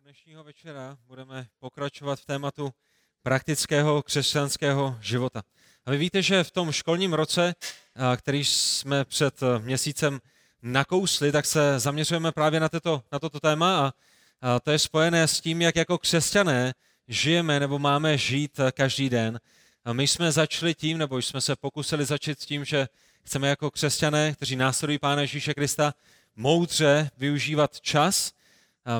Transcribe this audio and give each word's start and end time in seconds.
toho 0.00 0.04
dnešního 0.04 0.44
večera 0.44 0.98
budeme 1.06 1.46
pokračovat 1.58 2.20
v 2.20 2.26
tématu 2.26 2.72
praktického 3.22 4.02
křesťanského 4.02 4.98
života. 5.00 5.42
A 5.86 5.90
vy 5.90 5.96
víte, 5.98 6.22
že 6.22 6.44
v 6.44 6.50
tom 6.50 6.72
školním 6.72 7.12
roce, 7.12 7.54
který 8.16 8.44
jsme 8.44 9.04
před 9.04 9.40
měsícem 9.58 10.20
nakousli, 10.62 11.32
tak 11.32 11.46
se 11.46 11.78
zaměřujeme 11.78 12.32
právě 12.32 12.60
na, 12.60 12.68
toto, 12.68 13.02
na 13.12 13.18
toto 13.18 13.40
téma 13.40 13.92
a, 14.40 14.60
to 14.60 14.70
je 14.70 14.78
spojené 14.78 15.28
s 15.28 15.40
tím, 15.40 15.62
jak 15.62 15.76
jako 15.76 15.98
křesťané 15.98 16.74
žijeme 17.08 17.60
nebo 17.60 17.78
máme 17.78 18.18
žít 18.18 18.60
každý 18.72 19.10
den. 19.10 19.40
A 19.84 19.92
my 19.92 20.08
jsme 20.08 20.32
začali 20.32 20.74
tím, 20.74 20.98
nebo 20.98 21.18
jsme 21.18 21.40
se 21.40 21.56
pokusili 21.56 22.04
začít 22.04 22.40
s 22.40 22.46
tím, 22.46 22.64
že 22.64 22.88
chceme 23.24 23.48
jako 23.48 23.70
křesťané, 23.70 24.32
kteří 24.32 24.56
následují 24.56 24.98
Pána 24.98 25.20
Ježíše 25.20 25.54
Krista, 25.54 25.94
moudře 26.36 27.10
využívat 27.16 27.80
čas. 27.80 28.32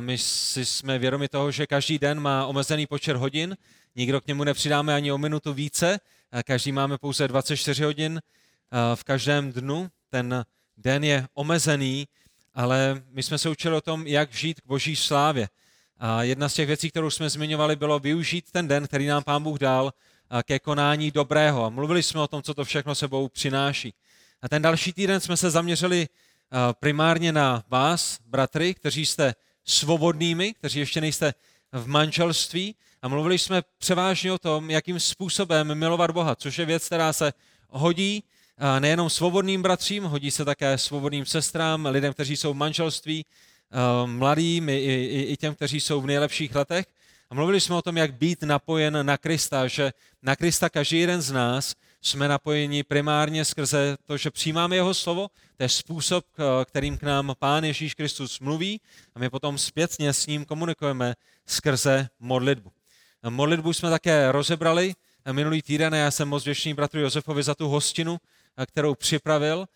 My 0.01 0.19
si 0.19 0.65
jsme 0.65 0.99
vědomi 0.99 1.29
toho, 1.29 1.51
že 1.51 1.67
každý 1.67 1.99
den 1.99 2.21
má 2.21 2.47
omezený 2.47 2.87
počet 2.87 3.17
hodin, 3.17 3.57
nikdo 3.97 4.21
k 4.21 4.27
němu 4.27 4.45
nepřidáme 4.45 4.95
ani 4.95 5.13
o 5.13 5.19
minutu 5.19 5.53
více, 5.53 6.01
každý 6.45 6.73
máme 6.73 6.99
pouze 6.99 7.29
24 7.29 7.85
hodin 7.85 8.23
v 8.95 9.05
každém 9.05 9.53
dnu. 9.53 9.91
Ten 10.11 10.45
den 10.77 11.05
je 11.05 11.27
omezený, 11.35 12.09
ale 12.55 13.03
my 13.11 13.23
jsme 13.23 13.39
se 13.39 13.49
učili 13.49 13.77
o 13.77 13.81
tom, 13.81 14.07
jak 14.07 14.33
žít 14.33 14.61
k 14.61 14.67
boží 14.67 14.97
slávě. 14.97 15.49
A 15.99 16.23
jedna 16.23 16.49
z 16.49 16.55
těch 16.55 16.67
věcí, 16.67 16.91
kterou 16.91 17.11
jsme 17.11 17.31
zmiňovali, 17.31 17.77
bylo 17.77 17.99
využít 17.99 18.51
ten 18.53 18.69
den, 18.69 18.87
který 18.87 19.07
nám 19.07 19.23
Pán 19.23 19.43
Bůh 19.43 19.59
dal, 19.59 19.93
ke 20.43 20.59
konání 20.59 21.11
dobrého. 21.11 21.65
A 21.65 21.69
mluvili 21.69 22.03
jsme 22.03 22.21
o 22.21 22.29
tom, 22.29 22.43
co 22.43 22.55
to 22.55 22.65
všechno 22.65 22.95
sebou 22.95 23.29
přináší. 23.29 23.95
A 24.43 24.49
ten 24.49 24.63
další 24.63 24.93
týden 24.93 25.21
jsme 25.21 25.37
se 25.37 25.51
zaměřili 25.51 26.09
primárně 26.81 27.33
na 27.33 27.65
vás, 27.69 28.19
bratry, 28.27 28.75
kteří 28.75 29.07
jste 29.07 29.35
svobodnými, 29.71 30.55
kteří 30.55 30.79
ještě 30.79 31.01
nejste 31.01 31.35
v 31.73 31.87
manželství 31.87 32.75
a 33.03 33.09
mluvili 33.09 33.39
jsme 33.39 33.63
převážně 33.79 34.33
o 34.33 34.39
tom, 34.39 34.71
jakým 34.71 35.01
způsobem 35.01 35.75
milovat 35.75 36.11
Boha, 36.11 36.37
což 36.37 36.59
je 36.59 36.65
věc, 36.65 36.87
která 36.87 37.13
se 37.13 37.33
hodí 37.69 38.25
nejenom 38.79 39.11
svobodným 39.11 39.63
bratřím, 39.63 40.05
hodí 40.05 40.31
se 40.31 40.45
také 40.45 40.79
svobodným 40.79 41.27
sestrám, 41.27 41.87
lidem, 41.87 42.13
kteří 42.13 42.37
jsou 42.37 42.53
v 42.53 42.57
manželství, 42.57 43.25
mladým 44.07 44.69
i, 44.69 44.77
i, 44.77 45.23
i 45.23 45.37
těm, 45.37 45.55
kteří 45.55 45.81
jsou 45.81 46.01
v 46.01 46.07
nejlepších 46.07 46.55
letech. 46.55 46.87
A 47.31 47.35
mluvili 47.35 47.61
jsme 47.61 47.77
o 47.77 47.83
tom, 47.83 47.97
jak 47.97 48.15
být 48.15 48.43
napojen 48.43 49.07
na 49.07 49.19
Krista, 49.19 49.69
že 49.69 49.93
na 50.23 50.37
Krista 50.37 50.69
každý 50.69 50.99
jeden 50.99 51.23
z 51.23 51.33
nás 51.33 51.75
jsme 52.03 52.29
napojeni 52.29 52.83
primárně 52.83 53.45
skrze 53.45 53.97
to, 54.07 54.17
že 54.17 54.31
přijímáme 54.31 54.77
jeho 54.77 54.95
slovo, 54.95 55.29
to 55.57 55.63
je 55.63 55.69
způsob, 55.69 56.25
kterým 56.65 56.99
k 56.99 57.03
nám 57.03 57.35
Pán 57.39 57.65
Ježíš 57.65 57.95
Kristus 57.95 58.41
mluví 58.41 58.81
a 59.15 59.19
my 59.19 59.31
potom 59.31 59.59
zpětně 59.59 60.13
s 60.13 60.27
ním 60.27 60.45
komunikujeme 60.45 61.15
skrze 61.47 62.09
modlitbu. 62.21 62.73
Modlitbu 63.29 63.73
jsme 63.73 63.91
také 63.91 64.33
rozebrali 64.33 64.95
minulý 65.33 65.63
týden 65.63 65.95
a 65.95 65.97
já 65.97 66.11
jsem 66.11 66.29
moc 66.29 66.43
vděčný 66.43 66.75
bratru 66.75 67.01
Josefovi 67.01 67.43
za 67.43 67.55
tu 67.55 67.69
hostinu, 67.69 68.19
kterou 68.67 68.95
připravil. 68.95 69.67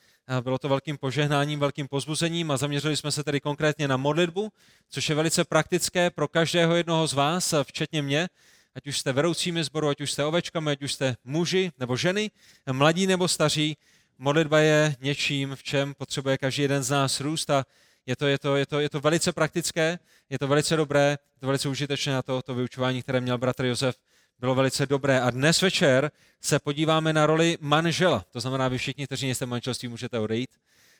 Bylo 0.40 0.58
to 0.58 0.68
velkým 0.68 0.98
požehnáním, 0.98 1.60
velkým 1.60 1.88
pozbuzením 1.88 2.50
a 2.50 2.56
zaměřili 2.56 2.96
jsme 2.96 3.12
se 3.12 3.24
tedy 3.24 3.40
konkrétně 3.40 3.88
na 3.88 3.96
modlitbu, 3.96 4.52
což 4.90 5.08
je 5.08 5.14
velice 5.14 5.44
praktické 5.44 6.10
pro 6.10 6.28
každého 6.28 6.74
jednoho 6.74 7.06
z 7.06 7.12
vás, 7.12 7.54
včetně 7.62 8.02
mě, 8.02 8.28
ať 8.74 8.86
už 8.86 8.98
jste 8.98 9.12
vedoucími 9.12 9.64
sboru, 9.64 9.88
ať 9.88 10.00
už 10.00 10.10
jste 10.10 10.24
ovečkami, 10.24 10.70
ať 10.70 10.82
už 10.82 10.92
jste 10.92 11.16
muži 11.24 11.72
nebo 11.78 11.96
ženy, 11.96 12.30
mladí 12.72 13.06
nebo 13.06 13.28
staří, 13.28 13.76
modlitba 14.18 14.58
je 14.58 14.96
něčím, 15.00 15.56
v 15.56 15.62
čem 15.62 15.94
potřebuje 15.94 16.38
každý 16.38 16.62
jeden 16.62 16.82
z 16.82 16.90
nás 16.90 17.20
růst 17.20 17.50
a 17.50 17.64
je 18.06 18.16
to, 18.16 18.26
je 18.26 18.38
to, 18.38 18.56
je 18.56 18.66
to, 18.66 18.80
je 18.80 18.88
to 18.88 19.00
velice 19.00 19.32
praktické, 19.32 19.98
je 20.30 20.38
to 20.38 20.48
velice 20.48 20.76
dobré, 20.76 21.10
je 21.10 21.40
to 21.40 21.46
velice 21.46 21.68
užitečné 21.68 22.16
a 22.16 22.22
to, 22.22 22.42
to 22.42 22.54
vyučování, 22.54 23.02
které 23.02 23.20
měl 23.20 23.38
bratr 23.38 23.64
Josef, 23.64 23.96
bylo 24.38 24.54
velice 24.54 24.86
dobré. 24.86 25.20
A 25.20 25.30
dnes 25.30 25.62
večer 25.62 26.10
se 26.40 26.58
podíváme 26.58 27.12
na 27.12 27.26
roli 27.26 27.58
manžela. 27.60 28.24
To 28.30 28.40
znamená, 28.40 28.68
vy 28.68 28.78
všichni, 28.78 29.06
kteří 29.06 29.26
nejste 29.26 29.46
manželství, 29.46 29.88
můžete 29.88 30.18
odejít 30.18 30.50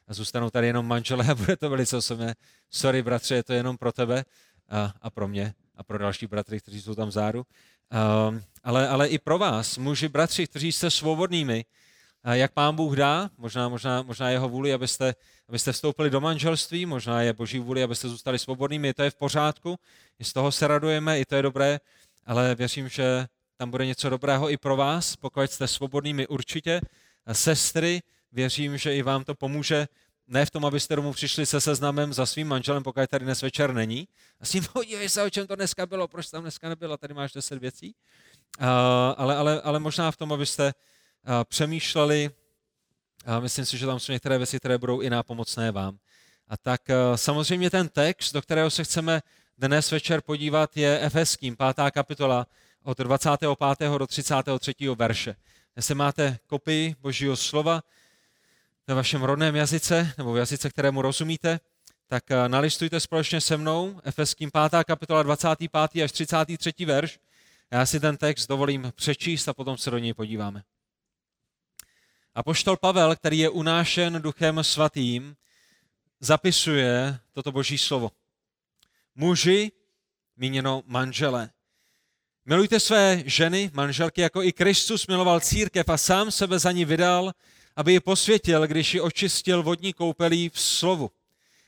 a 0.09 0.15
zůstanou 0.15 0.51
tady 0.51 0.67
jenom 0.67 0.87
manželé 0.87 1.27
a 1.29 1.35
bude 1.35 1.57
to 1.57 1.71
velice 1.71 1.97
osobné. 1.97 2.35
Sorry, 2.71 3.03
bratře, 3.03 3.35
je 3.35 3.43
to 3.43 3.53
jenom 3.53 3.77
pro 3.77 3.93
tebe 3.93 4.25
a, 4.69 4.95
a 5.03 5.11
pro 5.11 5.29
mě 5.29 5.55
a 5.77 5.83
pro 5.83 5.99
další 5.99 6.27
bratry, 6.27 6.61
kteří 6.61 6.83
jsou 6.83 6.95
tam 6.95 7.09
vzadu. 7.09 7.47
Um, 7.95 8.43
ale, 8.63 8.89
ale 8.89 9.09
i 9.09 9.19
pro 9.19 9.39
vás, 9.39 9.79
muži, 9.79 10.09
bratři, 10.09 10.47
kteří 10.47 10.73
jste 10.73 10.91
svobodnými, 10.91 11.65
jak 12.33 12.53
pán 12.53 12.77
Bůh 12.77 12.97
dá, 12.97 13.31
možná, 13.39 13.69
možná, 13.69 14.03
možná 14.03 14.31
jeho 14.31 14.49
vůli, 14.49 14.73
abyste, 14.73 15.15
abyste 15.49 15.73
vstoupili 15.73 16.11
do 16.11 16.21
manželství, 16.21 16.87
možná 16.87 17.23
je 17.23 17.33
boží 17.33 17.59
vůli, 17.59 17.83
abyste 17.83 18.09
zůstali 18.09 18.39
svobodnými, 18.39 18.95
to 18.95 19.03
je 19.03 19.11
v 19.11 19.15
pořádku, 19.15 19.77
i 20.19 20.25
z 20.25 20.33
toho 20.33 20.53
se 20.53 20.67
radujeme, 20.67 21.21
i 21.21 21.25
to 21.25 21.35
je 21.35 21.43
dobré, 21.43 21.81
ale 22.27 22.55
věřím, 22.55 22.89
že 22.89 23.27
tam 23.57 23.71
bude 23.71 23.87
něco 23.87 24.11
dobrého 24.11 24.51
i 24.51 24.57
pro 24.57 24.77
vás, 24.77 25.17
pokud 25.17 25.51
jste 25.51 25.69
svobodnými 25.69 26.27
určitě. 26.27 26.81
Sestry, 27.33 28.01
věřím, 28.33 28.79
že 28.79 28.97
i 28.97 29.03
vám 29.03 29.25
to 29.25 29.35
pomůže 29.35 29.89
ne 30.27 30.47
v 30.47 30.51
tom, 30.51 30.65
abyste 30.65 30.97
domů 30.97 31.13
přišli 31.13 31.47
se 31.47 31.61
seznamem 31.61 32.13
za 32.13 32.27
svým 32.27 32.49
manželem, 32.49 32.83
pokud 32.83 33.11
tady 33.11 33.25
dnes 33.25 33.43
večer 33.43 33.73
není. 33.73 34.09
A 34.41 34.47
s 34.47 34.51
tím, 34.51 34.65
podívej 34.73 35.09
se, 35.09 35.23
o 35.23 35.31
čem 35.31 35.47
to 35.47 35.57
dneska 35.57 35.87
bylo, 35.87 36.09
proč 36.09 36.31
tam 36.31 36.43
dneska 36.43 36.69
nebylo, 36.69 36.97
tady 36.97 37.15
máš 37.15 37.33
deset 37.33 37.59
věcí. 37.59 37.95
Ale, 39.17 39.37
ale, 39.37 39.61
ale 39.61 39.81
možná 39.81 40.11
v 40.11 40.17
tom, 40.17 40.33
abyste 40.33 40.73
přemýšleli, 41.45 42.31
uh, 43.27 43.41
myslím 43.41 43.65
si, 43.65 43.79
že 43.79 43.87
tam 43.87 44.01
jsou 44.01 44.13
některé 44.13 44.39
věci, 44.39 44.59
které 44.59 44.79
budou 44.79 45.01
i 45.01 45.11
nápomocné 45.11 45.73
vám. 45.73 45.99
A 46.49 46.57
tak 46.57 46.81
samozřejmě 47.15 47.71
ten 47.71 47.89
text, 47.89 48.33
do 48.33 48.43
kterého 48.43 48.71
se 48.71 48.85
chceme 48.85 49.23
dnes 49.59 49.91
večer 49.91 50.21
podívat, 50.21 50.77
je 50.77 51.01
Efeským, 51.01 51.57
pátá 51.57 51.91
kapitola, 51.91 52.47
od 52.83 52.99
25. 52.99 53.99
do 53.99 54.07
33. 54.07 54.75
verše. 54.95 55.37
Jestli 55.77 55.95
máte 55.95 56.39
kopii 56.47 56.97
Božího 57.01 57.37
slova, 57.37 57.83
ve 58.87 58.95
vašem 58.95 59.23
rodném 59.23 59.57
jazyce, 59.57 60.15
nebo 60.19 60.33
v 60.33 60.37
jazyce, 60.37 60.71
kterému 60.71 61.03
rozumíte, 61.03 61.61
tak 62.07 62.31
eh, 62.31 62.49
nalistujte 62.49 63.01
společně 63.01 63.41
se 63.41 63.57
mnou 63.57 64.01
Efeským 64.05 64.51
5. 64.71 64.85
kapitola 64.85 65.23
25. 65.23 66.03
až 66.05 66.13
33. 66.13 66.73
verš. 66.85 67.19
Já 67.71 67.87
si 67.87 68.01
ten 68.01 68.17
text 68.17 68.47
dovolím 68.47 68.93
přečíst 68.97 69.49
a 69.49 69.55
potom 69.55 69.79
se 69.79 69.91
do 69.91 69.99
něj 69.99 70.15
podíváme. 70.15 70.63
A 72.35 72.43
poštol 72.43 72.77
Pavel, 72.77 73.17
který 73.17 73.39
je 73.39 73.49
unášen 73.49 74.23
duchem 74.23 74.65
svatým, 74.65 75.37
zapisuje 76.21 77.19
toto 77.33 77.53
boží 77.53 77.79
slovo. 77.79 78.11
Muži, 79.15 79.73
míněno 80.37 80.83
manželé, 80.87 81.51
milujte 82.45 82.81
své 82.81 83.23
ženy, 83.27 83.71
manželky, 83.75 84.21
jako 84.21 84.43
i 84.43 84.53
Kristus 84.53 85.07
miloval 85.07 85.41
církev 85.41 85.89
a 85.89 85.97
sám 85.97 86.31
sebe 86.31 86.59
za 86.59 86.73
ní 86.73 86.85
vydal, 86.85 87.33
aby 87.77 87.93
ji 87.93 88.01
posvětil, 88.01 88.67
když 88.67 88.95
ji 88.95 89.01
očistil 89.01 89.63
vodní 89.63 89.93
koupelí 89.93 90.49
v 90.49 90.61
slovu. 90.61 91.11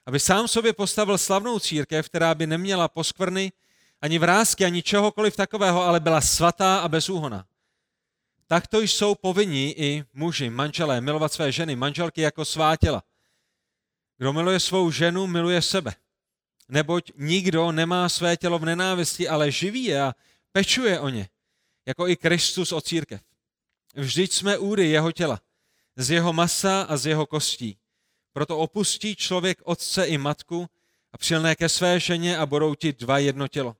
Aby 0.06 0.20
sám 0.20 0.48
sobě 0.48 0.72
postavil 0.72 1.18
slavnou 1.18 1.58
církev, 1.58 2.08
která 2.08 2.34
by 2.34 2.46
neměla 2.46 2.88
poskvrny, 2.88 3.52
ani 4.02 4.18
vrázky, 4.18 4.64
ani 4.64 4.82
čehokoliv 4.82 5.36
takového, 5.36 5.82
ale 5.82 6.00
byla 6.00 6.20
svatá 6.20 6.78
a 6.78 6.88
bezúhona. 6.88 7.46
Takto 8.46 8.80
jsou 8.80 9.14
povinni 9.14 9.74
i 9.76 10.04
muži, 10.12 10.50
manželé, 10.50 11.00
milovat 11.00 11.32
své 11.32 11.52
ženy, 11.52 11.76
manželky 11.76 12.20
jako 12.20 12.44
svá 12.44 12.76
těla. 12.76 13.02
Kdo 14.18 14.32
miluje 14.32 14.60
svou 14.60 14.90
ženu, 14.90 15.26
miluje 15.26 15.62
sebe. 15.62 15.94
Neboť 16.68 17.12
nikdo 17.16 17.72
nemá 17.72 18.08
své 18.08 18.36
tělo 18.36 18.58
v 18.58 18.64
nenávisti, 18.64 19.28
ale 19.28 19.50
živí 19.50 19.84
je 19.84 20.02
a 20.02 20.14
pečuje 20.52 21.00
o 21.00 21.08
ně, 21.08 21.28
jako 21.86 22.08
i 22.08 22.16
Kristus 22.16 22.72
o 22.72 22.80
církev. 22.80 23.20
Vždyť 23.94 24.32
jsme 24.32 24.58
úry 24.58 24.88
jeho 24.88 25.12
těla 25.12 25.40
z 25.96 26.10
jeho 26.10 26.32
masa 26.32 26.82
a 26.82 26.96
z 26.96 27.06
jeho 27.06 27.26
kostí. 27.26 27.78
Proto 28.32 28.58
opustí 28.58 29.16
člověk 29.16 29.58
otce 29.64 30.04
i 30.04 30.18
matku 30.18 30.68
a 31.12 31.18
přilné 31.18 31.56
ke 31.56 31.68
své 31.68 32.00
ženě 32.00 32.38
a 32.38 32.47
budou 32.47 32.74
ti 32.74 32.92
dva 32.92 33.18
jedno 33.18 33.48
tělo. 33.48 33.76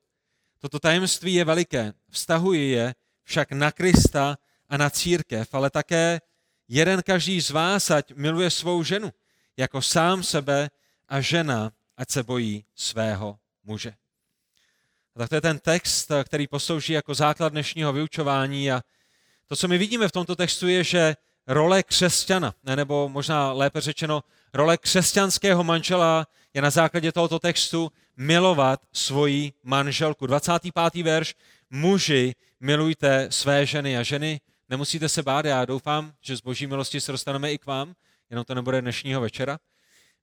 Toto 0.59 0.79
tajemství 0.79 1.35
je 1.35 1.45
veliké, 1.45 1.93
vztahuji 2.11 2.71
je 2.71 2.95
však 3.23 3.53
na 3.53 3.71
Krista 3.71 4.39
a 4.69 4.77
na 4.77 4.91
církev, 4.91 5.55
ale 5.55 5.71
také 5.71 6.21
jeden 6.69 7.03
každý 7.03 7.41
z 7.41 7.51
vás, 7.51 7.91
ať 7.91 8.13
miluje 8.13 8.51
svou 8.51 8.83
ženu, 8.83 9.13
jako 9.57 9.83
sám 9.83 10.23
sebe 10.23 10.71
a 11.09 11.21
žena, 11.21 11.73
ať 11.97 12.11
se 12.11 12.23
bojí 12.23 12.65
svého 12.75 13.39
muže. 13.65 13.95
A 15.15 15.19
tak 15.19 15.29
to 15.29 15.35
je 15.35 15.41
ten 15.41 15.59
text, 15.59 16.11
který 16.25 16.47
poslouží 16.47 16.93
jako 16.93 17.15
základ 17.15 17.49
dnešního 17.49 17.93
vyučování 17.93 18.73
a 18.73 18.83
to, 19.47 19.57
co 19.57 19.69
my 19.69 19.79
vidíme 19.79 20.09
v 20.09 20.13
tomto 20.13 20.37
textu, 20.37 20.69
je, 20.69 20.85
že 20.85 21.17
role 21.47 21.83
křesťana, 21.83 22.55
nebo 22.75 23.09
možná 23.09 23.53
lépe 23.53 23.81
řečeno, 23.81 24.25
role 24.55 24.77
křesťanského 24.77 25.65
manžela 25.65 26.27
je 26.55 26.63
na 26.63 26.71
základě 26.71 27.13
tohoto 27.13 27.39
textu 27.39 27.93
milovat 28.17 28.81
svoji 28.93 29.53
manželku. 29.63 30.27
25. 30.27 31.03
verš, 31.03 31.35
muži, 31.71 32.35
milujte 32.61 33.27
své 33.31 33.67
ženy 33.67 33.99
a 33.99 34.03
ženy, 34.03 34.41
nemusíte 34.69 35.09
se 35.09 35.23
bát, 35.23 35.45
já 35.45 35.65
doufám, 35.65 36.13
že 36.21 36.37
z 36.37 36.41
boží 36.41 36.67
milosti 36.67 37.01
se 37.01 37.13
dostaneme 37.13 37.53
i 37.53 37.59
k 37.59 37.67
vám, 37.67 37.95
jenom 38.31 38.45
to 38.45 38.55
nebude 38.55 38.81
dnešního 38.81 39.21
večera. 39.21 39.59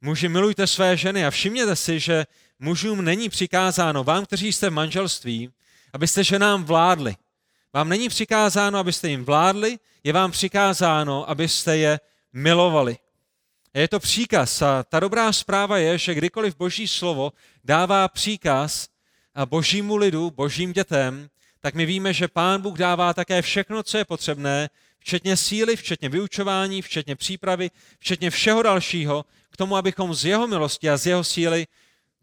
Muži, 0.01 0.29
milujte 0.29 0.67
své 0.67 0.97
ženy 0.97 1.25
a 1.25 1.31
všimněte 1.31 1.75
si, 1.75 1.99
že 1.99 2.25
mužům 2.59 3.05
není 3.05 3.29
přikázáno, 3.29 4.03
vám, 4.03 4.25
kteří 4.25 4.53
jste 4.53 4.69
v 4.69 4.73
manželství, 4.73 5.51
abyste 5.93 6.23
ženám 6.23 6.63
vládli. 6.63 7.15
Vám 7.73 7.89
není 7.89 8.09
přikázáno, 8.09 8.79
abyste 8.79 9.09
jim 9.09 9.25
vládli, 9.25 9.79
je 10.03 10.13
vám 10.13 10.31
přikázáno, 10.31 11.29
abyste 11.29 11.77
je 11.77 11.99
milovali. 12.33 12.97
Je 13.73 13.87
to 13.87 13.99
příkaz 13.99 14.61
a 14.61 14.83
ta 14.83 14.99
dobrá 14.99 15.33
zpráva 15.33 15.77
je, 15.77 15.97
že 15.97 16.13
kdykoliv 16.13 16.57
Boží 16.57 16.87
slovo 16.87 17.33
dává 17.63 18.07
příkaz 18.07 18.87
božímu 19.45 19.95
lidu, 19.95 20.31
božím 20.31 20.73
dětem, 20.73 21.29
tak 21.59 21.73
my 21.75 21.85
víme, 21.85 22.13
že 22.13 22.27
Pán 22.27 22.61
Bůh 22.61 22.77
dává 22.77 23.13
také 23.13 23.41
všechno, 23.41 23.83
co 23.83 23.97
je 23.97 24.05
potřebné, 24.05 24.69
včetně 24.99 25.37
síly, 25.37 25.75
včetně 25.75 26.09
vyučování, 26.09 26.81
včetně 26.81 27.15
přípravy, 27.15 27.71
včetně 27.99 28.29
všeho 28.29 28.63
dalšího, 28.63 29.25
k 29.49 29.57
tomu, 29.57 29.75
abychom 29.75 30.13
z 30.13 30.25
jeho 30.25 30.47
milosti 30.47 30.89
a 30.89 30.97
z 30.97 31.07
jeho 31.07 31.23
síly 31.23 31.67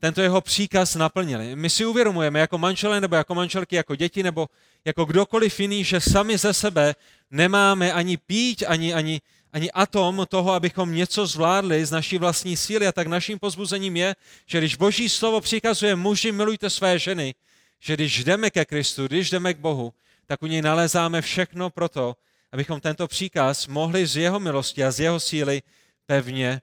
tento 0.00 0.22
jeho 0.22 0.40
příkaz 0.40 0.94
naplnili. 0.94 1.56
My 1.56 1.70
si 1.70 1.84
uvědomujeme 1.84 2.40
jako 2.40 2.58
manželé 2.58 3.00
nebo 3.00 3.16
jako 3.16 3.34
manželky, 3.34 3.76
jako 3.76 3.96
děti 3.96 4.22
nebo 4.22 4.48
jako 4.84 5.04
kdokoliv 5.04 5.60
jiný, 5.60 5.84
že 5.84 6.00
sami 6.00 6.38
ze 6.38 6.54
sebe 6.54 6.94
nemáme 7.30 7.92
ani 7.92 8.16
pít, 8.16 8.64
ani, 8.66 8.94
ani, 8.94 9.20
ani 9.52 9.70
atom 9.70 10.26
toho, 10.28 10.52
abychom 10.52 10.94
něco 10.94 11.26
zvládli 11.26 11.86
z 11.86 11.90
naší 11.90 12.18
vlastní 12.18 12.56
síly. 12.56 12.86
A 12.86 12.92
tak 12.92 13.06
naším 13.06 13.38
pozbuzením 13.38 13.96
je, 13.96 14.16
že 14.46 14.58
když 14.58 14.76
Boží 14.76 15.08
slovo 15.08 15.40
přikazuje 15.40 15.96
muži, 15.96 16.32
milujte 16.32 16.70
své 16.70 16.98
ženy, 16.98 17.34
že 17.80 17.94
když 17.94 18.24
jdeme 18.24 18.50
ke 18.50 18.64
Kristu, 18.64 19.06
když 19.06 19.30
jdeme 19.30 19.54
k 19.54 19.58
Bohu, 19.58 19.92
tak 20.26 20.42
u 20.42 20.46
něj 20.46 20.62
nalezáme 20.62 21.22
všechno 21.22 21.70
pro 21.70 21.88
to, 21.88 22.16
abychom 22.52 22.80
tento 22.80 23.08
příkaz 23.08 23.66
mohli 23.66 24.06
z 24.06 24.16
jeho 24.16 24.40
milosti 24.40 24.84
a 24.84 24.90
z 24.90 25.00
jeho 25.00 25.20
síly 25.20 25.62
pevně 26.06 26.60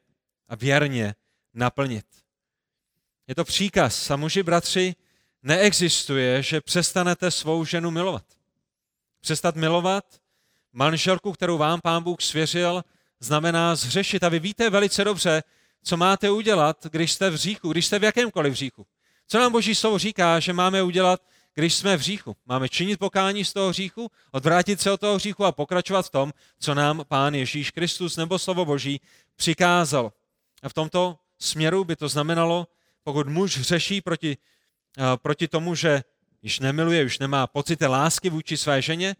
a 0.49 0.55
věrně 0.55 1.15
naplnit. 1.53 2.05
Je 3.27 3.35
to 3.35 3.43
příkaz 3.45 4.11
a 4.11 4.15
muži, 4.15 4.43
bratři, 4.43 4.95
neexistuje, 5.43 6.43
že 6.43 6.61
přestanete 6.61 7.31
svou 7.31 7.65
ženu 7.65 7.91
milovat. 7.91 8.25
Přestat 9.21 9.55
milovat 9.55 10.05
manželku, 10.73 11.31
kterou 11.31 11.57
vám 11.57 11.81
pán 11.81 12.03
Bůh 12.03 12.21
svěřil, 12.21 12.83
znamená 13.19 13.75
zřešit. 13.75 14.23
A 14.23 14.29
vy 14.29 14.39
víte 14.39 14.69
velice 14.69 15.03
dobře, 15.03 15.43
co 15.83 15.97
máte 15.97 16.29
udělat, 16.31 16.85
když 16.85 17.11
jste 17.11 17.29
v 17.29 17.35
říchu, 17.35 17.71
když 17.71 17.85
jste 17.85 17.99
v 17.99 18.03
jakémkoliv 18.03 18.53
říchu. 18.53 18.85
Co 19.27 19.39
nám 19.39 19.51
Boží 19.51 19.75
slovo 19.75 19.97
říká, 19.97 20.39
že 20.39 20.53
máme 20.53 20.83
udělat, 20.83 21.21
když 21.53 21.75
jsme 21.75 21.97
v 21.97 22.01
říchu? 22.01 22.35
Máme 22.45 22.69
činit 22.69 22.99
pokání 22.99 23.45
z 23.45 23.53
toho 23.53 23.69
hříchu, 23.69 24.11
odvrátit 24.31 24.81
se 24.81 24.91
od 24.91 24.99
toho 24.99 25.15
hříchu 25.15 25.45
a 25.45 25.51
pokračovat 25.51 26.05
v 26.05 26.09
tom, 26.09 26.33
co 26.59 26.73
nám 26.73 27.03
Pán 27.07 27.35
Ježíš 27.35 27.71
Kristus 27.71 28.17
nebo 28.17 28.39
slovo 28.39 28.65
Boží 28.65 29.01
přikázal. 29.35 30.13
A 30.63 30.69
v 30.69 30.73
tomto 30.73 31.17
směru 31.39 31.83
by 31.83 31.95
to 31.95 32.09
znamenalo, 32.09 32.67
pokud 33.07 33.27
muž 33.27 33.61
řeší 33.61 34.01
proti, 34.01 34.37
uh, 34.97 35.03
proti 35.15 35.47
tomu, 35.47 35.75
že 35.75 36.03
již 36.41 36.59
nemiluje, 36.59 37.05
už 37.05 37.19
nemá 37.19 37.47
pocity 37.47 37.85
lásky 37.85 38.29
vůči 38.29 38.57
své 38.57 38.81
ženě, 38.81 39.15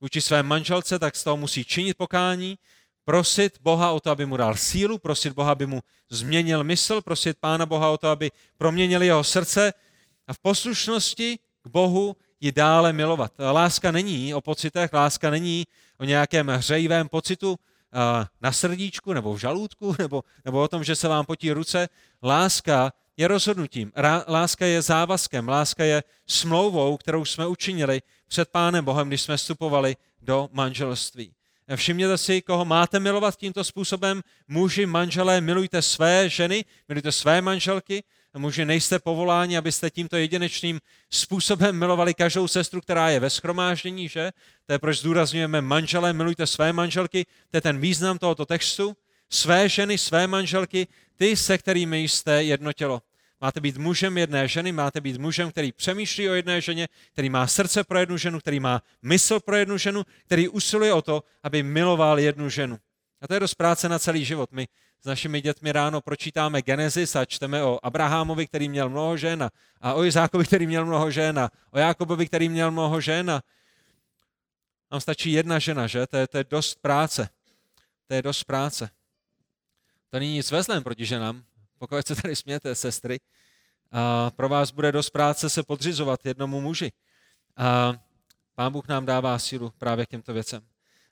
vůči 0.00 0.20
své 0.20 0.42
manželce, 0.42 0.98
tak 0.98 1.16
z 1.16 1.24
toho 1.24 1.36
musí 1.36 1.64
činit 1.64 1.96
pokání, 1.96 2.58
prosit 3.04 3.58
Boha 3.60 3.90
o 3.90 4.00
to, 4.00 4.10
aby 4.10 4.26
mu 4.26 4.36
dal 4.36 4.54
sílu, 4.54 4.98
prosit 4.98 5.32
Boha, 5.32 5.52
aby 5.52 5.66
mu 5.66 5.82
změnil 6.10 6.64
mysl, 6.64 7.00
prosit 7.00 7.38
Pána 7.40 7.66
Boha 7.66 7.90
o 7.90 7.98
to, 7.98 8.08
aby 8.08 8.30
proměnil 8.56 9.02
jeho 9.02 9.24
srdce 9.24 9.72
a 10.26 10.32
v 10.32 10.38
poslušnosti 10.38 11.38
k 11.62 11.68
Bohu 11.68 12.16
ji 12.40 12.52
dále 12.52 12.92
milovat. 12.92 13.32
Láska 13.38 13.90
není 13.90 14.34
o 14.34 14.40
pocitech, 14.40 14.92
láska 14.92 15.30
není 15.30 15.66
o 15.98 16.04
nějakém 16.04 16.48
hřejivém 16.48 17.08
pocitu 17.08 17.58
na 18.40 18.52
srdíčku 18.52 19.12
nebo 19.12 19.34
v 19.34 19.38
žaludku 19.38 19.94
nebo, 19.98 20.22
nebo 20.44 20.62
o 20.62 20.68
tom, 20.68 20.84
že 20.84 20.96
se 20.96 21.08
vám 21.08 21.26
potí 21.26 21.52
ruce. 21.52 21.88
Láska 22.22 22.92
je 23.16 23.28
rozhodnutím, 23.28 23.92
láska 24.28 24.66
je 24.66 24.82
závazkem, 24.82 25.48
láska 25.48 25.84
je 25.84 26.02
smlouvou, 26.26 26.96
kterou 26.96 27.24
jsme 27.24 27.46
učinili 27.46 28.02
před 28.28 28.48
Pánem 28.48 28.84
Bohem, 28.84 29.08
když 29.08 29.22
jsme 29.22 29.36
vstupovali 29.36 29.96
do 30.22 30.48
manželství. 30.52 31.32
Všimněte 31.76 32.18
si, 32.18 32.42
koho 32.42 32.64
máte 32.64 33.00
milovat 33.00 33.36
tímto 33.36 33.64
způsobem. 33.64 34.22
Muži, 34.48 34.86
manželé, 34.86 35.40
milujte 35.40 35.82
své 35.82 36.28
ženy, 36.28 36.64
milujte 36.88 37.12
své 37.12 37.42
manželky. 37.42 38.02
Muži, 38.36 38.64
nejste 38.64 38.98
povoláni, 38.98 39.58
abyste 39.58 39.90
tímto 39.90 40.16
jedinečným 40.16 40.80
způsobem 41.10 41.78
milovali 41.78 42.14
každou 42.14 42.48
sestru, 42.48 42.80
která 42.80 43.10
je 43.10 43.20
ve 43.20 43.30
schromáždění, 43.30 44.08
že? 44.08 44.32
To 44.66 44.72
je 44.72 44.78
proč 44.78 44.98
zdůrazňujeme 44.98 45.60
manželé, 45.60 46.12
milujte 46.12 46.46
své 46.46 46.72
manželky. 46.72 47.26
To 47.50 47.56
je 47.56 47.60
ten 47.60 47.80
význam 47.80 48.18
tohoto 48.18 48.46
textu. 48.46 48.96
Své 49.30 49.68
ženy, 49.68 49.98
své 49.98 50.26
manželky, 50.26 50.86
ty, 51.16 51.36
se 51.36 51.58
kterými 51.58 51.98
jste 51.98 52.42
jedno 52.42 52.72
tělo. 52.72 53.02
Máte 53.40 53.60
být 53.60 53.76
mužem 53.76 54.18
jedné 54.18 54.48
ženy, 54.48 54.72
máte 54.72 55.00
být 55.00 55.16
mužem, 55.16 55.50
který 55.50 55.72
přemýšlí 55.72 56.28
o 56.28 56.32
jedné 56.32 56.60
ženě, 56.60 56.88
který 57.12 57.30
má 57.30 57.46
srdce 57.46 57.84
pro 57.84 57.98
jednu 57.98 58.16
ženu, 58.16 58.40
který 58.40 58.60
má 58.60 58.82
mysl 59.02 59.40
pro 59.40 59.56
jednu 59.56 59.78
ženu, 59.78 60.02
který 60.24 60.48
usiluje 60.48 60.92
o 60.92 61.02
to, 61.02 61.24
aby 61.42 61.62
miloval 61.62 62.18
jednu 62.18 62.48
ženu. 62.48 62.78
A 63.20 63.26
to 63.26 63.34
je 63.34 63.40
dost 63.40 63.54
práce 63.54 63.88
na 63.88 63.98
celý 63.98 64.24
život. 64.24 64.52
My 64.52 64.68
s 65.02 65.06
našimi 65.06 65.40
dětmi 65.40 65.72
ráno 65.72 66.00
pročítáme 66.00 66.62
Genesis 66.62 67.16
a 67.16 67.24
čteme 67.24 67.62
o 67.62 67.78
Abrahamovi, 67.82 68.46
který 68.46 68.68
měl 68.68 68.88
mnoho 68.88 69.16
žen, 69.16 69.50
a, 69.80 69.94
o 69.94 70.04
Izákovi, 70.04 70.44
který 70.44 70.66
měl 70.66 70.86
mnoho 70.86 71.10
žen, 71.10 71.38
a 71.38 71.50
o 71.70 71.78
Jakobovi, 71.78 72.26
který 72.26 72.48
měl 72.48 72.70
mnoho 72.70 73.00
žen. 73.00 73.30
A 73.30 73.40
nám 74.92 75.00
stačí 75.00 75.32
jedna 75.32 75.58
žena, 75.58 75.86
že? 75.86 76.06
To 76.06 76.16
je, 76.16 76.26
to 76.26 76.38
je 76.38 76.44
dost 76.50 76.74
práce. 76.74 77.28
To 78.06 78.14
je 78.14 78.22
dost 78.22 78.44
práce. 78.44 78.90
To 80.14 80.18
není 80.18 80.34
nic 80.34 80.50
vezlem 80.50 80.82
proti 80.82 81.06
ženám, 81.06 81.42
pokud 81.78 82.06
se 82.06 82.14
tady 82.22 82.36
smějete, 82.36 82.74
sestry. 82.74 83.20
A 83.92 84.30
pro 84.30 84.48
vás 84.48 84.70
bude 84.70 84.92
dost 84.92 85.10
práce 85.10 85.50
se 85.50 85.62
podřizovat 85.62 86.26
jednomu 86.26 86.60
muži. 86.60 86.92
A 87.56 87.94
Pán 88.54 88.72
Bůh 88.72 88.88
nám 88.88 89.06
dává 89.06 89.38
sílu 89.38 89.72
právě 89.78 90.06
k 90.06 90.08
těmto 90.08 90.32
věcem. 90.32 90.62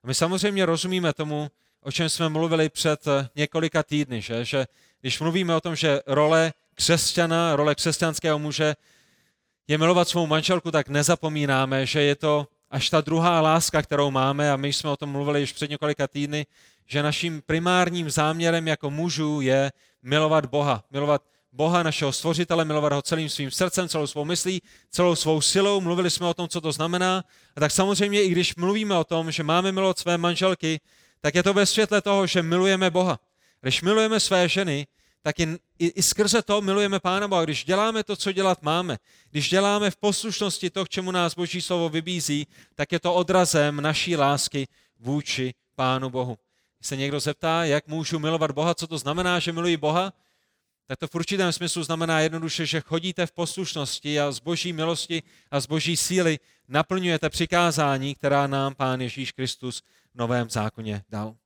A 0.05 0.07
my 0.07 0.15
samozřejmě 0.15 0.67
rozumíme 0.67 1.13
tomu, 1.13 1.51
o 1.81 1.93
čem 1.93 2.09
jsme 2.09 2.29
mluvili 2.29 2.69
před 2.69 3.05
několika 3.37 3.83
týdny, 3.83 4.23
že, 4.23 4.45
že 4.45 4.67
když 5.01 5.21
mluvíme 5.21 5.57
o 5.57 5.61
tom, 5.61 5.77
že 5.77 6.01
role 6.07 6.53
křesťana, 6.75 7.57
role 7.57 7.75
křesťanského 7.75 8.39
muže 8.39 8.75
je 9.69 9.79
milovat 9.79 10.09
svou 10.09 10.27
manželku, 10.27 10.71
tak 10.71 10.89
nezapomínáme, 10.89 11.87
že 11.87 12.03
je 12.03 12.17
to 12.17 12.49
až 12.73 12.91
ta 12.91 13.01
druhá 13.01 13.41
láska, 13.41 13.83
kterou 13.83 14.11
máme, 14.11 14.53
a 14.53 14.57
my 14.57 14.73
jsme 14.73 14.91
o 14.91 14.97
tom 14.97 15.11
mluvili 15.11 15.41
již 15.41 15.53
před 15.53 15.71
několika 15.71 16.09
týdny, 16.09 16.47
že 16.87 17.03
naším 17.03 17.43
primárním 17.47 18.11
záměrem 18.11 18.69
jako 18.69 18.91
mužů 18.91 19.41
je 19.41 19.73
milovat 20.03 20.47
Boha. 20.47 20.85
Milovat 20.91 21.23
Boha, 21.53 21.83
našeho 21.83 22.13
stvořitele, 22.13 22.65
milovat 22.65 22.93
ho 22.93 23.03
celým 23.03 23.29
svým 23.29 23.51
srdcem, 23.51 23.89
celou 23.89 24.07
svou 24.07 24.25
myslí, 24.25 24.63
celou 24.91 25.15
svou 25.15 25.41
silou. 25.41 25.81
Mluvili 25.81 26.11
jsme 26.11 26.27
o 26.27 26.35
tom, 26.35 26.49
co 26.49 26.61
to 26.61 26.73
znamená. 26.73 27.25
A 27.57 27.61
tak 27.61 27.71
samozřejmě, 27.71 28.23
i 28.23 28.29
když 28.29 28.57
mluvíme 28.57 28.97
o 28.97 29.05
tom, 29.05 29.31
že 29.31 29.43
máme 29.43 29.73
milovat 29.73 29.99
své 29.99 30.19
manželky, 30.19 30.81
tak 31.21 31.35
je 31.35 31.43
to 31.43 31.55
ve 31.55 31.67
světle 31.67 32.01
toho, 32.01 32.27
že 32.27 32.43
milujeme 32.43 32.91
Boha. 32.91 33.19
Když 33.61 33.83
milujeme 33.83 34.21
své 34.21 34.49
ženy, 34.49 34.87
tak 35.23 35.41
i, 35.41 35.59
i, 35.79 35.87
i 35.87 36.03
skrze 36.03 36.43
to 36.43 36.61
milujeme 36.61 37.01
Pána 37.01 37.29
Boha. 37.29 37.45
Když 37.45 37.65
děláme 37.65 38.05
to, 38.05 38.17
co 38.17 38.33
dělat 38.33 38.63
máme, 38.63 38.99
když 39.31 39.51
děláme 39.51 39.91
v 39.91 39.97
poslušnosti 39.97 40.71
to, 40.71 40.85
k 40.85 40.89
čemu 40.89 41.11
nás 41.11 41.35
Boží 41.35 41.61
slovo 41.61 41.89
vybízí, 41.89 42.47
tak 42.75 42.93
je 42.93 43.01
to 43.01 43.15
odrazem 43.15 43.81
naší 43.81 44.17
lásky 44.17 44.69
vůči 44.99 45.55
Pánu 45.75 46.11
Bohu. 46.11 46.39
Když 46.79 46.89
se 46.89 46.97
někdo 46.97 47.21
zeptá, 47.21 47.65
jak 47.65 47.87
můžu 47.87 48.19
milovat 48.19 48.51
Boha, 48.51 48.75
co 48.75 48.87
to 48.87 48.99
znamená, 48.99 49.39
že 49.39 49.53
miluji 49.53 49.77
Boha, 49.77 50.13
tak 50.87 50.99
to 50.99 51.09
v 51.09 51.15
určitém 51.15 51.53
smyslu 51.53 51.83
znamená 51.83 52.21
jednoduše, 52.21 52.67
že 52.67 52.81
chodíte 52.81 53.27
v 53.27 53.33
poslušnosti 53.33 54.21
a 54.21 54.33
z 54.33 54.39
boží 54.39 54.73
milosti 54.73 55.23
a 55.51 55.61
z 55.61 55.67
boží 55.67 55.97
síly 55.97 56.39
naplňujete 56.69 57.31
přikázání, 57.31 58.15
která 58.15 58.47
nám 58.47 58.75
Pán 58.75 59.01
Ježíš 59.01 59.33
Kristus 59.33 59.83
v 60.15 60.19
Novém 60.19 60.51
zákoně 60.51 61.05
dal. 61.09 61.37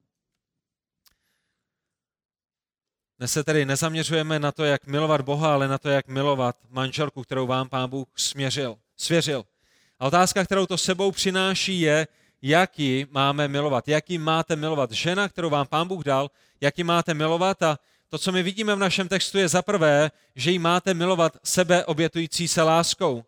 Dnes 3.18 3.32
se 3.32 3.44
tedy 3.44 3.64
nezaměřujeme 3.64 4.38
na 4.38 4.52
to, 4.52 4.64
jak 4.64 4.86
milovat 4.86 5.20
Boha, 5.20 5.54
ale 5.54 5.68
na 5.68 5.78
to, 5.78 5.88
jak 5.88 6.08
milovat 6.08 6.56
manželku, 6.70 7.22
kterou 7.22 7.46
vám 7.46 7.68
Pán 7.68 7.90
Bůh 7.90 8.08
směřil, 8.16 8.76
svěřil. 8.96 9.44
A 9.98 10.06
otázka, 10.06 10.44
kterou 10.44 10.66
to 10.66 10.78
sebou 10.78 11.10
přináší, 11.12 11.80
je, 11.80 12.06
jak 12.42 12.78
ji 12.78 13.06
máme 13.10 13.48
milovat. 13.48 13.88
Jak 13.88 14.10
ji 14.10 14.18
máte 14.18 14.56
milovat. 14.56 14.92
Žena, 14.92 15.28
kterou 15.28 15.50
vám 15.50 15.66
Pán 15.66 15.88
Bůh 15.88 16.04
dal, 16.04 16.30
jak 16.60 16.78
ji 16.78 16.84
máte 16.84 17.14
milovat. 17.14 17.62
A 17.62 17.78
to, 18.08 18.18
co 18.18 18.32
my 18.32 18.42
vidíme 18.42 18.74
v 18.74 18.78
našem 18.78 19.08
textu, 19.08 19.38
je 19.38 19.48
za 19.48 19.62
prvé, 19.62 20.10
že 20.34 20.50
ji 20.50 20.58
máte 20.58 20.94
milovat 20.94 21.36
sebe 21.44 21.84
obětující 21.84 22.48
se 22.48 22.62
láskou. 22.62 23.24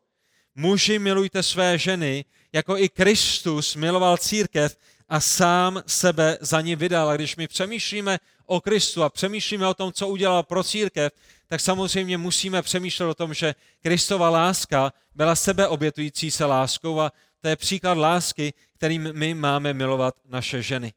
Muži, 0.54 0.99
milujte 0.99 1.42
své 1.42 1.78
ženy, 1.78 2.25
jako 2.52 2.78
i 2.78 2.88
Kristus 2.88 3.76
miloval 3.76 4.16
církev 4.16 4.76
a 5.09 5.21
sám 5.21 5.83
sebe 5.87 6.38
za 6.41 6.61
ní 6.61 6.77
vydal. 6.77 7.09
A 7.09 7.17
když 7.17 7.37
my 7.37 7.49
přemýšlíme 7.49 8.19
o 8.47 8.61
Kristu 8.61 9.03
a 9.03 9.11
přemýšlíme 9.11 9.67
o 9.67 9.75
tom, 9.75 9.93
co 9.93 10.09
udělal 10.09 10.43
pro 10.43 10.65
církev, 10.65 11.12
tak 11.47 11.61
samozřejmě 11.61 12.19
musíme 12.19 12.62
přemýšlet 12.62 13.07
o 13.07 13.15
tom, 13.15 13.35
že 13.35 13.55
Kristova 13.83 14.31
láska 14.31 14.93
byla 15.15 15.37
sebeobětující 15.37 16.31
se 16.31 16.45
láskou 16.45 17.00
a 17.00 17.12
to 17.41 17.49
je 17.49 17.57
příklad 17.57 17.99
lásky, 17.99 18.55
kterým 18.75 19.12
my 19.12 19.35
máme 19.35 19.75
milovat 19.75 20.15
naše 20.29 20.62
ženy. 20.62 20.93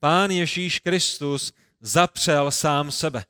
Pán 0.00 0.30
Ježíš 0.30 0.78
Kristus 0.78 1.52
zapřel 1.80 2.50
sám 2.50 2.90
sebe. 2.90 3.24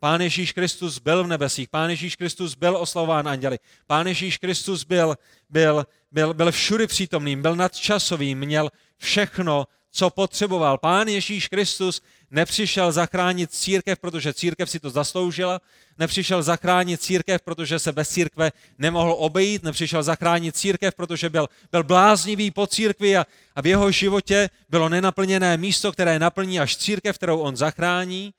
Pán 0.00 0.20
Ježíš 0.20 0.52
Kristus 0.52 0.98
byl 0.98 1.24
v 1.24 1.26
nebesích, 1.26 1.68
Pán 1.68 1.90
Ježíš 1.90 2.16
Kristus 2.16 2.54
byl 2.54 2.76
oslavován 2.76 3.28
anděli, 3.28 3.58
Pán 3.86 4.06
Ježíš 4.06 4.38
Kristus 4.38 4.84
byl, 4.84 5.14
byl, 5.50 5.86
byl, 6.12 6.34
byl 6.34 6.52
všudy 6.52 6.86
přítomným, 6.86 7.42
byl 7.42 7.56
nadčasovým, 7.56 8.38
měl 8.38 8.70
všechno, 8.98 9.66
co 9.90 10.10
potřeboval. 10.10 10.78
Pán 10.78 11.08
Ježíš 11.08 11.48
Kristus 11.48 12.02
nepřišel 12.30 12.92
zachránit 12.92 13.50
církev, 13.50 13.98
protože 13.98 14.34
církev 14.34 14.70
si 14.70 14.80
to 14.80 14.90
zasloužila, 14.90 15.60
nepřišel 15.98 16.42
zachránit 16.42 17.02
církev, 17.02 17.42
protože 17.42 17.78
se 17.78 17.92
bez 17.92 18.08
církve 18.08 18.52
nemohl 18.78 19.14
obejít, 19.18 19.62
nepřišel 19.62 20.02
zachránit 20.02 20.56
církev, 20.56 20.94
protože 20.94 21.30
byl, 21.30 21.48
byl 21.72 21.84
bláznivý 21.84 22.50
po 22.50 22.66
církvi 22.66 23.16
a, 23.16 23.26
a 23.54 23.60
v 23.60 23.66
jeho 23.66 23.90
životě 23.90 24.50
bylo 24.68 24.88
nenaplněné 24.88 25.56
místo, 25.56 25.92
které 25.92 26.18
naplní 26.18 26.60
až 26.60 26.76
církev, 26.76 27.16
kterou 27.16 27.38
on 27.38 27.56
zachrání. 27.56 28.34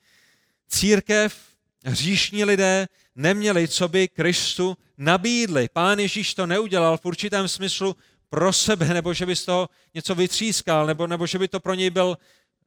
Církev, 0.76 1.36
hříšní 1.86 2.44
lidé 2.44 2.88
neměli, 3.16 3.68
co 3.68 3.88
by 3.88 4.08
Kristu 4.08 4.78
nabídli. 4.98 5.70
Pán 5.74 6.00
Ježíš 6.00 6.34
to 6.34 6.46
neudělal 6.46 6.98
v 6.98 7.06
určitém 7.06 7.48
smyslu 7.48 7.96
pro 8.30 8.54
sebe, 8.54 8.94
nebo 8.94 9.14
že 9.14 9.26
by 9.26 9.36
z 9.36 9.46
toho 9.46 9.70
něco 9.94 10.16
vytřískal, 10.16 10.86
nebo, 10.86 11.08
nebo 11.08 11.28
že 11.28 11.40
by 11.40 11.48
to 11.48 11.60
pro 11.60 11.74
něj 11.74 11.90
byl 11.90 12.18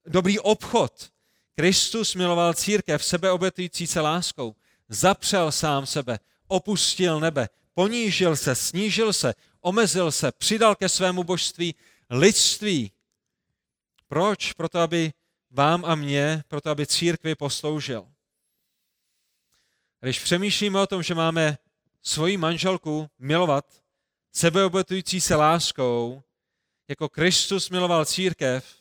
dobrý 0.06 0.38
obchod. 0.38 1.10
Kristus 1.54 2.14
miloval 2.14 2.54
církev 2.54 3.04
sebeobetující 3.04 3.86
se 3.86 4.00
láskou. 4.00 4.54
Zapřel 4.88 5.52
sám 5.52 5.86
sebe, 5.86 6.18
opustil 6.46 7.20
nebe, 7.20 7.48
ponížil 7.74 8.36
se, 8.36 8.54
snížil 8.54 9.12
se, 9.12 9.34
omezil 9.60 10.12
se, 10.12 10.32
přidal 10.32 10.74
ke 10.74 10.88
svému 10.88 11.24
božství 11.24 11.74
lidství. 12.10 12.92
Proč? 14.08 14.52
Proto, 14.52 14.80
aby 14.80 15.12
vám 15.50 15.84
a 15.84 15.94
mně, 15.94 16.44
proto, 16.48 16.70
aby 16.70 16.86
církvi 16.86 17.34
posloužil. 17.34 18.08
Když 20.00 20.24
přemýšlíme 20.24 20.80
o 20.80 20.86
tom, 20.86 21.02
že 21.02 21.14
máme 21.14 21.58
svoji 22.02 22.36
manželku 22.36 23.10
milovat 23.18 23.82
sebeobetující 24.32 25.20
se 25.20 25.34
láskou, 25.34 26.22
jako 26.88 27.08
Kristus 27.08 27.70
miloval 27.70 28.04
církev, 28.04 28.78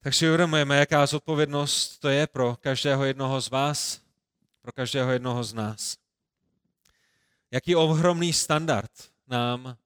tak 0.00 0.14
si 0.14 0.26
uvědomujeme, 0.26 0.76
jaká 0.76 1.06
zodpovědnost 1.06 1.98
to 1.98 2.08
je 2.08 2.26
pro 2.26 2.56
každého 2.56 3.04
jednoho 3.04 3.40
z 3.40 3.50
vás, 3.50 4.00
pro 4.62 4.72
každého 4.72 5.10
jednoho 5.10 5.44
z 5.44 5.54
nás. 5.54 5.96
Jaký 7.50 7.76
ohromný 7.76 8.32
standard 8.32 8.90
nám 9.26 9.76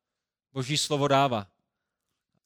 Boží 0.52 0.78
slovo 0.78 1.08
dává. 1.08 1.46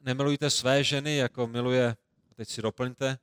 Nemilujte 0.01 0.51
své 0.51 0.85
ženy, 0.85 1.17
jako 1.17 1.47
miluje, 1.47 1.97
teď 2.35 2.49
si 2.49 2.63
doplňte, 2.63 3.19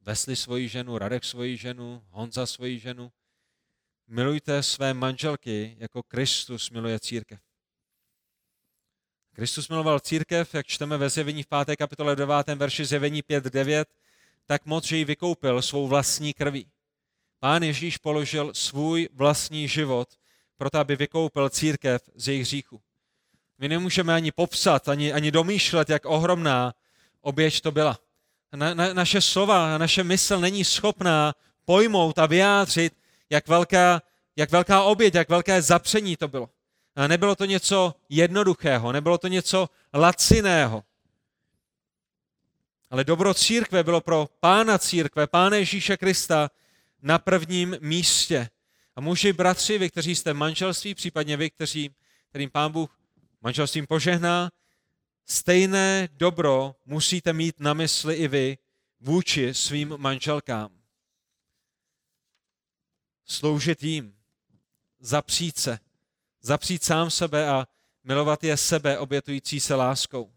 Vesli 0.00 0.36
svoji 0.36 0.68
ženu, 0.68 0.98
Radek 0.98 1.24
svoji 1.24 1.56
ženu, 1.56 2.02
Honza 2.10 2.46
svoji 2.46 2.78
ženu. 2.78 3.12
Milujte 4.08 4.62
své 4.62 4.94
manželky, 4.94 5.76
jako 5.78 6.02
Kristus 6.02 6.70
miluje 6.70 7.00
církev. 7.00 7.40
Kristus 9.32 9.68
miloval 9.68 10.00
církev, 10.00 10.54
jak 10.54 10.66
čteme 10.66 10.96
ve 10.96 11.10
zjevení 11.10 11.42
v 11.42 11.46
5. 11.64 11.76
kapitole 11.76 12.16
9. 12.16 12.48
verši 12.48 12.84
zjevení 12.84 13.22
5.9, 13.22 13.84
tak 14.46 14.66
moc, 14.66 14.84
že 14.84 14.96
ji 14.96 15.04
vykoupil 15.04 15.62
svou 15.62 15.88
vlastní 15.88 16.34
krví. 16.34 16.66
Pán 17.38 17.62
Ježíš 17.62 17.98
položil 17.98 18.54
svůj 18.54 19.08
vlastní 19.12 19.68
život, 19.68 20.08
proto 20.56 20.78
aby 20.78 20.96
vykoupil 20.96 21.50
církev 21.50 22.02
z 22.14 22.28
jejich 22.28 22.42
hříchu. 22.42 22.82
My 23.58 23.68
nemůžeme 23.68 24.14
ani 24.14 24.32
popsat, 24.32 24.88
ani, 24.88 25.12
ani 25.12 25.30
domýšlet, 25.30 25.88
jak 25.90 26.04
ohromná 26.04 26.74
oběť 27.20 27.60
to 27.60 27.72
byla. 27.72 27.98
Na, 28.52 28.74
na, 28.74 28.94
naše 28.94 29.20
slova, 29.20 29.78
naše 29.78 30.04
mysl 30.04 30.40
není 30.40 30.64
schopná 30.64 31.34
pojmout 31.64 32.18
a 32.18 32.26
vyjádřit, 32.26 32.92
jak 33.30 33.48
velká, 33.48 34.02
jak 34.36 34.50
velká 34.50 34.82
oběť, 34.82 35.14
jak 35.14 35.28
velké 35.28 35.62
zapření 35.62 36.16
to 36.16 36.28
bylo. 36.28 36.50
A 36.96 37.06
nebylo 37.06 37.36
to 37.36 37.44
něco 37.44 37.94
jednoduchého, 38.08 38.92
nebylo 38.92 39.18
to 39.18 39.28
něco 39.28 39.68
laciného. 39.94 40.84
Ale 42.90 43.04
dobro 43.04 43.34
církve 43.34 43.84
bylo 43.84 44.00
pro 44.00 44.28
pána 44.40 44.78
církve, 44.78 45.26
pána 45.26 45.56
Ježíše 45.56 45.96
Krista 45.96 46.50
na 47.02 47.18
prvním 47.18 47.76
místě. 47.80 48.48
A 48.96 49.00
muži, 49.00 49.32
bratři, 49.32 49.78
vy, 49.78 49.90
kteří 49.90 50.16
jste 50.16 50.32
v 50.32 50.36
manželství, 50.36 50.94
případně 50.94 51.36
vy, 51.36 51.50
kteří, 51.50 51.90
kterým 52.28 52.50
pán 52.50 52.72
Bůh 52.72 52.98
manželstvím 53.42 53.86
požehná, 53.86 54.50
stejné 55.30 56.08
dobro 56.12 56.74
musíte 56.86 57.32
mít 57.32 57.60
na 57.60 57.74
mysli 57.74 58.14
i 58.14 58.28
vy 58.28 58.58
vůči 59.00 59.54
svým 59.54 59.94
manželkám. 59.96 60.70
Sloužit 63.24 63.82
jim, 63.82 64.14
zapřít 65.00 65.58
se, 65.58 65.78
zapřít 66.40 66.84
sám 66.84 67.10
sebe 67.10 67.48
a 67.48 67.66
milovat 68.04 68.44
je 68.44 68.56
sebe, 68.56 68.98
obětující 68.98 69.60
se 69.60 69.74
láskou. 69.74 70.32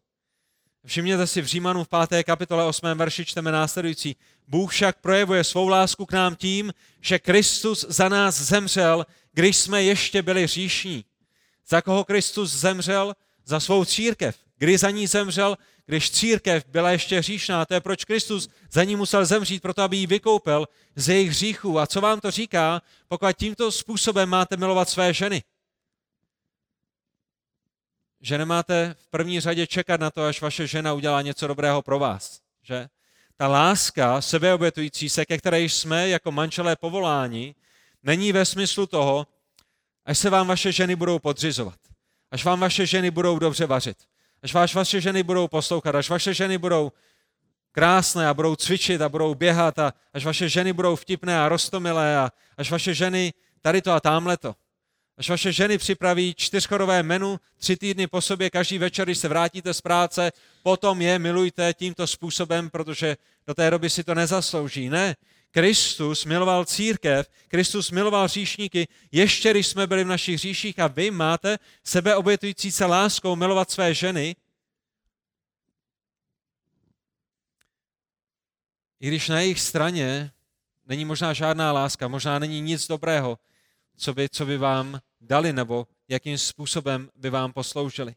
Všimněte 0.86 1.27
si 1.27 1.41
v 1.41 1.45
Římanu 1.45 1.83
v 1.83 1.88
5. 2.07 2.24
kapitole 2.24 2.65
8. 2.65 2.88
verši 2.95 3.25
čteme 3.25 3.51
následující. 3.51 4.15
Bůh 4.48 4.71
však 4.71 5.01
projevuje 5.01 5.43
svou 5.43 5.67
lásku 5.67 6.05
k 6.05 6.12
nám 6.12 6.36
tím, 6.36 6.74
že 7.01 7.19
Kristus 7.19 7.86
za 7.89 8.10
nás 8.10 8.41
zemřel, 8.41 9.05
když 9.31 9.57
jsme 9.57 9.83
ještě 9.83 10.21
byli 10.21 10.48
říšní. 10.48 11.05
Za 11.67 11.81
koho 11.81 12.03
Kristus 12.03 12.51
zemřel? 12.51 13.15
Za 13.45 13.60
svou 13.60 13.86
církev. 13.86 14.38
Kdy 14.62 14.77
za 14.77 14.89
ní 14.89 15.08
zemřel? 15.08 15.58
Když 15.86 16.12
církev 16.12 16.65
byla 16.68 16.91
ještě 16.91 17.20
hříšná. 17.20 17.65
To 17.65 17.74
je 17.74 17.82
proč 17.82 18.06
Kristus 18.06 18.50
za 18.72 18.84
ní 18.84 18.96
musel 18.96 19.25
zemřít, 19.25 19.62
proto 19.62 19.82
aby 19.82 19.98
ji 19.98 20.08
vykoupil 20.08 20.68
z 20.96 21.10
jejich 21.10 21.30
hříchů. 21.30 21.80
A 21.80 21.88
co 21.88 22.01
vám 22.01 22.20
to 22.20 22.32
říká, 22.32 22.82
pokud 23.08 23.38
tímto 23.38 23.72
způsobem 23.72 24.30
máte 24.30 24.58
milovat 24.58 24.89
své 24.89 25.13
ženy? 25.13 25.44
že 28.22 28.38
nemáte 28.38 28.96
v 29.00 29.08
první 29.08 29.39
řadě 29.39 29.68
čekat 29.68 30.01
na 30.01 30.12
to, 30.12 30.24
až 30.25 30.41
vaše 30.41 30.68
žena 30.68 30.94
udělá 30.94 31.22
něco 31.22 31.48
dobrého 31.48 31.82
pro 31.82 32.00
vás. 32.00 32.39
Že? 32.63 32.89
Ta 33.38 33.48
láska 33.48 34.22
sebeobětující 34.22 35.10
se, 35.10 35.25
ke 35.25 35.38
které 35.38 35.62
jsme 35.62 36.10
jako 36.10 36.32
manželé 36.32 36.75
povoláni, 36.75 37.56
není 38.03 38.32
ve 38.32 38.46
smyslu 38.46 38.88
toho, 38.88 39.27
až 40.06 40.18
se 40.18 40.30
vám 40.30 40.48
vaše 40.48 40.72
ženy 40.72 40.96
budou 40.96 41.20
podřizovat, 41.20 41.80
až 42.32 42.46
vám 42.46 42.60
vaše 42.60 42.86
ženy 42.86 43.12
budou 43.12 43.39
dobře 43.39 43.65
vařit, 43.65 43.98
až 44.43 44.53
vás 44.53 44.74
vaše 44.74 45.01
ženy 45.01 45.24
budou 45.24 45.48
poslouchat, 45.48 45.95
až 45.95 46.10
vaše 46.10 46.33
ženy 46.33 46.57
budou 46.57 46.91
krásné 47.71 48.27
a 48.27 48.33
budou 48.33 48.55
cvičit 48.55 49.01
a 49.01 49.10
budou 49.10 49.36
běhat 49.36 49.79
a 49.79 49.93
až 50.13 50.25
vaše 50.25 50.50
ženy 50.50 50.74
budou 50.74 50.95
vtipné 50.95 51.39
a 51.39 51.50
rostomilé 51.50 52.17
a 52.17 52.31
až 52.57 52.71
vaše 52.71 52.93
ženy 52.93 53.33
tady 53.62 53.81
to 53.81 53.91
a 53.91 54.00
tamhle 54.00 54.38
to. 54.38 54.55
Až 55.17 55.29
vaše 55.29 55.51
ženy 55.51 55.77
připraví 55.77 56.33
čtyřchodové 56.38 57.03
menu 57.03 57.39
tři 57.57 57.77
týdny 57.77 58.07
po 58.07 58.21
sobě, 58.21 58.50
každý 58.50 58.77
večer, 58.77 59.05
když 59.05 59.17
se 59.17 59.27
vrátíte 59.27 59.74
z 59.74 59.81
práce, 59.81 60.31
potom 60.63 61.01
je 61.01 61.19
milujte 61.19 61.74
tímto 61.74 62.07
způsobem, 62.07 62.69
protože 62.69 63.17
do 63.48 63.53
té 63.53 63.69
doby 63.69 63.89
si 63.89 64.03
to 64.03 64.15
nezaslouží. 64.15 64.89
Ne, 64.89 65.15
Kristus 65.51 66.25
miloval 66.25 66.65
církev, 66.65 67.29
Kristus 67.48 67.91
miloval 67.91 68.27
říšníky, 68.27 68.88
ještě 69.12 69.51
když 69.51 69.67
jsme 69.67 69.88
byli 69.88 70.03
v 70.03 70.08
našich 70.08 70.39
říších 70.39 70.79
a 70.79 70.88
vy 70.88 71.12
máte 71.12 71.60
sebe 71.84 72.15
obětující 72.15 72.72
se 72.72 72.86
láskou 72.86 73.36
milovat 73.36 73.72
své 73.72 73.93
ženy, 73.93 74.36
i 79.00 79.08
když 79.08 79.29
na 79.29 79.39
jejich 79.39 79.60
straně 79.60 80.31
není 80.86 81.05
možná 81.05 81.34
žádná 81.34 81.72
láska, 81.72 82.08
možná 82.08 82.39
není 82.39 82.62
nic 82.62 82.88
dobrého, 82.88 83.39
co 83.98 84.13
by, 84.13 84.29
co 84.29 84.46
by 84.46 84.58
vám 84.58 85.00
dali 85.22 85.53
nebo 85.53 85.88
jakým 86.08 86.38
způsobem 86.38 87.10
by 87.15 87.29
vám 87.29 87.53
posloužili. 87.53 88.15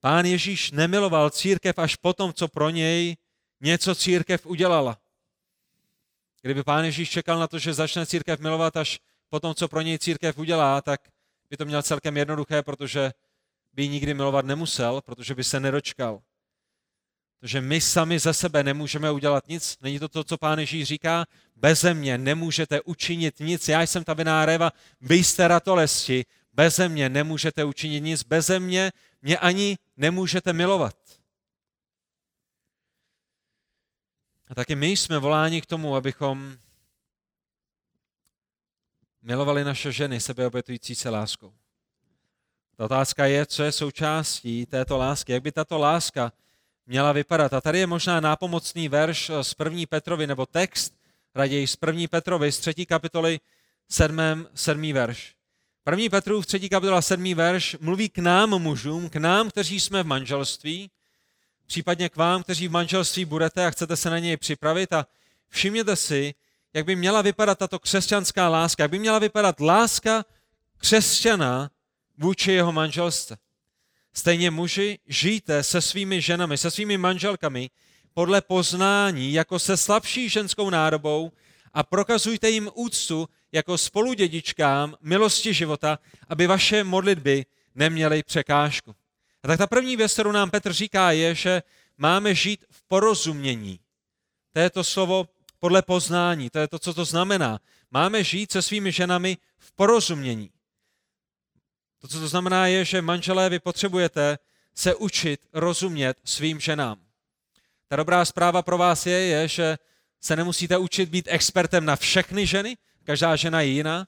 Pán 0.00 0.24
Ježíš 0.24 0.70
nemiloval 0.70 1.30
církev 1.30 1.78
až 1.78 1.96
potom, 1.96 2.32
co 2.32 2.48
pro 2.48 2.70
něj 2.70 3.16
něco 3.60 3.94
církev 3.94 4.46
udělala. 4.46 4.98
Kdyby 6.42 6.62
pán 6.62 6.84
Ježíš 6.84 7.10
čekal 7.10 7.38
na 7.38 7.48
to, 7.48 7.58
že 7.58 7.74
začne 7.74 8.06
církev 8.06 8.40
milovat 8.40 8.76
až 8.76 8.98
potom, 9.28 9.54
co 9.54 9.68
pro 9.68 9.80
něj 9.80 9.98
církev 9.98 10.38
udělá, 10.38 10.82
tak 10.82 11.00
by 11.50 11.56
to 11.56 11.64
měl 11.64 11.82
celkem 11.82 12.16
jednoduché, 12.16 12.62
protože 12.62 13.12
by 13.72 13.82
ji 13.82 13.88
nikdy 13.88 14.14
milovat 14.14 14.44
nemusel, 14.44 15.00
protože 15.00 15.34
by 15.34 15.44
se 15.44 15.60
nedočkal. 15.60 16.20
Protože 17.40 17.60
my 17.60 17.80
sami 17.80 18.18
ze 18.18 18.34
sebe 18.34 18.62
nemůžeme 18.62 19.10
udělat 19.10 19.48
nic. 19.48 19.76
Není 19.80 19.98
to 19.98 20.08
to, 20.08 20.24
co 20.24 20.38
pán 20.38 20.58
Ježíš 20.58 20.88
říká? 20.88 21.26
Beze 21.56 21.94
mě 21.94 22.18
nemůžete 22.18 22.80
učinit 22.80 23.40
nic. 23.40 23.68
Já 23.68 23.82
jsem 23.82 24.04
ta 24.04 24.14
viná 24.14 24.46
réva, 24.46 24.70
vy 25.00 25.16
jste 25.16 25.48
ratolesti. 25.48 26.24
Beze 26.52 26.88
mě 26.88 27.08
nemůžete 27.08 27.64
učinit 27.64 28.00
nic. 28.00 28.22
Beze 28.22 28.60
mě 28.60 28.92
mě 29.22 29.38
ani 29.38 29.78
nemůžete 29.96 30.52
milovat. 30.52 30.96
A 34.50 34.54
taky 34.54 34.74
my 34.74 34.86
jsme 34.86 35.18
voláni 35.18 35.62
k 35.62 35.66
tomu, 35.66 35.96
abychom 35.96 36.56
milovali 39.22 39.64
naše 39.64 39.92
ženy 39.92 40.20
sebeobětující 40.20 40.94
se 40.94 41.10
láskou. 41.10 41.52
Ta 42.76 42.84
otázka 42.84 43.26
je, 43.26 43.46
co 43.46 43.62
je 43.62 43.72
součástí 43.72 44.66
této 44.66 44.98
lásky. 44.98 45.32
Jak 45.32 45.42
by 45.42 45.52
tato 45.52 45.78
láska 45.78 46.32
měla 46.86 47.12
vypadat. 47.12 47.54
A 47.54 47.60
tady 47.60 47.78
je 47.78 47.86
možná 47.86 48.20
nápomocný 48.20 48.88
verš 48.88 49.30
z 49.42 49.54
první 49.54 49.86
Petrovi, 49.86 50.26
nebo 50.26 50.46
text 50.46 50.94
raději 51.34 51.66
z 51.66 51.76
1. 51.86 52.02
Petrovi, 52.10 52.52
z 52.52 52.58
3. 52.58 52.86
kapitoly 52.86 53.40
7. 53.88 54.46
7. 54.54 54.92
verš. 54.92 55.34
1. 55.90 56.08
Petrův 56.10 56.46
3. 56.46 56.68
kapitola 56.68 57.02
7. 57.02 57.34
verš 57.34 57.76
mluví 57.80 58.08
k 58.08 58.18
nám 58.18 58.50
mužům, 58.50 59.10
k 59.10 59.16
nám, 59.16 59.50
kteří 59.50 59.80
jsme 59.80 60.02
v 60.02 60.06
manželství, 60.06 60.90
případně 61.70 62.08
k 62.08 62.16
vám, 62.16 62.42
kteří 62.42 62.68
v 62.68 62.70
manželství 62.70 63.24
budete 63.24 63.66
a 63.66 63.70
chcete 63.70 63.96
se 63.96 64.10
na 64.10 64.18
něj 64.18 64.36
připravit 64.36 64.92
a 64.92 65.06
všimněte 65.48 65.96
si, 65.96 66.34
jak 66.74 66.84
by 66.84 66.96
měla 66.96 67.22
vypadat 67.22 67.58
tato 67.58 67.78
křesťanská 67.78 68.48
láska, 68.48 68.82
jak 68.82 68.90
by 68.90 68.98
měla 68.98 69.18
vypadat 69.18 69.60
láska 69.60 70.24
křesťana 70.78 71.70
vůči 72.18 72.52
jeho 72.52 72.72
manželství. 72.72 73.36
Stejně 74.12 74.50
muži, 74.50 74.98
žijte 75.06 75.62
se 75.62 75.80
svými 75.80 76.20
ženami, 76.20 76.58
se 76.58 76.70
svými 76.70 76.98
manželkami 76.98 77.70
podle 78.14 78.40
poznání 78.40 79.32
jako 79.32 79.58
se 79.58 79.76
slabší 79.76 80.28
ženskou 80.28 80.70
nádobou 80.70 81.32
a 81.72 81.82
prokazujte 81.82 82.50
jim 82.50 82.70
úctu 82.74 83.28
jako 83.52 83.78
spoludědičkám 83.78 84.94
milosti 85.00 85.54
života, 85.54 85.98
aby 86.28 86.46
vaše 86.46 86.84
modlitby 86.84 87.46
neměly 87.74 88.22
překážku. 88.22 88.94
A 89.42 89.48
tak 89.48 89.58
ta 89.58 89.66
první 89.66 89.96
věc, 89.96 90.12
kterou 90.12 90.32
nám 90.32 90.50
Petr 90.50 90.72
říká, 90.72 91.10
je, 91.10 91.34
že 91.34 91.62
máme 91.98 92.34
žít 92.34 92.64
v 92.70 92.82
porozumění. 92.82 93.80
To 94.52 94.60
je 94.60 94.70
to 94.70 94.84
slovo 94.84 95.28
podle 95.60 95.82
poznání, 95.82 96.50
to 96.50 96.58
je 96.58 96.68
to, 96.68 96.78
co 96.78 96.94
to 96.94 97.04
znamená. 97.04 97.60
Máme 97.90 98.24
žít 98.24 98.52
se 98.52 98.62
svými 98.62 98.92
ženami 98.92 99.36
v 99.58 99.72
porozumění. 99.72 100.50
To, 101.98 102.08
co 102.08 102.20
to 102.20 102.28
znamená, 102.28 102.66
je, 102.66 102.84
že 102.84 103.02
manželé, 103.02 103.48
vy 103.48 103.58
potřebujete 103.58 104.38
se 104.74 104.94
učit 104.94 105.40
rozumět 105.52 106.20
svým 106.24 106.60
ženám. 106.60 107.00
Ta 107.88 107.96
dobrá 107.96 108.24
zpráva 108.24 108.62
pro 108.62 108.78
vás 108.78 109.06
je, 109.06 109.20
je, 109.20 109.48
že 109.48 109.78
se 110.20 110.36
nemusíte 110.36 110.78
učit 110.78 111.08
být 111.08 111.28
expertem 111.28 111.84
na 111.84 111.96
všechny 111.96 112.46
ženy, 112.46 112.76
každá 113.04 113.36
žena 113.36 113.60
je 113.60 113.68
jiná. 113.68 114.06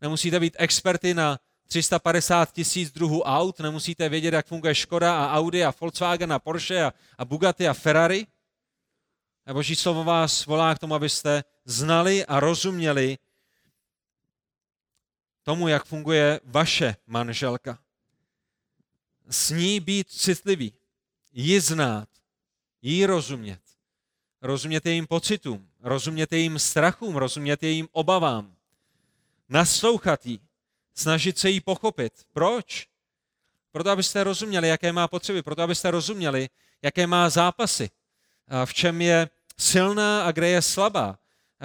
Nemusíte 0.00 0.40
být 0.40 0.56
experty 0.58 1.14
na 1.14 1.38
350 1.70 2.52
tisíc 2.52 2.92
druhů 2.92 3.22
aut, 3.22 3.60
nemusíte 3.60 4.08
vědět, 4.08 4.34
jak 4.34 4.46
funguje 4.46 4.74
Škoda 4.74 5.24
a 5.24 5.36
Audi 5.38 5.64
a 5.64 5.74
Volkswagen 5.80 6.32
a 6.32 6.38
Porsche 6.38 6.84
a, 6.84 6.92
a 7.18 7.24
Bugatti 7.24 7.68
a 7.68 7.74
Ferrari. 7.74 8.26
A 9.46 9.54
Boží 9.54 9.76
slovo 9.76 10.04
vás 10.04 10.46
volá 10.46 10.74
k 10.74 10.78
tomu, 10.78 10.94
abyste 10.94 11.44
znali 11.64 12.26
a 12.26 12.40
rozuměli 12.40 13.18
tomu, 15.42 15.68
jak 15.68 15.84
funguje 15.84 16.40
vaše 16.44 16.96
manželka. 17.06 17.78
S 19.28 19.50
ní 19.50 19.80
být 19.80 20.10
citlivý, 20.10 20.72
ji 21.32 21.60
znát, 21.60 22.08
jí 22.82 23.06
rozumět. 23.06 23.60
Rozumět 24.42 24.86
jejím 24.86 25.06
pocitům, 25.06 25.70
rozumět 25.80 26.32
jejím 26.32 26.58
strachům, 26.58 27.16
rozumět 27.16 27.62
jejím 27.62 27.88
obavám. 27.92 28.56
Naslouchat 29.48 30.26
jí, 30.26 30.40
snažit 31.00 31.38
se 31.38 31.50
jí 31.50 31.60
pochopit. 31.60 32.12
Proč? 32.32 32.86
Proto, 33.72 33.90
abyste 33.90 34.24
rozuměli, 34.24 34.68
jaké 34.68 34.92
má 34.92 35.08
potřeby, 35.08 35.42
proto, 35.42 35.62
abyste 35.62 35.90
rozuměli, 35.90 36.48
jaké 36.82 37.06
má 37.06 37.30
zápasy, 37.30 37.90
v 38.64 38.74
čem 38.74 39.02
je 39.02 39.28
silná 39.58 40.26
a 40.26 40.32
kde 40.32 40.48
je 40.48 40.62
slabá, 40.62 41.18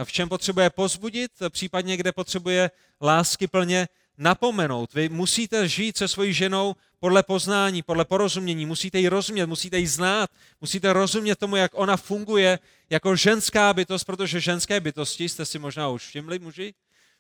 v 0.03 0.11
čem 0.11 0.29
potřebuje 0.29 0.69
pozbudit, 0.69 1.31
případně 1.49 1.97
kde 1.97 2.11
potřebuje 2.11 2.71
lásky 3.01 3.47
plně 3.47 3.87
napomenout. 4.17 4.93
Vy 4.93 5.09
musíte 5.09 5.67
žít 5.67 5.97
se 5.97 6.07
svojí 6.07 6.33
ženou 6.33 6.75
podle 6.99 7.23
poznání, 7.23 7.81
podle 7.81 8.05
porozumění, 8.05 8.65
musíte 8.65 8.99
ji 8.99 9.07
rozumět, 9.07 9.45
musíte 9.45 9.79
ji 9.79 9.87
znát, 9.87 10.29
musíte 10.61 10.93
rozumět 10.93 11.35
tomu, 11.35 11.55
jak 11.55 11.71
ona 11.75 11.97
funguje 11.97 12.59
jako 12.89 13.15
ženská 13.15 13.73
bytost, 13.73 14.05
protože 14.05 14.39
ženské 14.39 14.79
bytosti, 14.79 15.29
jste 15.29 15.45
si 15.45 15.59
možná 15.59 15.89
už 15.89 16.07
všimli, 16.07 16.39
muži, 16.39 16.73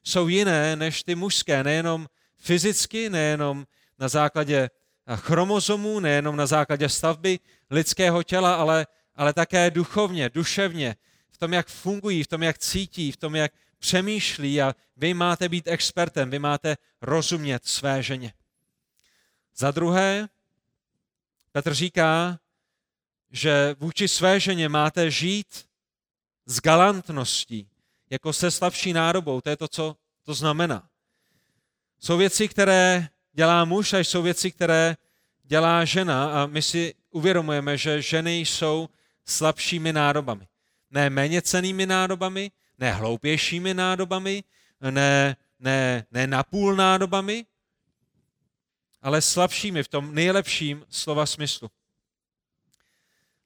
jsou 0.05 0.27
jiné 0.27 0.75
než 0.75 1.03
ty 1.03 1.15
mužské, 1.15 1.63
nejenom 1.63 2.07
fyzicky, 2.37 3.09
nejenom 3.09 3.67
na 3.99 4.07
základě 4.07 4.69
chromozomů, 5.15 5.99
nejenom 5.99 6.35
na 6.35 6.45
základě 6.45 6.89
stavby 6.89 7.39
lidského 7.69 8.23
těla, 8.23 8.55
ale, 8.55 8.87
ale 9.15 9.33
také 9.33 9.71
duchovně, 9.71 10.29
duševně, 10.29 10.95
v 11.31 11.37
tom, 11.37 11.53
jak 11.53 11.67
fungují, 11.67 12.23
v 12.23 12.27
tom, 12.27 12.43
jak 12.43 12.57
cítí, 12.57 13.11
v 13.11 13.17
tom, 13.17 13.35
jak 13.35 13.51
přemýšlí 13.79 14.61
a 14.61 14.75
vy 14.97 15.13
máte 15.13 15.49
být 15.49 15.67
expertem, 15.67 16.29
vy 16.29 16.39
máte 16.39 16.77
rozumět 17.01 17.65
své 17.65 18.03
ženě. 18.03 18.33
Za 19.55 19.71
druhé, 19.71 20.29
Petr 21.51 21.73
říká, 21.73 22.39
že 23.31 23.75
vůči 23.79 24.07
své 24.07 24.39
ženě 24.39 24.69
máte 24.69 25.11
žít 25.11 25.65
s 26.45 26.61
galantností, 26.61 27.69
jako 28.09 28.33
se 28.33 28.51
slabší 28.51 28.93
nádobou. 28.93 29.41
To 29.41 29.49
je 29.49 29.57
to, 29.57 29.67
co 29.67 29.95
to 30.23 30.33
znamená. 30.33 30.89
Jsou 31.99 32.17
věci, 32.17 32.47
které 32.47 33.07
dělá 33.33 33.65
muž 33.65 33.93
a 33.93 33.99
jsou 33.99 34.21
věci, 34.21 34.51
které 34.51 34.97
dělá 35.43 35.85
žena 35.85 36.43
a 36.43 36.45
my 36.45 36.61
si 36.61 36.93
uvědomujeme, 37.09 37.77
že 37.77 38.01
ženy 38.01 38.39
jsou 38.39 38.89
slabšími 39.25 39.93
nádobami. 39.93 40.47
Ne 40.91 41.09
méně 41.09 41.41
cenými 41.41 41.85
nádobami, 41.85 42.51
ne 42.77 42.91
hloupějšími 42.91 43.73
nádobami, 43.73 44.43
ne, 44.81 45.35
ne, 45.59 46.05
ne 46.11 46.27
napůl 46.27 46.75
nádobami, 46.75 47.45
ale 49.01 49.21
slabšími 49.21 49.83
v 49.83 49.87
tom 49.87 50.15
nejlepším 50.15 50.85
slova 50.89 51.25
smyslu. 51.25 51.71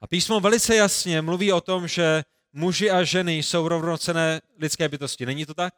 A 0.01 0.07
písmo 0.07 0.39
velice 0.39 0.75
jasně 0.75 1.21
mluví 1.21 1.51
o 1.51 1.61
tom, 1.61 1.87
že 1.87 2.23
muži 2.53 2.91
a 2.91 3.03
ženy 3.03 3.37
jsou 3.37 3.67
rovnocené 3.67 4.41
lidské 4.57 4.89
bytosti. 4.89 5.25
Není 5.25 5.45
to 5.45 5.53
tak? 5.53 5.73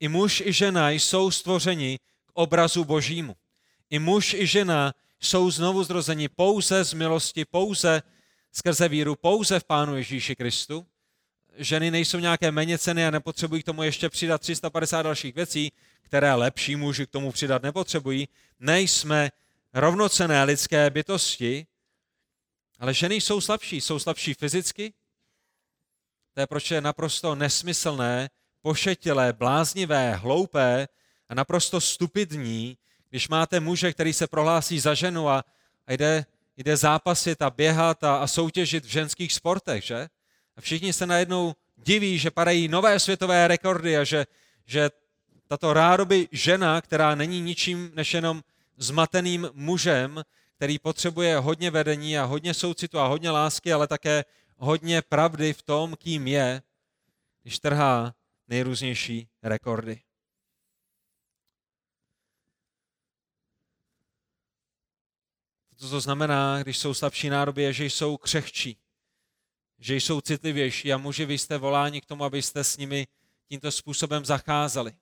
I 0.00 0.08
muž 0.08 0.40
i 0.40 0.52
žena 0.52 0.90
jsou 0.90 1.30
stvořeni 1.30 1.98
k 2.26 2.30
obrazu 2.34 2.84
božímu. 2.84 3.36
I 3.90 3.98
muž 3.98 4.34
i 4.34 4.46
žena 4.46 4.94
jsou 5.20 5.50
znovu 5.50 5.84
zrozeni 5.84 6.28
pouze 6.28 6.84
z 6.84 6.92
milosti, 6.92 7.44
pouze 7.44 8.02
skrze 8.52 8.88
víru, 8.88 9.16
pouze 9.16 9.60
v 9.60 9.64
Pánu 9.64 9.96
Ježíši 9.96 10.36
Kristu 10.36 10.86
ženy 11.56 11.90
nejsou 11.90 12.18
nějaké 12.18 12.50
méně 12.50 12.78
ceny 12.78 13.06
a 13.06 13.10
nepotřebují 13.10 13.62
k 13.62 13.66
tomu 13.66 13.82
ještě 13.82 14.08
přidat 14.08 14.40
350 14.40 15.02
dalších 15.02 15.34
věcí, 15.34 15.72
které 16.02 16.34
lepší 16.34 16.76
muži 16.76 17.06
k 17.06 17.10
tomu 17.10 17.32
přidat 17.32 17.62
nepotřebují. 17.62 18.28
Nejsme 18.60 19.30
rovnocené 19.74 20.44
lidské 20.44 20.90
bytosti, 20.90 21.66
ale 22.78 22.94
ženy 22.94 23.14
jsou 23.14 23.40
slabší. 23.40 23.80
Jsou 23.80 23.98
slabší 23.98 24.34
fyzicky. 24.34 24.92
To 26.34 26.40
je 26.40 26.46
proč 26.46 26.70
je 26.70 26.80
naprosto 26.80 27.34
nesmyslné, 27.34 28.30
pošetilé, 28.62 29.32
bláznivé, 29.32 30.14
hloupé 30.14 30.88
a 31.28 31.34
naprosto 31.34 31.80
stupidní, 31.80 32.76
když 33.10 33.28
máte 33.28 33.60
muže, 33.60 33.92
který 33.92 34.12
se 34.12 34.26
prohlásí 34.26 34.80
za 34.80 34.94
ženu 34.94 35.28
a, 35.28 35.44
a 35.86 35.92
jde, 35.92 36.26
jde 36.56 36.76
zápasit 36.76 37.42
a 37.42 37.50
běhat 37.50 38.04
a, 38.04 38.16
a 38.16 38.26
soutěžit 38.26 38.84
v 38.84 38.88
ženských 38.88 39.32
sportech, 39.32 39.84
že? 39.84 40.08
A 40.56 40.60
všichni 40.60 40.92
se 40.92 41.06
najednou 41.06 41.54
diví, 41.76 42.18
že 42.18 42.30
padají 42.30 42.68
nové 42.68 43.00
světové 43.00 43.48
rekordy 43.48 43.96
a 43.96 44.04
že, 44.04 44.26
že 44.66 44.90
tato 45.48 45.72
rádoby 45.72 46.28
žena, 46.32 46.80
která 46.80 47.14
není 47.14 47.40
ničím 47.40 47.90
než 47.94 48.14
jenom 48.14 48.42
zmateným 48.76 49.50
mužem, 49.52 50.22
který 50.56 50.78
potřebuje 50.78 51.38
hodně 51.38 51.70
vedení 51.70 52.18
a 52.18 52.24
hodně 52.24 52.54
soucitu 52.54 52.98
a 52.98 53.06
hodně 53.06 53.30
lásky, 53.30 53.72
ale 53.72 53.86
také 53.86 54.24
hodně 54.56 55.02
pravdy 55.02 55.52
v 55.52 55.62
tom, 55.62 55.96
kým 55.96 56.26
je, 56.26 56.62
když 57.42 57.58
trhá 57.58 58.14
nejrůznější 58.48 59.28
rekordy. 59.42 60.02
To, 65.90 66.00
znamená, 66.00 66.62
když 66.62 66.78
jsou 66.78 66.94
slabší 66.94 67.28
nádoby, 67.28 67.62
je, 67.62 67.72
že 67.72 67.84
jsou 67.84 68.16
křehčí 68.16 68.84
že 69.84 69.96
jsou 69.96 70.20
citlivější 70.20 70.92
a 70.92 70.98
muži, 70.98 71.24
vy 71.24 71.38
jste 71.38 71.58
voláni 71.58 72.00
k 72.00 72.06
tomu, 72.06 72.24
abyste 72.24 72.64
s 72.64 72.76
nimi 72.76 73.06
tímto 73.48 73.72
způsobem 73.72 74.24
zacházeli. 74.24 74.92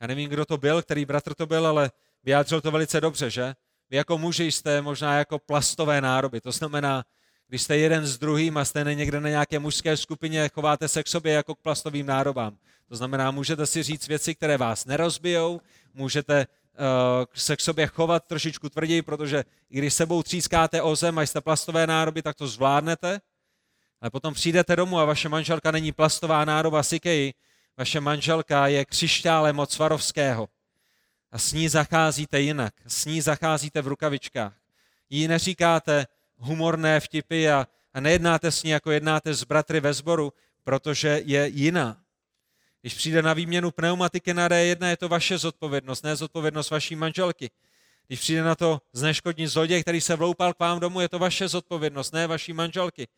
Já 0.00 0.06
nevím, 0.06 0.30
kdo 0.30 0.44
to 0.44 0.56
byl, 0.56 0.82
který 0.82 1.04
bratr 1.04 1.34
to 1.34 1.46
byl, 1.46 1.66
ale 1.66 1.90
vyjádřil 2.22 2.60
to 2.60 2.70
velice 2.70 3.00
dobře, 3.00 3.30
že? 3.30 3.54
Vy 3.90 3.96
jako 3.96 4.18
muži 4.18 4.52
jste 4.52 4.82
možná 4.82 5.18
jako 5.18 5.38
plastové 5.38 6.00
nároby. 6.00 6.40
To 6.40 6.52
znamená, 6.52 7.04
když 7.48 7.62
jste 7.62 7.76
jeden 7.76 8.06
s 8.06 8.18
druhým 8.18 8.56
a 8.56 8.64
jste 8.64 8.94
někde 8.94 9.20
na 9.20 9.28
nějaké 9.28 9.58
mužské 9.58 9.96
skupině, 9.96 10.50
chováte 10.54 10.88
se 10.88 11.02
k 11.02 11.08
sobě 11.08 11.32
jako 11.32 11.54
k 11.54 11.60
plastovým 11.60 12.06
nárobám. 12.06 12.56
To 12.88 12.96
znamená, 12.96 13.30
můžete 13.30 13.66
si 13.66 13.82
říct 13.82 14.08
věci, 14.08 14.34
které 14.34 14.56
vás 14.56 14.84
nerozbijou, 14.84 15.60
můžete 15.94 16.46
uh, 16.46 17.24
se 17.34 17.56
k 17.56 17.60
sobě 17.60 17.86
chovat 17.86 18.24
trošičku 18.26 18.68
tvrději, 18.68 19.02
protože 19.02 19.44
i 19.70 19.78
když 19.78 19.94
sebou 19.94 20.22
třískáte 20.22 20.82
o 20.82 20.96
zem 20.96 21.18
a 21.18 21.22
jste 21.22 21.40
plastové 21.40 21.86
nároby, 21.86 22.22
tak 22.22 22.36
to 22.36 22.48
zvládnete. 22.48 23.20
Ale 24.00 24.10
potom 24.10 24.34
přijdete 24.34 24.76
domů 24.76 24.98
a 24.98 25.04
vaše 25.04 25.28
manželka 25.28 25.70
není 25.70 25.92
plastová 25.92 26.44
nádoba 26.44 26.82
Sikej, 26.82 27.34
vaše 27.76 28.00
manželka 28.00 28.66
je 28.66 28.84
křišťálem 28.84 29.58
od 29.58 29.70
Svarovského. 29.70 30.48
A 31.32 31.38
s 31.38 31.52
ní 31.52 31.68
zacházíte 31.68 32.40
jinak, 32.40 32.74
s 32.86 33.04
ní 33.04 33.20
zacházíte 33.20 33.82
v 33.82 33.86
rukavičkách. 33.86 34.54
Jí 35.10 35.28
neříkáte 35.28 36.06
humorné 36.38 37.00
vtipy 37.00 37.50
a, 37.50 37.66
a 37.94 38.00
nejednáte 38.00 38.50
s 38.50 38.62
ní, 38.62 38.70
jako 38.70 38.90
jednáte 38.90 39.34
s 39.34 39.44
bratry 39.44 39.80
ve 39.80 39.92
sboru, 39.92 40.32
protože 40.64 41.22
je 41.24 41.48
jiná. 41.48 41.96
Když 42.80 42.94
přijde 42.94 43.22
na 43.22 43.34
výměnu 43.34 43.70
pneumatiky 43.70 44.34
na 44.34 44.48
D1, 44.48 44.88
je 44.88 44.96
to 44.96 45.08
vaše 45.08 45.38
zodpovědnost, 45.38 46.04
ne 46.04 46.16
zodpovědnost 46.16 46.70
vaší 46.70 46.96
manželky. 46.96 47.50
Když 48.06 48.20
přijde 48.20 48.42
na 48.42 48.54
to 48.54 48.80
zneškodní 48.92 49.46
zloděj, 49.46 49.82
který 49.82 50.00
se 50.00 50.16
vloupal 50.16 50.54
k 50.54 50.60
vám 50.60 50.80
domů, 50.80 51.00
je 51.00 51.08
to 51.08 51.18
vaše 51.18 51.48
zodpovědnost, 51.48 52.12
ne 52.12 52.26
vaší 52.26 52.52
manželky. 52.52 53.08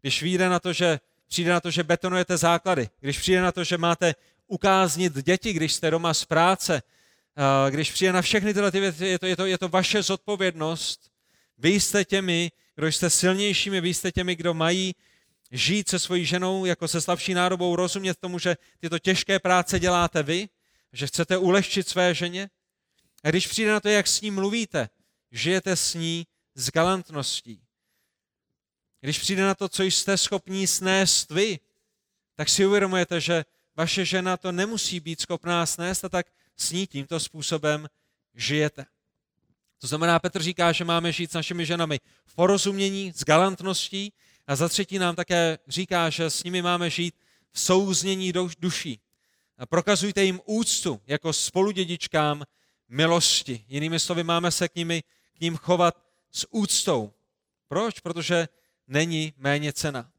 Když 0.00 0.16
přijde 0.16 0.48
na 0.48 0.60
to, 0.60 0.72
že, 0.72 1.00
přijde 1.28 1.50
na 1.50 1.60
to, 1.60 1.70
že 1.70 1.82
betonujete 1.82 2.36
základy, 2.36 2.88
když 3.00 3.18
přijde 3.18 3.40
na 3.40 3.52
to, 3.52 3.64
že 3.64 3.78
máte 3.78 4.14
ukáznit 4.46 5.12
děti, 5.12 5.52
když 5.52 5.72
jste 5.72 5.90
doma 5.90 6.14
z 6.14 6.24
práce, 6.24 6.82
když 7.70 7.92
přijde 7.92 8.12
na 8.12 8.22
všechny 8.22 8.54
tyhle 8.54 8.70
ty 8.70 8.80
věci, 8.80 9.06
je 9.06 9.18
to, 9.18 9.26
je, 9.26 9.36
to, 9.36 9.46
je 9.46 9.58
to 9.58 9.68
vaše 9.68 10.02
zodpovědnost. 10.02 11.13
Vy 11.58 11.70
jste 11.70 12.04
těmi, 12.04 12.52
kdo 12.74 12.86
jste 12.86 13.10
silnějšími, 13.10 13.80
vy 13.80 13.94
jste 13.94 14.12
těmi, 14.12 14.36
kdo 14.36 14.54
mají 14.54 14.94
žít 15.50 15.88
se 15.88 15.98
svojí 15.98 16.24
ženou 16.24 16.64
jako 16.64 16.88
se 16.88 17.00
slabší 17.00 17.34
nádobou, 17.34 17.76
rozumět 17.76 18.18
tomu, 18.18 18.38
že 18.38 18.56
tyto 18.78 18.98
těžké 18.98 19.38
práce 19.38 19.80
děláte 19.80 20.22
vy, 20.22 20.48
že 20.92 21.06
chcete 21.06 21.38
ulehčit 21.38 21.88
své 21.88 22.14
ženě. 22.14 22.50
A 23.24 23.30
když 23.30 23.46
přijde 23.46 23.72
na 23.72 23.80
to, 23.80 23.88
jak 23.88 24.06
s 24.06 24.20
ní 24.20 24.30
mluvíte, 24.30 24.88
žijete 25.30 25.76
s 25.76 25.94
ní 25.94 26.26
s 26.54 26.70
galantností. 26.70 27.62
Když 29.00 29.18
přijde 29.18 29.42
na 29.42 29.54
to, 29.54 29.68
co 29.68 29.82
jste 29.82 30.18
schopní 30.18 30.66
snést 30.66 31.30
vy, 31.30 31.58
tak 32.34 32.48
si 32.48 32.66
uvědomujete, 32.66 33.20
že 33.20 33.44
vaše 33.76 34.04
žena 34.04 34.36
to 34.36 34.52
nemusí 34.52 35.00
být 35.00 35.20
schopná 35.20 35.66
snést 35.66 36.04
a 36.04 36.08
tak 36.08 36.26
s 36.56 36.72
ní 36.72 36.86
tímto 36.86 37.20
způsobem 37.20 37.88
žijete. 38.34 38.86
To 39.78 39.86
znamená, 39.86 40.18
Petr 40.18 40.42
říká, 40.42 40.72
že 40.72 40.84
máme 40.84 41.12
žít 41.12 41.30
s 41.30 41.34
našimi 41.34 41.66
ženami 41.66 42.00
v 42.26 42.34
porozumění, 42.34 43.12
s 43.16 43.24
galantností 43.24 44.12
a 44.46 44.56
za 44.56 44.68
třetí 44.68 44.98
nám 44.98 45.16
také 45.16 45.58
říká, 45.68 46.10
že 46.10 46.30
s 46.30 46.44
nimi 46.44 46.62
máme 46.62 46.90
žít 46.90 47.14
v 47.52 47.60
souznění 47.60 48.32
duší. 48.58 49.00
A 49.58 49.66
prokazujte 49.66 50.24
jim 50.24 50.40
úctu 50.44 51.00
jako 51.06 51.32
spoludědičkám 51.32 52.44
milosti. 52.88 53.64
Jinými 53.68 54.00
slovy, 54.00 54.22
máme 54.22 54.50
se 54.50 54.68
k, 54.68 54.74
nimi, 54.74 55.02
k 55.36 55.40
ním 55.40 55.56
chovat 55.56 56.02
s 56.32 56.46
úctou. 56.50 57.12
Proč? 57.68 58.00
Protože 58.00 58.48
není 58.88 59.32
méně 59.36 59.72
cena. 59.72 60.10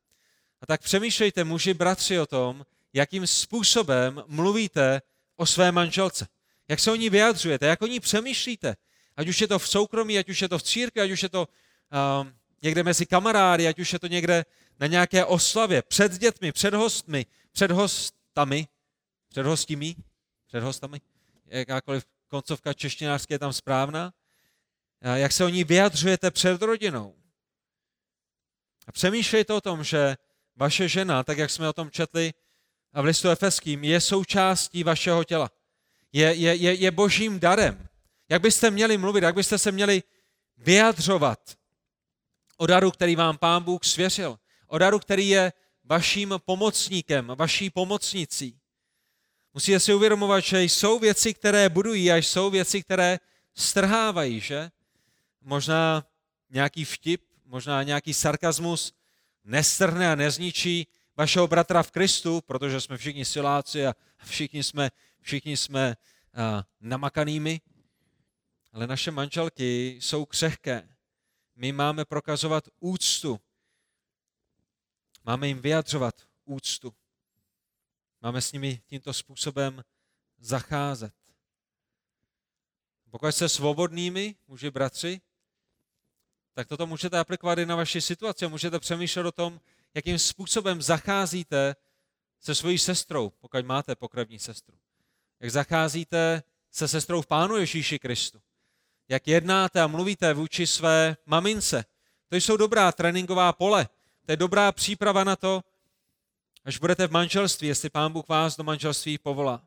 A 0.62 0.65
tak 0.65 0.82
přemýšlejte, 0.82 1.44
muži, 1.44 1.74
bratři, 1.74 2.20
o 2.20 2.26
tom, 2.26 2.65
jakým 2.94 3.28
způsobem 3.28 4.24
mluvíte 4.28 5.02
o 5.36 5.46
své 5.46 5.72
manželce. 5.72 6.28
Jak 6.68 6.80
se 6.80 6.91
o 6.91 6.96
ní 6.96 7.10
vyjadřujete, 7.10 7.65
jak 7.65 7.82
o 7.82 7.88
ní 7.88 8.00
přemýšlíte. 8.00 8.76
Ať 9.17 9.28
už 9.28 9.41
je 9.41 9.47
to 9.47 9.60
v 9.60 9.67
soukromí, 9.67 10.19
ať 10.19 10.30
už 10.30 10.41
je 10.41 10.49
to 10.49 10.58
v 10.58 10.63
církvi, 10.63 11.01
ať 11.01 11.12
už 11.12 11.23
je 11.23 11.30
to 11.30 11.47
um, 11.47 12.34
někde 12.62 12.84
mezi 12.84 13.06
kamarády, 13.06 13.67
ať 13.67 13.80
už 13.80 13.93
je 13.93 13.99
to 13.99 14.08
někde 14.08 14.45
na 14.80 14.88
nějaké 14.88 15.25
oslavě, 15.25 15.82
před 15.82 16.12
dětmi, 16.12 16.51
před 16.51 16.73
hostmi, 16.73 17.25
před 17.51 17.71
hostami, 17.71 18.67
před 19.30 19.45
hostími, 19.45 19.95
před 20.47 20.63
hostami, 20.63 21.01
jakákoliv 21.45 22.06
koncovka 22.28 22.73
češtinářské 22.73 23.34
je 23.34 23.39
tam 23.39 23.54
správná, 23.54 24.13
jak 25.01 25.32
se 25.32 25.45
o 25.45 25.49
ní 25.49 25.63
vyjadřujete 25.63 26.32
před 26.32 26.62
rodinou. 26.62 27.15
A 28.88 28.91
přemýšlejte 28.91 29.54
o 29.54 29.62
tom, 29.62 29.84
že 29.84 30.15
vaše 30.56 30.89
žena, 30.89 31.23
tak 31.23 31.38
jak 31.38 31.51
jsme 31.51 31.69
o 31.69 31.73
tom 31.73 31.91
četli 31.91 32.34
a 32.93 33.01
v 33.01 33.06
listu 33.06 33.30
Efeským, 33.30 33.84
je 33.84 34.01
součástí 34.01 34.84
vašeho 34.84 35.23
těla. 35.23 35.51
Je, 36.13 36.34
je, 36.34 36.56
je, 36.56 36.73
je 36.73 36.91
božím 36.91 37.39
darem. 37.39 37.88
Jak 38.30 38.42
byste 38.42 38.72
měli 38.72 38.98
mluvit, 38.98 39.24
jak 39.24 39.36
byste 39.36 39.58
se 39.58 39.72
měli 39.72 40.04
vyjadřovat 40.58 41.40
o 42.58 42.66
daru, 42.66 42.92
který 42.92 43.16
vám 43.16 43.38
Pán 43.38 43.64
Bůh 43.64 43.84
svěřil. 43.84 44.40
O 44.68 44.78
daru, 44.78 45.00
který 45.00 45.30
je 45.30 45.54
vaším 45.84 46.34
pomocníkem, 46.46 47.32
vaší 47.38 47.70
pomocnicí. 47.70 48.60
Musíte 49.54 49.80
si 49.80 49.94
uvědomovat, 49.94 50.40
že 50.40 50.64
jsou 50.64 51.00
věci, 51.00 51.34
které 51.34 51.70
budují 51.70 52.12
a 52.12 52.16
jsou 52.16 52.50
věci, 52.50 52.84
které 52.84 53.20
strhávají, 53.54 54.40
že? 54.40 54.72
Možná 55.42 56.06
nějaký 56.50 56.86
vtip, 56.86 57.22
možná 57.46 57.84
nějaký 57.84 58.14
sarkazmus 58.14 58.94
nestrhne 59.44 60.12
a 60.12 60.16
nezničí 60.16 60.88
vašeho 61.18 61.48
bratra 61.48 61.84
v 61.84 61.92
Kristu, 61.92 62.42
protože 62.42 62.82
jsme 62.82 62.98
všichni 62.98 63.26
siláci 63.26 63.88
a 63.88 63.94
všichni 64.26 64.64
jsme, 64.64 64.92
všichni 65.22 65.58
jsme 65.58 65.96
uh, 66.38 66.62
namakanými, 66.82 67.62
ale 68.76 68.88
naše 68.88 69.12
manželky 69.12 69.88
jsou 70.02 70.26
křehké. 70.26 70.96
My 71.56 71.72
máme 71.72 72.06
prokazovat 72.06 72.70
úctu. 72.80 73.40
Máme 75.24 75.48
jim 75.48 75.62
vyjadřovat 75.62 76.28
úctu. 76.46 76.96
Máme 78.22 78.42
s 78.42 78.52
nimi 78.52 78.82
tímto 78.86 79.14
způsobem 79.14 79.84
zacházet. 80.38 81.14
Pokud 83.10 83.32
jste 83.32 83.50
svobodnými, 83.50 84.36
muži, 84.48 84.72
bratři, 84.72 85.22
tak 86.54 86.68
toto 86.68 86.88
můžete 86.88 87.20
aplikovat 87.20 87.60
i 87.60 87.66
na 87.66 87.76
vaši 87.76 88.02
situaci. 88.02 88.48
Můžete 88.48 88.80
přemýšlet 88.80 89.26
o 89.26 89.32
tom, 89.32 89.62
jakým 89.94 90.20
způsobem 90.20 90.82
zacházíte 90.82 91.76
se 92.40 92.56
svojí 92.56 92.78
sestrou, 92.78 93.30
pokud 93.30 93.66
máte 93.66 93.96
pokrevní 93.96 94.40
sestru. 94.40 94.78
Jak 95.40 95.52
zacházíte 95.52 96.44
se 96.72 96.88
sestrou 96.88 97.22
v 97.22 97.28
Pánu 97.28 97.56
Ježíši 97.56 98.00
Kristu. 98.00 98.42
Jak 99.10 99.28
jednáte 99.28 99.82
a 99.82 99.88
mluvíte 99.88 100.34
vůči 100.34 100.68
své 100.68 101.18
mamince. 101.26 101.86
To 102.30 102.36
jsou 102.36 102.58
dobrá 102.58 102.91
tréninková 102.91 103.54
pole. 103.54 103.88
To 104.26 104.32
je 104.32 104.38
dobrá 104.38 104.72
příprava 104.72 105.24
na 105.24 105.36
to, 105.36 105.63
až 106.65 106.78
budete 106.78 107.08
v 107.08 107.12
manželství, 107.12 107.68
jestli 107.68 107.89
Pán 107.89 108.12
Bůh 108.12 108.28
vás 108.28 108.58
do 108.58 108.63
manželství 108.63 109.18
povolá. 109.18 109.62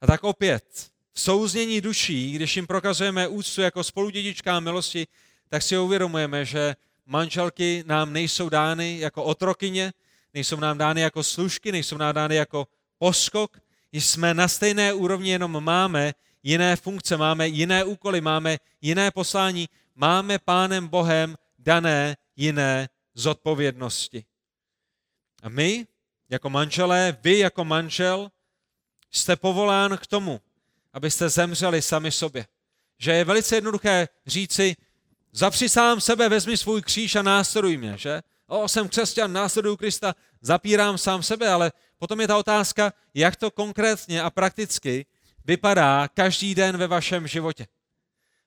A 0.00 0.06
tak 0.06 0.24
opět, 0.24 0.90
v 1.12 1.20
souznění 1.20 1.80
duší, 1.80 2.32
když 2.32 2.56
jim 2.56 2.66
prokazujeme 2.66 3.28
úctu 3.28 3.60
jako 3.60 3.84
spoludědičká 3.84 4.60
milosti, 4.60 5.06
tak 5.48 5.62
si 5.62 5.78
uvědomujeme, 5.78 6.44
že 6.44 6.76
manželky 7.06 7.84
nám 7.86 8.12
nejsou 8.12 8.48
dány 8.48 8.98
jako 8.98 9.24
otrokyně, 9.24 9.92
nejsou 10.34 10.56
nám 10.56 10.78
dány 10.78 11.00
jako 11.00 11.22
služky, 11.22 11.72
nejsou 11.72 11.96
nám 11.96 12.14
dány 12.14 12.34
jako 12.36 12.68
poskok, 12.98 13.58
jsme 13.92 14.34
na 14.34 14.48
stejné 14.48 14.92
úrovni, 14.92 15.30
jenom 15.30 15.64
máme 15.64 16.14
jiné 16.42 16.76
funkce, 16.76 17.16
máme 17.16 17.48
jiné 17.48 17.84
úkoly, 17.84 18.20
máme 18.20 18.58
jiné 18.80 19.10
poslání, 19.10 19.68
máme 19.94 20.38
Pánem 20.38 20.88
Bohem 20.88 21.36
dané 21.58 22.16
jiné 22.36 22.88
zodpovědnosti. 23.14 24.24
A 25.42 25.48
my, 25.48 25.86
jako 26.28 26.50
manželé, 26.50 27.16
vy 27.22 27.38
jako 27.38 27.64
manžel, 27.64 28.30
jste 29.10 29.36
povolán 29.36 29.98
k 29.98 30.06
tomu, 30.06 30.40
abyste 30.92 31.28
zemřeli 31.28 31.82
sami 31.82 32.12
sobě. 32.12 32.46
Že 32.98 33.12
je 33.12 33.24
velice 33.24 33.56
jednoduché 33.56 34.08
říci, 34.26 34.76
Zapři 35.32 35.68
sám 35.68 36.00
sebe, 36.00 36.28
vezmi 36.28 36.56
svůj 36.56 36.82
kříž 36.82 37.16
a 37.16 37.22
následuj 37.22 37.76
mě, 37.76 37.94
že? 37.96 38.22
O, 38.46 38.68
jsem 38.68 38.88
křesťan, 38.88 39.32
následuju 39.32 39.76
Krista, 39.76 40.14
zapírám 40.40 40.98
sám 40.98 41.22
sebe, 41.22 41.48
ale 41.48 41.72
potom 41.98 42.20
je 42.20 42.28
ta 42.28 42.38
otázka, 42.38 42.92
jak 43.14 43.36
to 43.36 43.50
konkrétně 43.50 44.22
a 44.22 44.30
prakticky 44.30 45.06
vypadá 45.50 46.08
každý 46.08 46.54
den 46.54 46.76
ve 46.76 46.86
vašem 46.86 47.26
životě. 47.26 47.66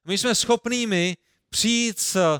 My 0.05 0.17
jsme 0.17 0.35
schopnými 0.35 1.17
přijít 1.49 1.99
s 1.99 2.39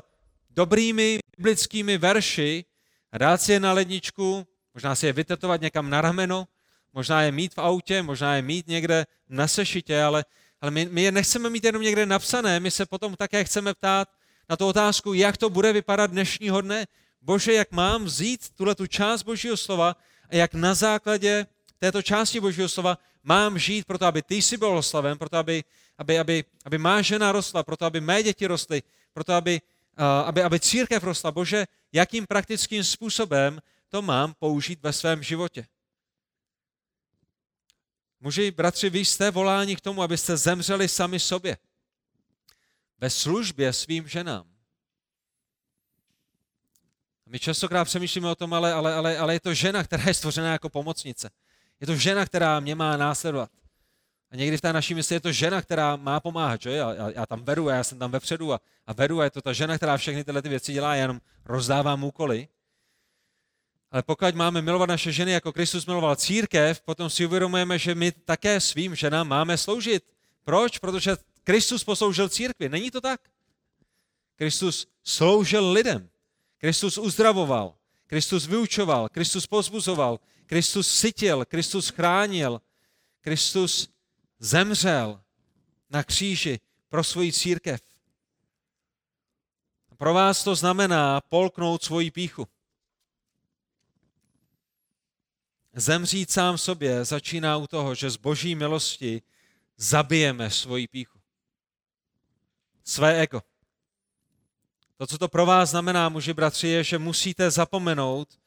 dobrými 0.50 1.18
biblickými 1.36 1.98
verši 1.98 2.64
a 3.12 3.18
dát 3.18 3.42
si 3.42 3.52
je 3.52 3.60
na 3.60 3.72
ledničku, 3.72 4.46
možná 4.74 4.94
si 4.94 5.06
je 5.06 5.12
vytetovat 5.12 5.60
někam 5.60 5.90
na 5.90 6.00
rameno, 6.00 6.48
možná 6.92 7.22
je 7.22 7.32
mít 7.32 7.54
v 7.54 7.58
autě, 7.58 8.02
možná 8.02 8.36
je 8.36 8.42
mít 8.42 8.66
někde 8.66 9.06
na 9.28 9.48
sešitě, 9.48 10.02
ale, 10.02 10.24
ale 10.60 10.70
my, 10.70 10.88
my 10.90 11.02
je 11.02 11.12
nechceme 11.12 11.50
mít 11.50 11.64
jenom 11.64 11.82
někde 11.82 12.06
napsané, 12.06 12.60
my 12.60 12.70
se 12.70 12.86
potom 12.86 13.16
také 13.16 13.44
chceme 13.44 13.74
ptát, 13.74 14.08
na 14.48 14.56
tu 14.56 14.66
otázku, 14.66 15.12
jak 15.14 15.36
to 15.36 15.50
bude 15.50 15.72
vypadat 15.72 16.10
dnešního 16.10 16.60
dne. 16.60 16.86
Bože, 17.22 17.52
jak 17.52 17.72
mám 17.72 18.04
vzít 18.04 18.48
tuhle 18.54 18.74
tu 18.74 18.86
část 18.86 19.22
Božího 19.22 19.56
slova 19.56 19.96
a 20.28 20.36
jak 20.36 20.54
na 20.54 20.74
základě 20.74 21.46
této 21.78 22.02
části 22.02 22.40
Božího 22.40 22.68
slova 22.68 22.98
mám 23.24 23.58
žít 23.58 23.84
proto, 23.86 24.06
aby 24.06 24.22
ty 24.22 24.34
jsi 24.34 24.56
byl 24.56 24.68
oslaven, 24.78 25.18
proto, 25.18 25.36
aby, 25.36 25.64
aby, 25.98 26.18
aby, 26.18 26.44
aby 26.64 26.78
má 26.78 27.02
žena 27.02 27.32
rostla, 27.32 27.62
proto, 27.62 27.86
aby 27.86 28.00
mé 28.00 28.22
děti 28.22 28.46
rostly, 28.46 28.82
proto, 29.12 29.32
aby, 29.32 29.60
aby, 30.24 30.42
aby 30.42 30.60
církev 30.60 31.04
rostla. 31.04 31.30
Bože, 31.30 31.66
jakým 31.92 32.26
praktickým 32.26 32.84
způsobem 32.84 33.60
to 33.88 34.02
mám 34.02 34.34
použít 34.34 34.82
ve 34.82 34.92
svém 34.92 35.22
životě. 35.22 35.66
Muži, 38.20 38.50
bratři, 38.50 38.90
vy 38.90 38.98
jste 39.04 39.30
voláni 39.30 39.76
k 39.76 39.80
tomu, 39.80 40.02
abyste 40.02 40.36
zemřeli 40.36 40.88
sami 40.88 41.20
sobě 41.20 41.56
ve 42.98 43.10
službě 43.10 43.72
svým 43.72 44.08
ženám. 44.08 44.54
My 47.26 47.38
častokrát 47.38 47.84
přemýšlíme 47.84 48.30
o 48.30 48.34
tom, 48.34 48.54
ale, 48.54 48.72
ale, 48.72 48.94
ale, 48.94 49.18
ale 49.18 49.34
je 49.34 49.40
to 49.40 49.54
žena, 49.54 49.84
která 49.84 50.02
je 50.06 50.14
stvořena 50.14 50.52
jako 50.52 50.68
pomocnice. 50.68 51.30
Je 51.80 51.86
to 51.86 51.96
žena, 51.96 52.26
která 52.26 52.60
mě 52.60 52.74
má 52.74 52.96
následovat. 52.96 53.50
A 54.30 54.36
někdy 54.36 54.56
v 54.56 54.60
té 54.60 54.72
naší 54.72 54.94
mysli 54.94 55.16
je 55.16 55.20
to 55.20 55.32
žena, 55.32 55.62
která 55.62 55.96
má 55.96 56.20
pomáhat, 56.20 56.62
že? 56.62 56.70
Já, 56.70 56.94
já, 56.94 57.10
já 57.10 57.26
tam 57.26 57.44
vedu 57.44 57.68
a 57.68 57.74
já 57.74 57.84
jsem 57.84 57.98
tam 57.98 58.10
vepředu 58.10 58.52
a, 58.52 58.60
a 58.86 58.92
vedu 58.92 59.20
a 59.20 59.24
je 59.24 59.30
to 59.30 59.42
ta 59.42 59.52
žena, 59.52 59.76
která 59.76 59.96
všechny 59.96 60.24
tyhle 60.24 60.42
ty 60.42 60.48
věci 60.48 60.72
dělá, 60.72 60.94
jenom 60.94 61.20
rozdávám 61.44 62.04
úkoly. 62.04 62.48
Ale 63.90 64.02
pokud 64.02 64.34
máme 64.34 64.62
milovat 64.62 64.88
naše 64.88 65.12
ženy, 65.12 65.32
jako 65.32 65.52
Kristus 65.52 65.86
miloval 65.86 66.16
církev, 66.16 66.80
potom 66.80 67.10
si 67.10 67.26
uvědomujeme, 67.26 67.78
že 67.78 67.94
my 67.94 68.12
také 68.12 68.60
svým 68.60 68.94
ženám 68.94 69.28
máme 69.28 69.58
sloužit. 69.58 70.04
Proč? 70.44 70.78
Protože 70.78 71.16
Kristus 71.44 71.84
posloužil 71.84 72.28
církvi. 72.28 72.68
Není 72.68 72.90
to 72.90 73.00
tak? 73.00 73.20
Kristus 74.36 74.86
sloužil 75.04 75.70
lidem. 75.70 76.08
Kristus 76.58 76.98
uzdravoval. 76.98 77.74
Kristus 78.06 78.46
vyučoval. 78.46 79.08
Kristus 79.08 79.46
pozbuzoval. 79.46 80.20
Kristus 80.46 80.88
sytil. 80.88 81.44
Kristus 81.44 81.88
chránil. 81.88 82.60
Kristus 83.20 83.88
zemřel 84.38 85.20
na 85.90 86.02
kříži 86.02 86.60
pro 86.88 87.04
svoji 87.04 87.32
církev. 87.32 87.80
Pro 89.96 90.14
vás 90.14 90.44
to 90.44 90.54
znamená 90.54 91.20
polknout 91.20 91.82
svoji 91.82 92.10
píchu. 92.10 92.48
Zemřít 95.74 96.30
sám 96.30 96.58
sobě 96.58 97.04
začíná 97.04 97.56
u 97.56 97.66
toho, 97.66 97.94
že 97.94 98.10
z 98.10 98.16
boží 98.16 98.54
milosti 98.54 99.22
zabijeme 99.76 100.50
svoji 100.50 100.88
píchu. 100.88 101.20
Své 102.84 103.20
ego. 103.20 103.42
To, 104.96 105.06
co 105.06 105.18
to 105.18 105.28
pro 105.28 105.46
vás 105.46 105.70
znamená, 105.70 106.08
muži 106.08 106.32
bratři, 106.32 106.68
je, 106.68 106.84
že 106.84 106.98
musíte 106.98 107.50
zapomenout 107.50 108.38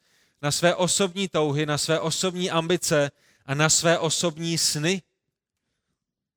na 0.42 0.50
své 0.50 0.74
osobní 0.74 1.28
touhy, 1.28 1.66
na 1.66 1.78
své 1.78 2.00
osobní 2.00 2.50
ambice 2.50 3.10
a 3.46 3.54
na 3.54 3.68
své 3.68 3.98
osobní 3.98 4.58
sny. 4.58 5.02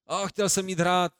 O, 0.05 0.27
chtěl 0.27 0.49
jsem 0.49 0.69
jít 0.69 0.79
hrát. 0.79 1.13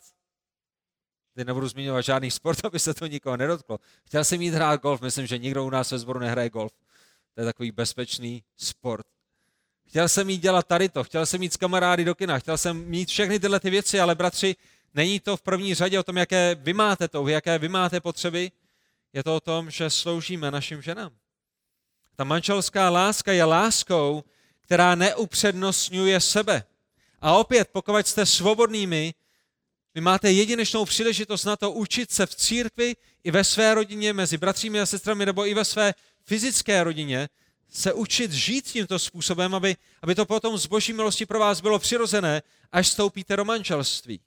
Teď 1.36 1.48
nebudu 1.48 1.67
zmiňovat 1.67 2.06
žádný 2.06 2.32
sport, 2.41 2.65
aby 2.65 2.80
se 2.80 2.94
to 2.94 3.06
nikoho 3.06 3.38
nedotklo. 3.38 3.80
Chtěl 4.06 4.24
jsem 4.24 4.41
jít 4.41 4.54
hrát 4.54 4.82
golf, 4.82 5.02
myslím, 5.02 5.28
že 5.28 5.38
nikdo 5.38 5.65
u 5.65 5.70
nás 5.70 5.91
ve 5.91 6.00
sboru 6.00 6.20
nehraje 6.20 6.50
golf. 6.50 6.74
To 7.36 7.41
je 7.41 7.46
takový 7.46 7.72
bezpečný 7.72 8.44
sport. 8.58 9.06
Chtěl 9.88 10.10
jsem 10.10 10.30
jít 10.30 10.38
dělat 10.38 10.67
tady 10.67 10.89
to, 10.89 11.04
chtěl 11.04 11.26
jsem 11.26 11.44
jít 11.44 11.54
s 11.54 11.58
kamarády 11.58 12.06
do 12.06 12.15
kina, 12.15 12.39
chtěl 12.39 12.58
jsem 12.58 12.86
mít 12.86 13.10
všechny 13.10 13.39
tyhle 13.39 13.60
ty 13.60 13.70
věci, 13.70 14.00
ale 14.00 14.15
bratři, 14.15 14.56
není 14.94 15.20
to 15.20 15.38
v 15.38 15.41
první 15.41 15.74
řadě 15.76 16.00
o 16.00 16.04
tom, 16.04 16.17
jaké 16.17 16.56
vy 16.56 16.74
máte 16.74 17.08
touhy, 17.08 17.34
jaké 17.34 17.60
vy 17.60 17.70
máte 17.70 18.00
potřeby, 18.00 18.52
je 19.13 19.24
to 19.24 19.36
o 19.36 19.39
tom, 19.39 19.72
že 19.72 19.89
sloužíme 19.89 20.52
našim 20.52 20.82
ženám. 20.82 21.12
Ta 22.15 22.24
manželská 22.24 22.89
láska 22.89 23.32
je 23.32 23.43
láskou, 23.43 24.24
která 24.62 24.95
neupřednostňuje 24.95 26.19
sebe. 26.19 26.63
A 27.21 27.38
opět, 27.38 27.69
pokud 27.71 28.08
jste 28.08 28.26
svobodnými, 28.26 29.13
vy 29.95 30.02
máte 30.02 30.32
jedinečnou 30.32 30.86
příležitost 30.86 31.45
na 31.45 31.56
to 31.56 31.71
učit 31.71 32.12
se 32.12 32.26
v 32.26 32.36
církvi 32.36 32.95
i 33.24 33.32
ve 33.32 33.43
své 33.43 33.74
rodině, 33.74 34.13
mezi 34.13 34.38
bratřími 34.38 34.80
a 34.80 34.86
sestrami, 34.86 35.26
nebo 35.26 35.47
i 35.47 35.54
ve 35.54 35.65
své 35.65 35.93
fyzické 36.26 36.84
rodině, 36.84 37.30
se 37.69 37.93
učit 37.93 38.32
žít 38.32 38.65
tímto 38.65 39.00
způsobem, 39.00 39.56
aby, 39.56 39.76
aby 40.02 40.15
to 40.15 40.26
potom 40.26 40.58
z 40.58 40.65
boží 40.65 40.93
milosti 40.93 41.26
pro 41.26 41.39
vás 41.39 41.62
bylo 41.62 41.80
přirozené, 41.80 42.41
až 42.71 42.88
stoupíte 42.88 43.38
do 43.38 43.45
manželství. 43.45 44.19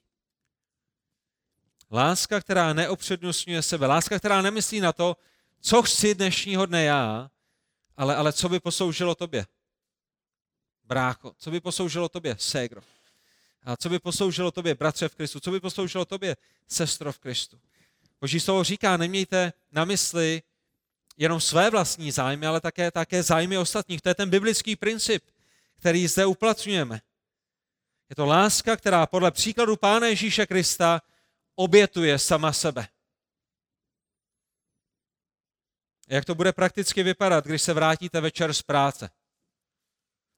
Láska, 1.91 2.41
která 2.41 2.73
neopřednostňuje 2.73 3.61
sebe, 3.61 3.87
láska, 3.87 4.19
která 4.19 4.41
nemyslí 4.41 4.79
na 4.79 4.93
to, 4.93 5.17
co 5.61 5.81
chci 5.81 6.15
dnešního 6.15 6.65
dne 6.65 6.83
já, 6.83 7.29
ale, 7.97 8.15
ale 8.15 8.33
co 8.33 8.49
by 8.49 8.59
posloužilo 8.59 9.15
tobě. 9.15 9.45
Brácho, 10.83 11.33
co 11.37 11.51
by 11.51 11.59
posloužilo 11.59 12.09
tobě, 12.09 12.35
ségro. 12.39 12.81
A 13.63 13.77
co 13.77 13.89
by 13.89 13.99
posloužilo 13.99 14.51
tobě, 14.51 14.75
bratře 14.75 15.09
v 15.09 15.15
Kristu, 15.15 15.39
co 15.39 15.51
by 15.51 15.59
posloužilo 15.59 16.05
tobě, 16.05 16.37
sestro 16.67 17.11
v 17.11 17.19
Kristu. 17.19 17.59
Boží 18.21 18.39
slovo 18.39 18.63
říká, 18.63 18.97
nemějte 18.97 19.53
na 19.71 19.85
mysli 19.85 20.41
jenom 21.17 21.41
své 21.41 21.69
vlastní 21.69 22.11
zájmy, 22.11 22.47
ale 22.47 22.61
také, 22.61 22.91
také 22.91 23.23
zájmy 23.23 23.57
ostatních. 23.57 24.01
To 24.01 24.09
je 24.09 24.15
ten 24.15 24.29
biblický 24.29 24.75
princip, 24.75 25.23
který 25.75 26.07
zde 26.07 26.25
uplatňujeme. 26.25 27.01
Je 28.09 28.15
to 28.15 28.25
láska, 28.25 28.77
která 28.77 29.05
podle 29.05 29.31
příkladu 29.31 29.75
Pána 29.75 30.07
Ježíše 30.07 30.45
Krista 30.45 31.01
obětuje 31.55 32.19
sama 32.19 32.53
sebe. 32.53 32.87
Jak 36.07 36.25
to 36.25 36.35
bude 36.35 36.53
prakticky 36.53 37.03
vypadat, 37.03 37.45
když 37.45 37.61
se 37.61 37.73
vrátíte 37.73 38.21
večer 38.21 38.53
z 38.53 38.61
práce? 38.61 39.09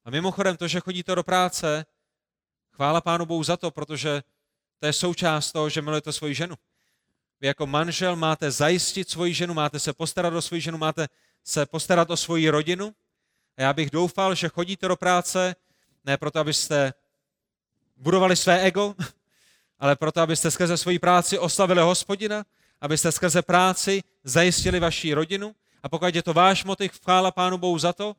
A 0.06 0.10
mimochodem 0.10 0.58
to, 0.58 0.68
že 0.68 0.80
chodíte 0.80 1.16
do 1.16 1.24
práce, 1.24 1.86
chvála 2.72 3.02
Pánu 3.02 3.26
Bohu 3.26 3.44
za 3.44 3.58
to, 3.58 3.72
protože 3.72 4.24
to 4.80 4.86
je 4.86 4.94
součást 4.94 5.52
toho, 5.52 5.70
že 5.70 5.82
milujete 5.82 6.14
svoji 6.14 6.34
ženu. 6.34 6.56
Vy 7.42 7.48
jako 7.48 7.68
manžel 7.68 8.16
máte 8.16 8.52
zajistit 8.52 9.10
svoji 9.10 9.34
ženu, 9.34 9.54
máte 9.54 9.80
se 9.80 9.94
postarat 9.94 10.34
o 10.34 10.42
svoji 10.42 10.62
ženu, 10.62 10.78
máte 10.78 11.08
se 11.44 11.66
postarat 11.66 12.10
o 12.10 12.18
svoji 12.18 12.50
rodinu. 12.50 12.96
A 13.58 13.62
já 13.62 13.74
bych 13.74 13.90
doufal, 13.90 14.36
že 14.36 14.50
chodíte 14.50 14.88
do 14.88 14.96
práce 14.96 15.56
ne 16.06 16.18
proto, 16.18 16.40
abyste 16.40 16.94
budovali 17.98 18.36
své 18.36 18.62
ego, 18.62 18.96
ale 19.80 19.96
proto, 19.96 20.22
abyste 20.22 20.52
skrze 20.52 20.78
svoji 20.78 21.00
práci 21.00 21.40
oslavili 21.40 21.82
hospodina, 21.82 22.46
abyste 22.82 23.12
skrze 23.12 23.42
práci 23.42 24.04
zajistili 24.24 24.80
vaši 24.80 25.13
rodinu. 25.13 25.56
A 25.84 25.90
pokud 25.90 26.16
je 26.16 26.24
to 26.24 26.34
váš 26.34 26.63
motiv, 26.63 27.00
chvála 27.02 27.32
Pánu 27.32 27.58
Bohu 27.58 27.80
za 27.80 27.94
to, 27.94 28.16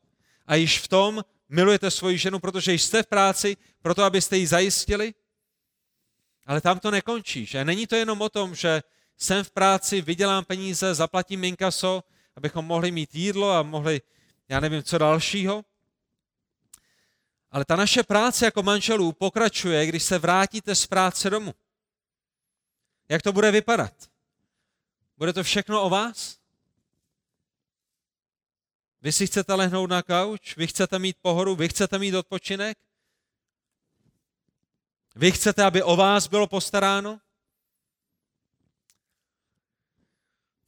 a 0.46 0.54
již 0.54 0.78
v 0.78 0.88
tom 0.88 1.24
milujete 1.48 1.90
svoji 1.90 2.18
ženu, 2.18 2.38
protože 2.38 2.72
jste 2.72 3.02
v 3.02 3.06
práci, 3.06 3.56
proto 3.82 4.04
abyste 4.04 4.36
ji 4.36 4.46
zajistili. 4.46 5.14
Ale 6.46 6.60
tam 6.60 6.78
to 6.78 6.90
nekončí, 6.90 7.46
že? 7.46 7.64
Není 7.64 7.86
to 7.86 7.96
jenom 7.96 8.22
o 8.22 8.28
tom, 8.28 8.54
že 8.54 8.82
jsem 9.18 9.44
v 9.44 9.50
práci, 9.50 10.00
vydělám 10.00 10.44
peníze, 10.44 10.94
zaplatím 10.94 11.44
inkaso, 11.44 12.04
abychom 12.36 12.64
mohli 12.64 12.90
mít 12.90 13.14
jídlo 13.14 13.50
a 13.50 13.62
mohli, 13.62 14.00
já 14.48 14.60
nevím, 14.60 14.82
co 14.82 14.98
dalšího. 14.98 15.64
Ale 17.50 17.64
ta 17.64 17.76
naše 17.76 18.02
práce 18.02 18.44
jako 18.44 18.62
manželů 18.62 19.12
pokračuje, 19.12 19.86
když 19.86 20.02
se 20.02 20.18
vrátíte 20.18 20.74
z 20.74 20.86
práce 20.86 21.30
domů. 21.30 21.54
Jak 23.08 23.22
to 23.22 23.32
bude 23.32 23.50
vypadat? 23.50 23.92
Bude 25.18 25.32
to 25.32 25.42
všechno 25.42 25.82
o 25.82 25.90
vás? 25.90 26.38
Vy 29.02 29.12
si 29.12 29.26
chcete 29.26 29.54
lehnout 29.54 29.90
na 29.90 30.02
kauč? 30.02 30.56
Vy 30.56 30.66
chcete 30.66 30.98
mít 30.98 31.16
pohodu? 31.22 31.56
Vy 31.56 31.68
chcete 31.68 31.98
mít 31.98 32.14
odpočinek? 32.14 32.78
Vy 35.14 35.32
chcete, 35.32 35.64
aby 35.64 35.82
o 35.82 35.96
vás 35.96 36.26
bylo 36.26 36.46
postaráno? 36.46 37.20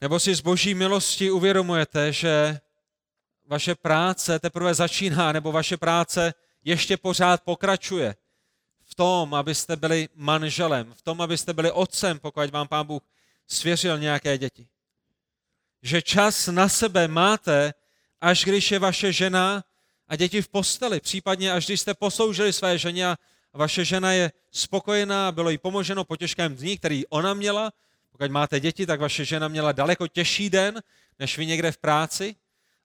Nebo 0.00 0.20
si 0.20 0.34
z 0.34 0.40
boží 0.40 0.74
milosti 0.74 1.30
uvědomujete, 1.30 2.12
že 2.12 2.60
vaše 3.46 3.74
práce 3.74 4.38
teprve 4.38 4.74
začíná, 4.74 5.32
nebo 5.32 5.52
vaše 5.52 5.76
práce 5.76 6.34
ještě 6.64 6.96
pořád 6.96 7.42
pokračuje 7.42 8.16
v 8.84 8.94
tom, 8.94 9.34
abyste 9.34 9.76
byli 9.76 10.08
manželem, 10.14 10.94
v 10.94 11.02
tom, 11.02 11.20
abyste 11.20 11.52
byli 11.52 11.72
otcem, 11.72 12.18
pokud 12.18 12.50
vám 12.50 12.68
pán 12.68 12.86
Bůh 12.86 13.02
svěřil 13.52 13.98
nějaké 13.98 14.38
děti. 14.38 14.68
Že 15.82 16.02
čas 16.02 16.46
na 16.46 16.68
sebe 16.68 17.08
máte, 17.08 17.74
až 18.20 18.44
když 18.44 18.70
je 18.70 18.78
vaše 18.78 19.12
žena 19.12 19.64
a 20.08 20.16
děti 20.16 20.42
v 20.42 20.48
posteli, 20.48 21.00
případně 21.00 21.52
až 21.52 21.66
když 21.66 21.80
jste 21.80 21.94
posloužili 21.94 22.52
své 22.52 22.78
ženě 22.78 23.06
a 23.06 23.16
vaše 23.52 23.84
žena 23.84 24.12
je 24.12 24.32
spokojená 24.50 25.32
bylo 25.32 25.50
jí 25.50 25.58
pomoženo 25.58 26.04
po 26.04 26.16
těžkém 26.16 26.56
dní, 26.56 26.78
který 26.78 27.06
ona 27.06 27.34
měla, 27.34 27.72
pokud 28.12 28.30
máte 28.30 28.60
děti, 28.60 28.86
tak 28.86 29.00
vaše 29.00 29.24
žena 29.24 29.48
měla 29.48 29.72
daleko 29.72 30.08
těžší 30.08 30.50
den, 30.50 30.82
než 31.18 31.38
vy 31.38 31.46
někde 31.46 31.72
v 31.72 31.78
práci. 31.78 32.34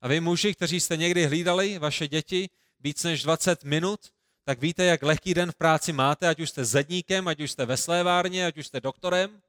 A 0.01 0.07
vy 0.07 0.19
muži, 0.19 0.53
kteří 0.53 0.79
jste 0.79 0.97
někdy 0.97 1.25
hlídali 1.25 1.79
vaše 1.79 2.07
děti 2.07 2.49
víc 2.79 3.03
než 3.03 3.23
20 3.23 3.63
minut, 3.63 3.99
tak 4.43 4.59
víte, 4.59 4.83
jak 4.83 5.03
lehký 5.03 5.33
den 5.33 5.51
v 5.51 5.55
práci 5.55 5.93
máte, 5.93 6.27
ať 6.27 6.39
už 6.39 6.49
jste 6.49 6.65
zedníkem, 6.65 7.27
ať 7.27 7.39
už 7.39 7.51
jste 7.51 7.65
ve 7.65 7.77
slévárně, 7.77 8.45
ať 8.45 8.57
už 8.57 8.67
jste 8.67 8.81
doktorem. 8.81 9.41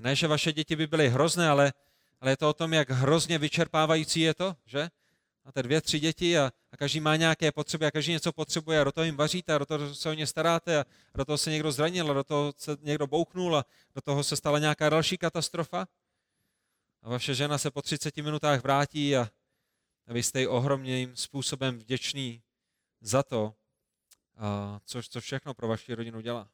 Ne, 0.00 0.16
že 0.16 0.26
vaše 0.26 0.52
děti 0.52 0.76
by 0.76 0.86
byly 0.86 1.08
hrozné, 1.08 1.48
ale, 1.48 1.72
ale 2.20 2.30
je 2.30 2.36
to 2.36 2.50
o 2.50 2.52
tom, 2.52 2.72
jak 2.72 2.90
hrozně 2.90 3.38
vyčerpávající 3.38 4.20
je 4.20 4.34
to, 4.34 4.56
že? 4.66 4.88
Máte 5.44 5.62
dvě, 5.62 5.80
tři 5.80 6.00
děti 6.00 6.38
a, 6.38 6.52
a 6.72 6.76
každý 6.76 7.00
má 7.00 7.16
nějaké 7.16 7.52
potřeby 7.52 7.86
a 7.86 7.90
každý 7.90 8.12
něco 8.12 8.32
potřebuje 8.32 8.80
a 8.80 8.84
do 8.84 8.92
toho 8.92 9.04
jim 9.04 9.16
vaříte 9.16 9.54
a 9.54 9.58
do 9.58 9.66
toho 9.66 9.94
se 9.94 10.08
o 10.08 10.12
ně 10.12 10.26
staráte 10.26 10.78
a 10.80 10.84
do 11.14 11.24
toho 11.24 11.38
se 11.38 11.50
někdo 11.50 11.72
zranil 11.72 12.10
a 12.10 12.14
do 12.14 12.24
toho 12.24 12.54
se 12.56 12.76
někdo 12.80 13.06
bouchnul 13.06 13.56
a 13.56 13.64
do 13.94 14.00
toho 14.00 14.24
se 14.24 14.36
stala 14.36 14.58
nějaká 14.58 14.88
další 14.88 15.18
katastrofa. 15.18 15.86
A 17.02 17.08
vaše 17.08 17.34
žena 17.34 17.58
se 17.58 17.70
po 17.70 17.82
30 17.82 18.16
minutách 18.16 18.62
vrátí 18.62 19.16
a, 19.16 19.30
a 20.06 20.12
vy 20.12 20.22
jste 20.22 20.40
jí 20.40 20.46
ohromným 20.46 21.16
způsobem 21.16 21.78
vděčný 21.78 22.42
za 23.00 23.22
to, 23.22 23.54
a 24.36 24.80
co, 24.84 25.02
co 25.02 25.20
všechno 25.20 25.54
pro 25.54 25.68
vaši 25.68 25.94
rodinu 25.94 26.20
dělá. 26.20 26.48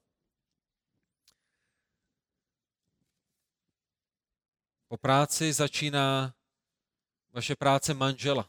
Po 4.92 4.98
práci 4.98 5.52
začíná 5.52 6.34
vaše 7.32 7.56
práce 7.56 7.94
manžela. 7.94 8.48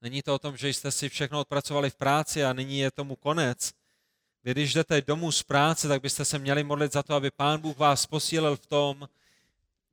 Není 0.00 0.22
to 0.22 0.34
o 0.34 0.38
tom, 0.38 0.56
že 0.56 0.68
jste 0.68 0.90
si 0.90 1.08
všechno 1.08 1.40
odpracovali 1.40 1.90
v 1.90 1.94
práci 1.94 2.44
a 2.44 2.52
nyní 2.52 2.78
je 2.78 2.90
tomu 2.90 3.16
konec. 3.16 3.72
Když 4.42 4.74
jdete 4.74 5.02
domů 5.02 5.32
z 5.32 5.42
práce, 5.42 5.88
tak 5.88 6.02
byste 6.02 6.24
se 6.24 6.38
měli 6.38 6.64
modlit 6.64 6.92
za 6.92 7.02
to, 7.02 7.14
aby 7.14 7.30
Pán 7.30 7.60
Bůh 7.60 7.76
vás 7.76 8.06
posílil 8.06 8.56
v 8.56 8.66
tom, 8.66 9.08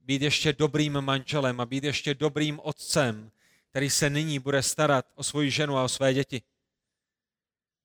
být 0.00 0.22
ještě 0.22 0.52
dobrým 0.52 1.00
manželem 1.00 1.60
a 1.60 1.66
být 1.66 1.84
ještě 1.84 2.14
dobrým 2.14 2.60
otcem 2.62 3.30
který 3.70 3.90
se 3.90 4.10
nyní 4.10 4.38
bude 4.38 4.62
starat 4.62 5.06
o 5.14 5.22
svoji 5.24 5.50
ženu 5.50 5.78
a 5.78 5.84
o 5.84 5.88
své 5.88 6.14
děti. 6.14 6.42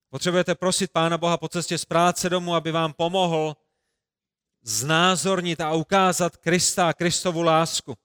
Potřebujete 0.09 0.55
prosit 0.55 0.91
Pána 0.91 1.17
Boha 1.17 1.37
po 1.37 1.49
cestě 1.49 1.77
z 1.77 1.85
práce 1.85 2.29
domů, 2.29 2.55
aby 2.55 2.71
vám 2.71 2.93
pomohl 2.93 3.55
znázornit 4.65 5.61
a 5.61 5.73
ukázat 5.73 6.37
Krista 6.37 6.89
a 6.89 6.93
Kristovu 6.93 7.41
lásku, 7.41 7.97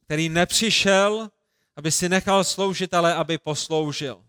který 0.00 0.28
nepřišel, 0.28 1.30
aby 1.76 1.92
si 1.92 2.08
nechal 2.08 2.44
sloužit, 2.44 2.94
ale 2.94 3.14
aby 3.14 3.38
posloužil. 3.38 4.24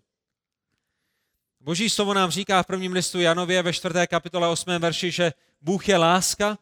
Boží 1.62 1.90
slovo 1.90 2.14
nám 2.14 2.32
říká 2.32 2.64
v 2.64 2.66
prvním 2.66 2.94
listu 2.94 3.20
Janově 3.20 3.62
ve 3.62 3.74
4. 3.74 3.94
kapitole 4.08 4.48
8. 4.48 4.70
verši, 4.80 5.12
že 5.12 5.34
Bůh 5.62 5.90
je 5.90 5.98
láska. 5.98 6.58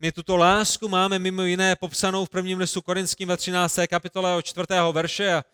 My 0.00 0.12
tuto 0.12 0.36
lásku 0.36 0.88
máme 0.88 1.18
mimo 1.18 1.42
jiné 1.42 1.76
popsanou 1.76 2.24
v 2.24 2.28
prvním 2.28 2.58
listu 2.58 2.82
Korinským 2.82 3.28
ve 3.28 3.36
13. 3.36 3.78
kapitole 3.88 4.36
od 4.36 4.42
4. 4.42 4.66
verše 4.92 5.34
a, 5.34 5.44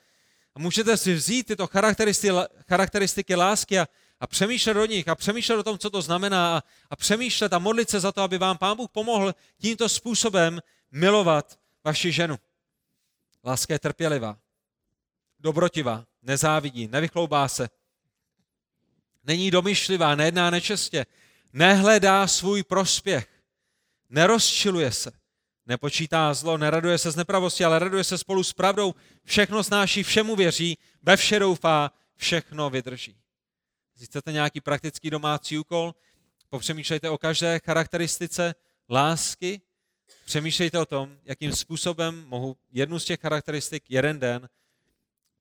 můžete 0.59 0.97
si 0.97 1.15
vzít 1.15 1.47
tyto 1.47 1.67
charakteristiky 2.69 3.35
lásky 3.35 3.79
a, 3.79 3.87
a 4.21 4.27
přemýšlet 4.27 4.77
o 4.77 4.87
nich 4.87 5.09
a 5.09 5.15
přemýšlet 5.15 5.57
o 5.57 5.63
tom, 5.63 5.79
co 5.79 5.91
to 5.91 6.03
znamená 6.03 6.63
a, 6.91 6.97
přemýšlet 6.97 7.53
a 7.53 7.59
modlit 7.59 7.91
se 7.91 8.01
za 8.01 8.13
to, 8.13 8.23
aby 8.23 8.39
vám 8.39 8.59
Pán 8.59 8.77
Bůh 8.77 8.91
pomohl 8.91 9.35
tímto 9.59 9.89
způsobem 9.89 10.61
milovat 10.91 11.59
vaši 11.85 12.13
ženu. 12.13 12.39
Láska 13.45 13.75
je 13.75 13.79
trpělivá, 13.79 14.39
dobrotivá, 15.41 16.05
nezávidí, 16.23 16.89
nevychloubá 16.89 17.49
se, 17.49 17.69
není 19.25 19.51
domyšlivá, 19.51 20.15
nejedná 20.15 20.51
nečestě, 20.51 21.07
nehledá 21.53 22.27
svůj 22.27 22.63
prospěch, 22.63 23.29
nerozčiluje 24.09 24.93
se, 24.93 25.13
nepočítá 25.67 26.35
zlo, 26.35 26.59
neraduje 26.59 26.99
se 26.99 27.11
z 27.11 27.17
nepravosti, 27.17 27.65
ale 27.65 27.79
raduje 27.79 28.05
se 28.05 28.19
spolu 28.19 28.45
s 28.45 28.53
pravdou, 28.53 28.95
všechno 29.25 29.65
snáší, 29.65 30.03
všemu 30.03 30.37
věří, 30.37 30.79
ve 31.03 31.17
vše 31.17 31.39
doufá, 31.39 31.91
všechno 32.17 32.71
vydrží. 32.71 33.20
Když 34.01 34.09
chcete 34.09 34.33
nějaký 34.33 34.61
praktický 34.61 35.11
domácí 35.11 35.59
úkol, 35.59 35.95
popřemýšlejte 36.49 37.11
o 37.11 37.19
každé 37.19 37.61
charakteristice 37.65 38.55
lásky, 38.91 39.61
přemýšlejte 40.25 40.79
o 40.79 40.87
tom, 40.87 41.19
jakým 41.25 41.53
způsobem 41.53 42.25
mohu 42.27 42.57
jednu 42.73 42.99
z 42.99 43.05
těch 43.05 43.21
charakteristik 43.21 43.91
jeden 43.91 44.19
den, 44.19 44.49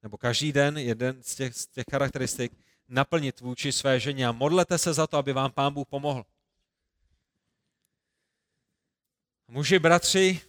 nebo 0.04 0.18
každý 0.18 0.52
den 0.52 0.78
jeden 0.78 1.24
z 1.24 1.36
těch, 1.36 1.56
z 1.56 1.68
těch 1.68 1.86
charakteristik 1.92 2.52
naplnit 2.88 3.40
vůči 3.40 3.72
své 3.72 4.00
ženě 4.00 4.28
a 4.28 4.32
modlete 4.32 4.78
se 4.78 4.94
za 4.94 5.08
to, 5.08 5.18
aby 5.18 5.34
vám 5.34 5.52
Pán 5.52 5.74
Bůh 5.74 5.88
pomohl. 5.88 6.26
Muži, 9.48 9.80
bratři, 9.80 10.42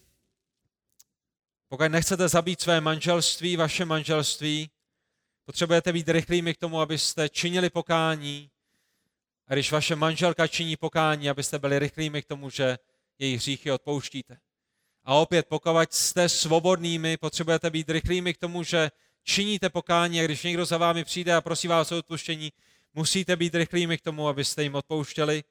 pokud 1.69 1.89
nechcete 1.89 2.29
zabít 2.29 2.61
své 2.61 2.81
manželství, 2.81 3.57
vaše 3.57 3.85
manželství, 3.85 4.71
potřebujete 5.51 5.93
být 5.93 6.09
rychlými 6.09 6.55
k 6.55 6.59
tomu, 6.59 6.81
abyste 6.81 7.29
činili 7.29 7.71
pokání. 7.71 8.51
A 9.47 9.55
když 9.55 9.73
vaše 9.73 9.97
manželka 9.97 10.47
činí 10.47 10.77
pokání, 10.77 11.31
abyste 11.31 11.59
byli 11.59 11.79
rychlými 11.79 12.23
k 12.23 12.27
tomu, 12.27 12.51
že 12.51 12.79
její 13.19 13.37
hříchy 13.37 13.71
odpouštíte. 13.71 14.39
A 15.05 15.15
opět, 15.15 15.47
pokud 15.49 15.93
jste 15.93 16.29
svobodnými, 16.29 17.17
potřebujete 17.17 17.71
být 17.71 17.91
rychlými 17.91 18.35
k 18.35 18.39
tomu, 18.39 18.63
že 18.63 18.91
činíte 19.23 19.71
pokání 19.71 20.21
a 20.21 20.25
když 20.25 20.43
někdo 20.43 20.65
za 20.65 20.79
vámi 20.79 21.05
přijde 21.05 21.35
a 21.35 21.41
prosí 21.41 21.69
vás 21.69 21.93
o 21.93 21.99
odpuštění, 21.99 22.53
musíte 22.95 23.37
být 23.37 23.55
rychlými 23.55 23.99
k 23.99 24.03
tomu, 24.03 24.29
abyste 24.29 24.63
jim 24.63 24.75
odpouštěli, 24.75 25.45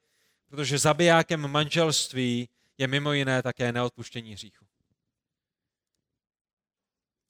protože 0.48 0.78
zabijákem 0.78 1.48
manželství 1.48 2.48
je 2.78 2.86
mimo 2.86 3.12
jiné 3.12 3.42
také 3.42 3.72
neodpuštění 3.72 4.32
hříchu. 4.32 4.66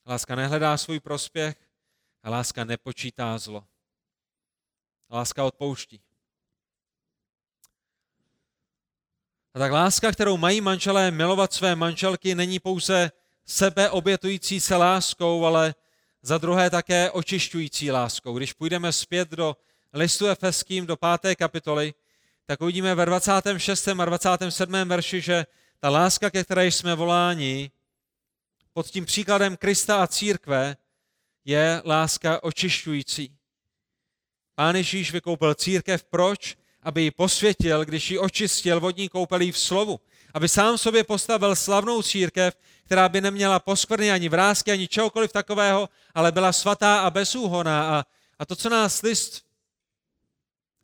Láska 0.06 0.34
nehledá 0.34 0.76
svůj 0.76 1.00
prospěch 1.00 1.69
a 2.22 2.30
láska 2.30 2.64
nepočítá 2.64 3.38
zlo. 3.38 3.64
Láska 5.10 5.44
odpouští. 5.44 6.00
A 9.54 9.58
tak 9.58 9.72
láska, 9.72 10.12
kterou 10.12 10.36
mají 10.36 10.60
manželé 10.60 11.10
milovat 11.10 11.52
své 11.52 11.76
manželky, 11.76 12.34
není 12.34 12.58
pouze 12.58 13.12
sebeobětující 13.46 14.60
se 14.60 14.76
láskou, 14.76 15.44
ale 15.44 15.74
za 16.22 16.38
druhé 16.38 16.70
také 16.70 17.10
očišťující 17.10 17.90
láskou. 17.90 18.38
Když 18.38 18.52
půjdeme 18.52 18.92
zpět 18.92 19.30
do 19.30 19.56
listu 19.92 20.26
Efeským, 20.26 20.86
do 20.86 20.96
páté 20.96 21.36
kapitoly, 21.36 21.94
tak 22.46 22.60
uvidíme 22.60 22.94
ve 22.94 23.06
26. 23.06 23.88
a 23.88 24.04
27. 24.04 24.72
verši, 24.88 25.20
že 25.20 25.46
ta 25.80 25.88
láska, 25.90 26.30
ke 26.30 26.44
které 26.44 26.66
jsme 26.66 26.94
voláni, 26.94 27.70
pod 28.72 28.86
tím 28.86 29.04
příkladem 29.04 29.56
Krista 29.56 30.02
a 30.02 30.06
církve, 30.06 30.76
je 31.50 31.82
láska 31.84 32.42
očišťující. 32.42 33.36
Pán 34.54 34.76
Ježíš 34.76 35.12
vykoupil 35.12 35.54
církev 35.54 36.04
proč? 36.04 36.56
Aby 36.82 37.02
ji 37.02 37.10
posvětil, 37.10 37.84
když 37.84 38.10
ji 38.10 38.18
očistil 38.18 38.80
vodní 38.80 39.08
koupelí 39.08 39.52
v 39.52 39.58
slovu. 39.58 40.00
Aby 40.34 40.48
sám 40.48 40.78
sobě 40.78 41.04
postavil 41.04 41.56
slavnou 41.56 42.02
církev, 42.02 42.56
která 42.84 43.08
by 43.08 43.20
neměla 43.20 43.58
poskvrny 43.58 44.10
ani 44.10 44.28
vrázky, 44.28 44.72
ani 44.72 44.88
čehokoliv 44.88 45.32
takového, 45.32 45.88
ale 46.14 46.32
byla 46.32 46.52
svatá 46.52 47.00
a 47.00 47.10
bezúhoná. 47.10 47.98
A, 47.98 48.04
a 48.38 48.46
to, 48.46 48.56
co 48.56 48.68
nás 48.68 49.02
list 49.02 49.44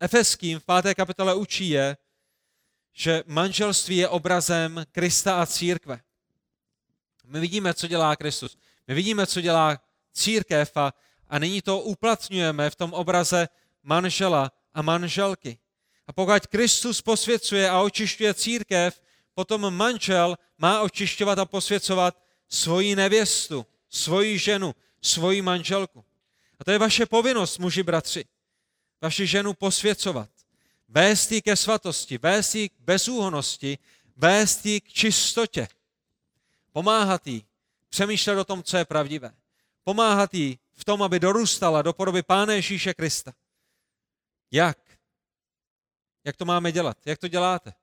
Efeským 0.00 0.60
v 0.60 0.64
páté 0.64 0.94
kapitole 0.94 1.34
učí, 1.34 1.68
je, 1.68 1.96
že 2.92 3.22
manželství 3.26 3.96
je 3.96 4.08
obrazem 4.08 4.84
Krista 4.92 5.42
a 5.42 5.46
církve. 5.46 6.00
My 7.24 7.40
vidíme, 7.40 7.74
co 7.74 7.86
dělá 7.86 8.16
Kristus. 8.16 8.58
My 8.88 8.94
vidíme, 8.94 9.26
co 9.26 9.40
dělá 9.40 9.85
církev 10.16 10.76
a, 10.76 10.92
a 11.28 11.38
nyní 11.38 11.62
to 11.62 11.80
uplatňujeme 11.80 12.70
v 12.70 12.76
tom 12.76 12.92
obraze 12.92 13.48
manžela 13.82 14.52
a 14.74 14.82
manželky. 14.82 15.58
A 16.06 16.12
pokud 16.12 16.46
Kristus 16.46 17.02
posvěcuje 17.02 17.70
a 17.70 17.80
očišťuje 17.80 18.34
církev, 18.34 19.02
potom 19.34 19.74
manžel 19.74 20.36
má 20.58 20.80
očišťovat 20.80 21.38
a 21.38 21.44
posvěcovat 21.44 22.22
svoji 22.48 22.96
nevěstu, 22.96 23.66
svoji 23.90 24.38
ženu, 24.38 24.74
svoji 25.02 25.42
manželku. 25.42 26.04
A 26.58 26.64
to 26.64 26.70
je 26.70 26.78
vaše 26.78 27.06
povinnost, 27.06 27.58
muži 27.58 27.82
bratři. 27.82 28.24
Vaši 29.02 29.26
ženu 29.26 29.54
posvěcovat. 29.54 30.30
Vést 30.88 31.32
ji 31.32 31.42
ke 31.42 31.56
svatosti, 31.56 32.18
vést 32.18 32.54
ji 32.54 32.68
k 32.68 32.72
bezúhonosti, 32.80 33.78
vést 34.16 34.66
ji 34.66 34.80
k 34.80 34.88
čistotě. 34.88 35.68
Pomáhat 36.72 37.26
jí 37.26 37.44
přemýšlet 37.88 38.38
o 38.38 38.44
tom, 38.44 38.62
co 38.62 38.76
je 38.76 38.84
pravdivé. 38.84 39.32
Pomáhat 39.86 40.34
jí 40.34 40.58
v 40.74 40.84
tom, 40.84 41.02
aby 41.02 41.20
dorůstala 41.20 41.82
do 41.82 41.92
podoby 41.92 42.22
Pána 42.22 42.52
Ježíše 42.52 42.94
Krista. 42.94 43.32
Jak? 44.50 44.78
Jak 46.24 46.36
to 46.36 46.44
máme 46.44 46.72
dělat? 46.72 47.06
Jak 47.06 47.18
to 47.18 47.28
děláte? 47.28 47.74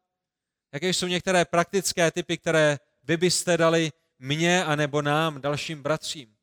Jaké 0.71 0.89
jsou 0.89 1.07
některé 1.07 1.45
praktické 1.45 2.11
typy, 2.11 2.37
které 2.37 2.79
vy 3.03 3.17
byste 3.17 3.57
dali 3.57 3.91
mně 4.19 4.65
a 4.65 4.75
nebo 4.75 5.01
nám, 5.01 5.41
dalším 5.41 5.83
bratřím? 5.83 6.37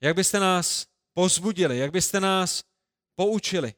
Jak 0.00 0.16
byste 0.16 0.40
nás 0.40 0.86
pozbudili? 1.12 1.78
Jak 1.78 1.90
byste 1.90 2.20
nás 2.20 2.64
poučili? 3.14 3.74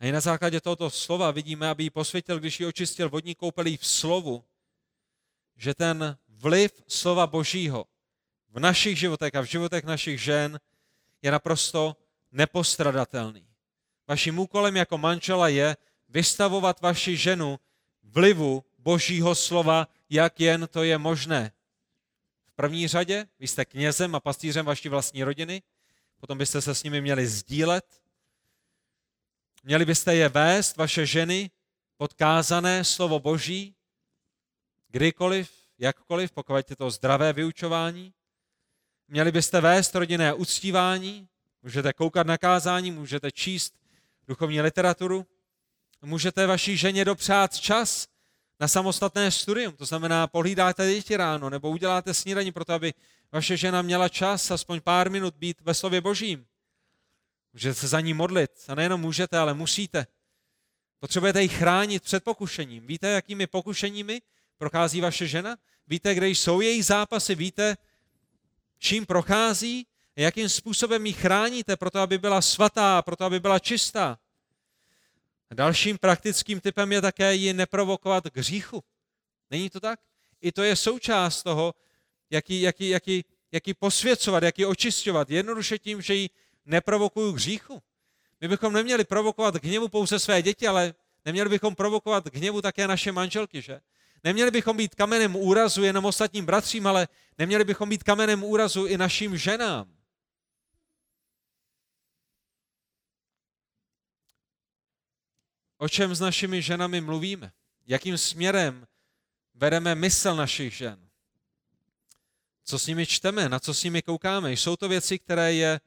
A 0.00 0.06
i 0.06 0.12
na 0.12 0.20
základě 0.20 0.60
tohoto 0.60 0.90
slova 0.90 1.30
vidíme, 1.30 1.68
aby 1.68 1.82
ji 1.82 1.90
posvětil, 1.90 2.38
když 2.38 2.60
ji 2.60 2.66
očistil 2.66 3.08
vodní 3.08 3.34
koupelí 3.34 3.76
v 3.76 3.86
slovu, 3.86 4.44
že 5.56 5.74
ten 5.74 6.18
vliv 6.46 6.70
slova 6.86 7.26
Božího 7.26 7.90
v 8.54 8.62
našich 8.62 8.94
životech 8.94 9.34
a 9.34 9.42
v 9.42 9.50
životech 9.50 9.84
našich 9.84 10.22
žen 10.22 10.54
je 11.18 11.26
naprosto 11.26 11.98
nepostradatelný. 12.30 13.42
Vaším 14.06 14.38
úkolem 14.38 14.76
jako 14.76 14.98
manžela 14.98 15.48
je 15.48 15.76
vystavovat 16.08 16.80
vaši 16.80 17.16
ženu 17.16 17.58
vlivu 18.02 18.62
Božího 18.78 19.34
slova, 19.34 19.90
jak 20.10 20.40
jen 20.40 20.68
to 20.70 20.86
je 20.86 20.98
možné. 20.98 21.52
V 22.46 22.52
první 22.54 22.88
řadě 22.88 23.26
vy 23.38 23.48
jste 23.48 23.64
knězem 23.64 24.14
a 24.14 24.20
pastýřem 24.20 24.66
vaší 24.66 24.88
vlastní 24.88 25.24
rodiny, 25.24 25.62
potom 26.20 26.38
byste 26.38 26.62
se 26.62 26.74
s 26.74 26.82
nimi 26.82 27.00
měli 27.00 27.26
sdílet, 27.26 28.02
měli 29.64 29.84
byste 29.84 30.14
je 30.14 30.28
vést, 30.28 30.76
vaše 30.76 31.06
ženy, 31.06 31.50
podkázané 31.96 32.84
slovo 32.84 33.18
Boží, 33.18 33.74
kdykoliv, 34.88 35.65
jakkoliv, 35.78 36.32
pokud 36.32 36.70
je 36.70 36.76
to 36.76 36.90
zdravé 36.90 37.32
vyučování. 37.32 38.12
Měli 39.08 39.32
byste 39.32 39.60
vést 39.60 39.94
rodinné 39.94 40.34
uctívání, 40.34 41.28
můžete 41.62 41.92
koukat 41.92 42.26
na 42.26 42.38
kázání, 42.38 42.90
můžete 42.90 43.32
číst 43.32 43.74
duchovní 44.28 44.60
literaturu, 44.60 45.26
můžete 46.02 46.46
vaší 46.46 46.76
ženě 46.76 47.04
dopřát 47.04 47.56
čas 47.56 48.06
na 48.60 48.68
samostatné 48.68 49.30
studium, 49.30 49.72
to 49.72 49.84
znamená 49.84 50.26
pohlídáte 50.26 50.94
děti 50.94 51.16
ráno 51.16 51.50
nebo 51.50 51.70
uděláte 51.70 52.14
snídaní 52.14 52.52
pro 52.52 52.64
to, 52.64 52.72
aby 52.72 52.94
vaše 53.32 53.56
žena 53.56 53.82
měla 53.82 54.08
čas 54.08 54.50
aspoň 54.50 54.80
pár 54.80 55.10
minut 55.10 55.34
být 55.36 55.60
ve 55.60 55.74
slově 55.74 56.00
božím. 56.00 56.46
Můžete 57.52 57.74
se 57.74 57.88
za 57.88 58.00
ní 58.00 58.14
modlit 58.14 58.50
a 58.68 58.74
nejenom 58.74 59.00
můžete, 59.00 59.38
ale 59.38 59.54
musíte. 59.54 60.06
Potřebujete 60.98 61.42
ji 61.42 61.48
chránit 61.48 62.02
před 62.02 62.24
pokušením. 62.24 62.86
Víte, 62.86 63.08
jakými 63.08 63.46
pokušeními 63.46 64.22
prochází 64.58 65.00
vaše 65.00 65.26
žena? 65.26 65.56
Víte, 65.86 66.14
kde 66.14 66.28
jsou 66.28 66.60
její 66.60 66.82
zápasy? 66.82 67.34
Víte, 67.34 67.76
čím 68.78 69.06
prochází? 69.06 69.86
Jakým 70.16 70.48
způsobem 70.48 71.06
ji 71.06 71.12
chráníte, 71.12 71.76
proto 71.76 72.00
aby 72.00 72.18
byla 72.18 72.42
svatá, 72.42 73.02
proto 73.02 73.24
aby 73.24 73.40
byla 73.40 73.58
čistá? 73.58 74.18
Dalším 75.54 75.98
praktickým 75.98 76.60
typem 76.60 76.92
je 76.92 77.00
také 77.00 77.34
ji 77.34 77.52
neprovokovat 77.52 78.24
k 78.30 78.36
hříchu. 78.36 78.84
Není 79.50 79.70
to 79.70 79.80
tak? 79.80 80.00
I 80.40 80.52
to 80.52 80.62
je 80.62 80.76
součást 80.76 81.42
toho, 81.42 81.74
jak 82.30 82.50
ji, 82.50 82.60
jak 82.60 82.80
ji, 82.80 82.90
jak 82.90 83.08
ji, 83.08 83.24
jak 83.52 83.66
ji 83.66 83.74
posvěcovat, 83.74 84.42
jak 84.42 84.58
ji 84.58 84.66
očistovat. 84.66 85.30
Jednoduše 85.30 85.78
tím, 85.78 86.02
že 86.02 86.14
ji 86.14 86.30
neprovokuju 86.64 87.32
k 87.32 87.36
hříchu. 87.36 87.82
My 88.40 88.48
bychom 88.48 88.72
neměli 88.72 89.04
provokovat 89.04 89.58
k 89.58 89.64
hněvu 89.64 89.88
pouze 89.88 90.18
své 90.18 90.42
děti, 90.42 90.66
ale 90.66 90.94
neměli 91.24 91.48
bychom 91.50 91.74
provokovat 91.74 92.30
k 92.30 92.34
hněvu 92.34 92.62
také 92.62 92.88
naše 92.88 93.12
manželky, 93.12 93.62
že? 93.62 93.80
Neměli 94.26 94.50
bychom 94.50 94.76
být 94.76 94.94
kamenem 94.94 95.36
úrazu 95.36 95.84
jenom 95.84 96.04
ostatním 96.04 96.46
bratřím, 96.46 96.86
ale 96.86 97.08
neměli 97.38 97.64
bychom 97.64 97.88
být 97.88 98.02
kamenem 98.02 98.44
úrazu 98.44 98.86
i 98.86 98.98
našim 98.98 99.36
ženám. 99.36 99.96
O 105.78 105.88
čem 105.88 106.14
s 106.14 106.20
našimi 106.20 106.62
ženami 106.62 107.00
mluvíme? 107.00 107.52
Jakým 107.86 108.18
směrem 108.18 108.86
vedeme 109.54 109.94
mysl 109.94 110.34
našich 110.34 110.74
žen? 110.74 111.08
Co 112.64 112.78
s 112.78 112.86
nimi 112.86 113.06
čteme? 113.06 113.48
Na 113.48 113.60
co 113.60 113.74
s 113.74 113.84
nimi 113.84 114.02
koukáme? 114.02 114.52
Jsou 114.52 114.76
to 114.76 114.88
věci, 114.88 115.18
které 115.18 115.52
je 115.52 115.80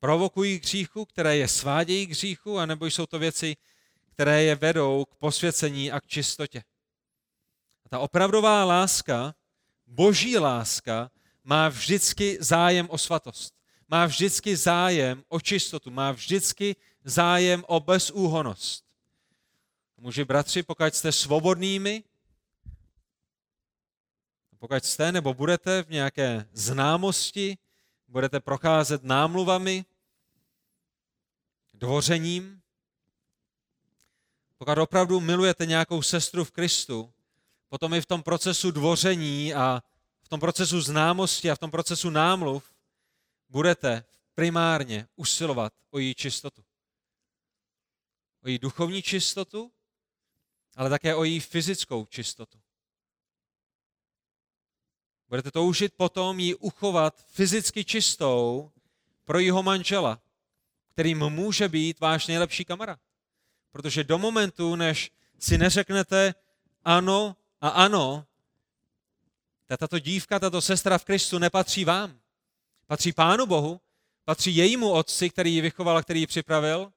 provokují 0.00 0.60
k 0.60 0.64
hříchu, 0.64 1.04
které 1.04 1.36
je 1.36 1.48
svádějí 1.48 2.06
k 2.06 2.10
hříchu, 2.10 2.58
anebo 2.58 2.86
jsou 2.86 3.06
to 3.06 3.18
věci, 3.18 3.56
které 4.10 4.42
je 4.42 4.54
vedou 4.54 5.04
k 5.04 5.14
posvěcení 5.14 5.92
a 5.92 6.00
k 6.00 6.06
čistotě? 6.06 6.62
Ta 7.92 7.98
opravdová 7.98 8.64
láska, 8.64 9.34
boží 9.86 10.38
láska, 10.38 11.10
má 11.44 11.68
vždycky 11.68 12.38
zájem 12.40 12.88
o 12.90 12.98
svatost. 12.98 13.54
Má 13.88 14.06
vždycky 14.06 14.56
zájem 14.56 15.24
o 15.28 15.40
čistotu. 15.40 15.90
Má 15.90 16.12
vždycky 16.12 16.76
zájem 17.04 17.64
o 17.68 17.80
bezúhonost. 17.80 18.84
Muži, 19.96 20.24
bratři, 20.24 20.62
pokud 20.62 20.94
jste 20.94 21.12
svobodnými, 21.12 22.04
pokud 24.58 24.84
jste 24.84 25.12
nebo 25.12 25.34
budete 25.34 25.82
v 25.82 25.90
nějaké 25.90 26.48
známosti, 26.52 27.58
budete 28.08 28.40
procházet 28.40 29.04
námluvami, 29.04 29.84
dvořením, 31.74 32.62
pokud 34.58 34.78
opravdu 34.78 35.20
milujete 35.20 35.66
nějakou 35.66 36.02
sestru 36.02 36.44
v 36.44 36.50
Kristu, 36.50 37.11
potom 37.72 37.94
i 37.94 38.00
v 38.00 38.06
tom 38.06 38.22
procesu 38.22 38.70
dvoření 38.70 39.54
a 39.54 39.82
v 40.22 40.28
tom 40.28 40.40
procesu 40.40 40.80
známosti 40.80 41.50
a 41.50 41.54
v 41.54 41.58
tom 41.58 41.70
procesu 41.70 42.10
námluv 42.10 42.74
budete 43.48 44.04
primárně 44.34 45.08
usilovat 45.16 45.72
o 45.90 45.98
její 45.98 46.14
čistotu. 46.14 46.64
O 48.44 48.48
její 48.48 48.58
duchovní 48.58 49.02
čistotu 49.02 49.72
ale 50.76 50.90
také 50.90 51.14
o 51.14 51.24
její 51.24 51.40
fyzickou 51.40 52.06
čistotu. 52.06 52.60
Budete 55.28 55.50
toužit 55.50 55.94
potom 55.96 56.40
ji 56.40 56.54
uchovat 56.54 57.24
fyzicky 57.26 57.84
čistou 57.84 58.70
pro 59.24 59.38
jeho 59.38 59.62
manžela, 59.62 60.20
kterým 60.88 61.18
může 61.18 61.68
být 61.68 62.00
váš 62.00 62.26
nejlepší 62.26 62.64
kamarád. 62.64 63.00
Protože 63.70 64.04
do 64.04 64.18
momentu, 64.18 64.76
než 64.76 65.10
si 65.38 65.58
neřeknete 65.58 66.34
ano 66.84 67.36
a 67.62 67.68
ano, 67.68 68.26
tato 69.78 69.98
dívka, 69.98 70.38
tato 70.38 70.60
sestra 70.60 70.98
v 70.98 71.04
Kristu 71.04 71.38
nepatří 71.38 71.84
vám. 71.84 72.20
Patří 72.86 73.12
Pánu 73.12 73.46
Bohu, 73.46 73.80
patří 74.24 74.56
jejímu 74.56 74.92
otci, 74.92 75.30
který 75.30 75.54
ji 75.54 75.60
vychoval 75.60 75.96
a 75.96 76.02
který 76.02 76.20
ji 76.20 76.26
připravil. 76.26 76.92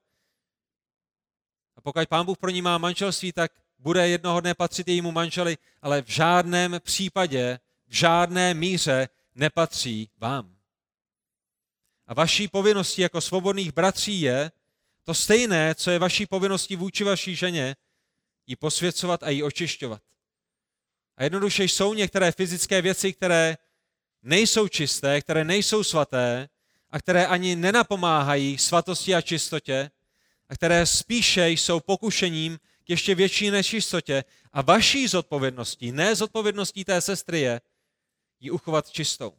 A 1.75 1.81
pokud 1.81 2.09
Pán 2.09 2.25
Bůh 2.25 2.37
pro 2.37 2.49
ní 2.49 2.61
má 2.61 2.77
manželství, 2.77 3.31
tak 3.31 3.51
bude 3.79 4.09
jednoho 4.09 4.41
dne 4.41 4.53
patřit 4.53 4.87
jejímu 4.87 5.11
manželi, 5.11 5.57
ale 5.81 6.01
v 6.01 6.07
žádném 6.07 6.79
případě, 6.83 7.59
v 7.87 7.93
žádné 7.95 8.53
míře 8.53 9.09
nepatří 9.35 10.09
vám. 10.17 10.55
A 12.07 12.13
vaší 12.13 12.47
povinností 12.47 13.01
jako 13.01 13.21
svobodných 13.21 13.71
bratří 13.71 14.21
je 14.21 14.51
to 15.03 15.13
stejné, 15.13 15.75
co 15.75 15.91
je 15.91 15.99
vaší 15.99 16.25
povinností 16.25 16.75
vůči 16.75 17.03
vaší 17.03 17.35
ženě, 17.35 17.75
ji 18.47 18.55
posvěcovat 18.55 19.23
a 19.23 19.29
ji 19.29 19.43
očišťovat. 19.43 20.01
A 21.17 21.23
jednoduše 21.23 21.63
jsou 21.63 21.93
některé 21.93 22.31
fyzické 22.31 22.81
věci, 22.81 23.13
které 23.13 23.57
nejsou 24.23 24.67
čisté, 24.67 25.21
které 25.21 25.43
nejsou 25.43 25.83
svaté 25.83 26.49
a 26.89 26.99
které 26.99 27.25
ani 27.25 27.55
nenapomáhají 27.55 28.57
svatosti 28.57 29.15
a 29.15 29.21
čistotě 29.21 29.91
a 30.49 30.55
které 30.55 30.85
spíše 30.85 31.49
jsou 31.49 31.79
pokušením 31.79 32.57
k 32.85 32.89
ještě 32.89 33.15
větší 33.15 33.51
nečistotě 33.51 34.23
a 34.53 34.61
vaší 34.61 35.07
zodpovědností, 35.07 35.91
ne 35.91 36.15
zodpovědností 36.15 36.85
té 36.85 37.01
sestry 37.01 37.39
je, 37.39 37.61
ji 38.39 38.51
uchovat 38.51 38.91
čistou. 38.91 39.33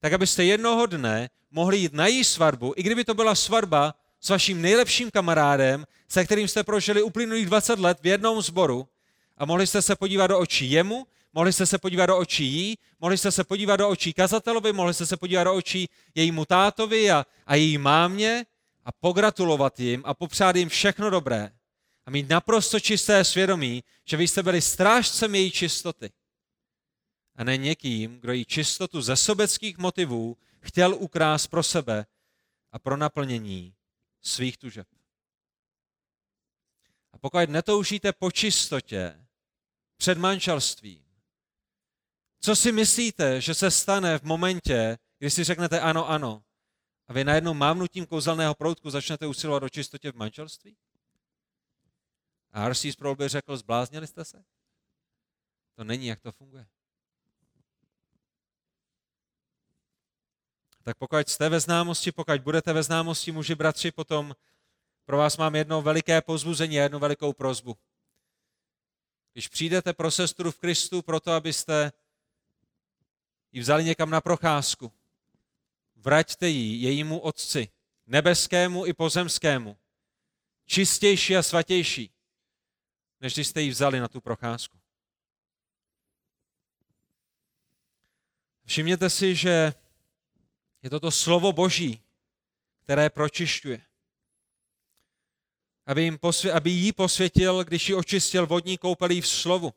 Tak 0.00 0.12
abyste 0.12 0.44
jednoho 0.44 0.86
dne 0.86 1.30
mohli 1.50 1.76
jít 1.76 1.92
na 1.92 2.06
její 2.06 2.24
svatbu, 2.24 2.74
i 2.76 2.82
kdyby 2.82 3.04
to 3.04 3.14
byla 3.14 3.34
svatba 3.34 3.94
s 4.20 4.28
vaším 4.28 4.62
nejlepším 4.62 5.10
kamarádem, 5.10 5.86
se 6.08 6.24
kterým 6.24 6.48
jste 6.48 6.64
prožili 6.64 7.02
uplynulých 7.02 7.46
20 7.46 7.78
let 7.78 7.98
v 8.00 8.06
jednom 8.06 8.42
sboru 8.42 8.88
a 9.36 9.44
mohli 9.44 9.66
jste 9.66 9.82
se 9.82 9.96
podívat 9.96 10.26
do 10.26 10.38
očí 10.38 10.70
jemu, 10.70 11.06
mohli 11.36 11.52
jste 11.52 11.66
se 11.66 11.78
podívat 11.78 12.06
do 12.06 12.18
očí 12.18 12.44
jí, 12.44 12.78
mohli 13.00 13.18
jste 13.18 13.32
se 13.32 13.44
podívat 13.44 13.76
do 13.76 13.88
očí 13.88 14.12
kazatelovi, 14.12 14.72
mohli 14.72 14.94
jste 14.94 15.06
se 15.06 15.16
podívat 15.16 15.44
do 15.44 15.54
očí 15.54 15.88
jejímu 16.14 16.44
tátovi 16.44 17.10
a, 17.10 17.26
a 17.46 17.54
její 17.54 17.78
mámě 17.78 18.46
a 18.84 18.92
pogratulovat 18.92 19.80
jim 19.80 20.02
a 20.06 20.14
popřát 20.14 20.56
jim 20.56 20.68
všechno 20.68 21.10
dobré 21.10 21.50
a 22.06 22.10
mít 22.10 22.28
naprosto 22.28 22.80
čisté 22.80 23.24
svědomí, 23.24 23.84
že 24.04 24.16
vy 24.16 24.28
jste 24.28 24.42
byli 24.42 24.62
strážcem 24.62 25.34
její 25.34 25.50
čistoty. 25.50 26.10
A 27.34 27.44
ne 27.44 27.56
někým, 27.56 28.20
kdo 28.20 28.32
jí 28.32 28.44
čistotu 28.44 29.02
ze 29.02 29.16
sobeckých 29.16 29.78
motivů 29.78 30.36
chtěl 30.60 30.94
ukrást 30.94 31.46
pro 31.46 31.62
sebe 31.62 32.06
a 32.72 32.78
pro 32.78 32.96
naplnění 32.96 33.74
svých 34.22 34.56
tužeb. 34.56 34.86
A 37.12 37.18
pokud 37.18 37.50
netoužíte 37.50 38.12
po 38.12 38.30
čistotě 38.30 39.26
před 39.96 40.18
manželstvím, 40.18 41.05
co 42.46 42.56
si 42.56 42.72
myslíte, 42.72 43.40
že 43.40 43.54
se 43.54 43.70
stane 43.70 44.18
v 44.18 44.22
momentě, 44.22 44.98
kdy 45.18 45.30
si 45.30 45.44
řeknete 45.44 45.80
ano, 45.80 46.08
ano, 46.08 46.42
a 47.08 47.12
vy 47.12 47.24
najednou 47.24 47.54
mávnutím 47.54 48.06
kouzelného 48.06 48.54
proutku 48.54 48.90
začnete 48.90 49.26
usilovat 49.26 49.62
o 49.62 49.68
čistotě 49.68 50.12
v 50.12 50.14
manželství? 50.14 50.76
A 52.52 52.66
R.C. 52.66 52.92
Sproul 52.92 53.16
by 53.16 53.28
řekl, 53.28 53.56
zbláznili 53.56 54.06
jste 54.06 54.24
se? 54.24 54.44
To 55.74 55.84
není, 55.84 56.06
jak 56.06 56.20
to 56.20 56.32
funguje. 56.32 56.66
Tak 60.82 60.98
pokud 60.98 61.28
jste 61.28 61.48
ve 61.48 61.60
známosti, 61.60 62.12
pokud 62.12 62.40
budete 62.40 62.72
ve 62.72 62.82
známosti, 62.82 63.32
muži, 63.32 63.54
bratři, 63.54 63.90
potom 63.90 64.36
pro 65.04 65.16
vás 65.16 65.36
mám 65.36 65.54
jedno 65.54 65.82
veliké 65.82 66.20
pozbuzení 66.20 66.80
a 66.80 66.82
jednu 66.82 66.98
velikou 66.98 67.32
prozbu. 67.32 67.76
Když 69.32 69.48
přijdete 69.48 69.92
pro 69.92 70.10
sestru 70.10 70.50
v 70.50 70.58
Kristu, 70.58 71.02
proto 71.02 71.32
abyste 71.32 71.92
ji 73.56 73.60
vzali 73.60 73.84
někam 73.84 74.10
na 74.10 74.20
procházku, 74.20 74.92
vraťte 75.94 76.48
ji 76.48 76.82
jejímu 76.82 77.18
otci, 77.18 77.68
nebeskému 78.06 78.86
i 78.86 78.92
pozemskému, 78.92 79.78
čistější 80.66 81.36
a 81.36 81.42
svatější, 81.42 82.10
než 83.20 83.34
když 83.34 83.48
jste 83.48 83.62
ji 83.62 83.70
vzali 83.70 84.00
na 84.00 84.08
tu 84.08 84.20
procházku. 84.20 84.78
Všimněte 88.64 89.10
si, 89.10 89.34
že 89.34 89.74
je 90.82 90.90
to 90.90 91.00
to 91.00 91.10
slovo 91.10 91.52
Boží, 91.52 92.02
které 92.82 93.10
pročišťuje. 93.10 93.80
Aby, 95.86 96.02
jim 96.02 96.16
posvě- 96.16 96.54
aby 96.54 96.70
jí 96.70 96.92
posvětil, 96.92 97.64
když 97.64 97.88
ji 97.88 97.94
očistil 97.94 98.46
vodní 98.46 98.78
koupelí 98.78 99.20
v 99.20 99.28
slovu. 99.28 99.74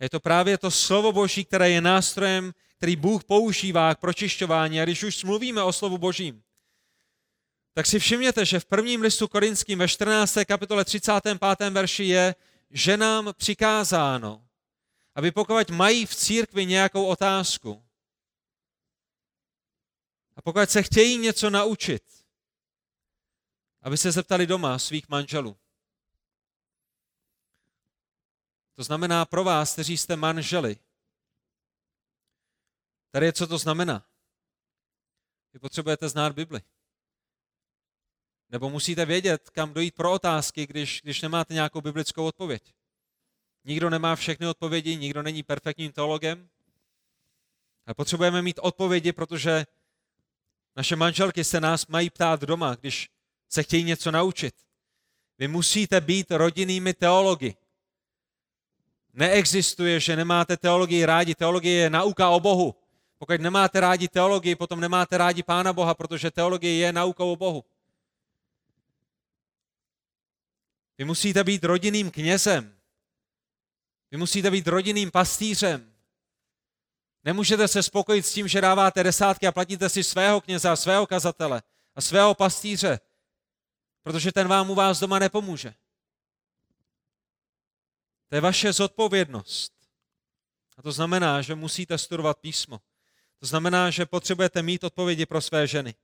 Je 0.00 0.10
to 0.10 0.20
právě 0.20 0.58
to 0.58 0.70
slovo 0.70 1.12
Boží, 1.12 1.44
které 1.44 1.70
je 1.70 1.80
nástrojem, 1.80 2.52
který 2.82 2.96
Bůh 2.96 3.24
používá 3.24 3.94
k 3.94 3.98
pročišťování. 3.98 4.80
A 4.80 4.84
když 4.84 5.02
už 5.02 5.24
mluvíme 5.24 5.62
o 5.62 5.72
slovu 5.72 5.98
Božím, 5.98 6.42
tak 7.74 7.86
si 7.86 7.98
všimněte, 7.98 8.44
že 8.44 8.60
v 8.60 8.64
prvním 8.64 9.00
listu 9.00 9.28
korinským 9.28 9.78
ve 9.78 9.88
14. 9.88 10.38
kapitole 10.46 10.84
35. 10.84 11.70
verši 11.70 12.04
je, 12.04 12.34
že 12.70 12.96
nám 12.96 13.34
přikázáno, 13.36 14.48
aby 15.14 15.30
pokud 15.30 15.70
mají 15.70 16.06
v 16.06 16.14
církvi 16.14 16.66
nějakou 16.66 17.06
otázku 17.06 17.84
a 20.36 20.42
pokud 20.42 20.70
se 20.70 20.82
chtějí 20.82 21.18
něco 21.18 21.50
naučit, 21.50 22.02
aby 23.82 23.96
se 23.96 24.12
zeptali 24.12 24.46
doma 24.46 24.78
svých 24.78 25.08
manželů. 25.08 25.56
To 28.74 28.82
znamená 28.82 29.24
pro 29.24 29.44
vás, 29.44 29.72
kteří 29.72 29.96
jste 29.96 30.16
manželi. 30.16 30.78
Tady 33.12 33.26
je, 33.26 33.32
co 33.32 33.46
to 33.46 33.58
znamená. 33.58 34.06
Vy 35.52 35.58
potřebujete 35.58 36.08
znát 36.08 36.32
Bibli. 36.32 36.60
Nebo 38.50 38.70
musíte 38.70 39.04
vědět, 39.04 39.50
kam 39.50 39.72
dojít 39.72 39.94
pro 39.94 40.12
otázky, 40.12 40.66
když, 40.66 41.00
když 41.02 41.22
nemáte 41.22 41.54
nějakou 41.54 41.80
biblickou 41.80 42.24
odpověď. 42.26 42.74
Nikdo 43.64 43.90
nemá 43.90 44.16
všechny 44.16 44.46
odpovědi, 44.46 44.96
nikdo 44.96 45.22
není 45.22 45.42
perfektním 45.42 45.92
teologem. 45.92 46.48
Ale 47.86 47.94
potřebujeme 47.94 48.42
mít 48.42 48.58
odpovědi, 48.62 49.12
protože 49.12 49.66
naše 50.76 50.96
manželky 50.96 51.44
se 51.44 51.60
nás 51.60 51.86
mají 51.86 52.10
ptát 52.10 52.40
doma, 52.40 52.74
když 52.74 53.10
se 53.48 53.62
chtějí 53.62 53.84
něco 53.84 54.10
naučit. 54.10 54.54
Vy 55.38 55.48
musíte 55.48 56.00
být 56.00 56.30
rodinnými 56.30 56.94
teology. 56.94 57.54
Neexistuje, 59.12 60.00
že 60.00 60.16
nemáte 60.16 60.56
teologii 60.56 61.04
rádi. 61.04 61.34
Teologie 61.34 61.80
je 61.80 61.90
nauka 61.90 62.30
o 62.30 62.40
Bohu. 62.40 62.81
Pokud 63.22 63.40
nemáte 63.40 63.80
rádi 63.80 64.08
teologii, 64.08 64.54
potom 64.54 64.80
nemáte 64.80 65.18
rádi 65.18 65.42
Pána 65.42 65.72
Boha, 65.72 65.94
protože 65.94 66.30
teologie 66.30 66.76
je 66.76 66.92
naukou 66.92 67.32
o 67.32 67.36
Bohu. 67.36 67.64
Vy 70.98 71.04
musíte 71.04 71.44
být 71.44 71.64
rodinným 71.64 72.10
knězem. 72.10 72.76
Vy 74.10 74.18
musíte 74.18 74.50
být 74.50 74.68
rodinným 74.68 75.10
pastýřem. 75.10 75.94
Nemůžete 77.24 77.68
se 77.68 77.82
spokojit 77.82 78.26
s 78.26 78.32
tím, 78.32 78.48
že 78.48 78.60
dáváte 78.60 79.02
desátky 79.02 79.46
a 79.46 79.52
platíte 79.52 79.88
si 79.88 80.04
svého 80.04 80.40
kněze 80.40 80.68
a 80.68 80.76
svého 80.76 81.06
kazatele 81.06 81.62
a 81.94 82.00
svého 82.00 82.34
pastýře, 82.34 83.00
protože 84.02 84.32
ten 84.32 84.48
vám 84.48 84.70
u 84.70 84.74
vás 84.74 85.00
doma 85.00 85.18
nepomůže. 85.18 85.74
To 88.28 88.34
je 88.34 88.40
vaše 88.40 88.72
zodpovědnost. 88.72 89.72
A 90.76 90.82
to 90.82 90.92
znamená, 90.92 91.42
že 91.42 91.54
musíte 91.54 91.98
studovat 91.98 92.38
písmo. 92.38 92.80
To 93.42 93.46
znamená, 93.46 93.90
že 93.90 94.06
potřebujete 94.06 94.62
mít 94.62 94.84
odpovědi 94.84 95.26
pro 95.26 95.40
své 95.40 95.66
ženy. 95.66 95.94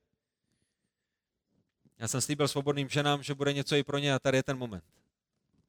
Já 1.99 2.09
jsem 2.09 2.21
slíbil 2.21 2.49
svobodným 2.49 2.89
ženám, 2.89 3.23
že 3.23 3.35
bude 3.35 3.53
něco 3.53 3.77
i 3.77 3.83
pro 3.83 3.99
ně 3.99 4.15
a 4.15 4.19
tady 4.19 4.39
je 4.39 4.43
ten 4.43 4.59
moment. 4.59 4.85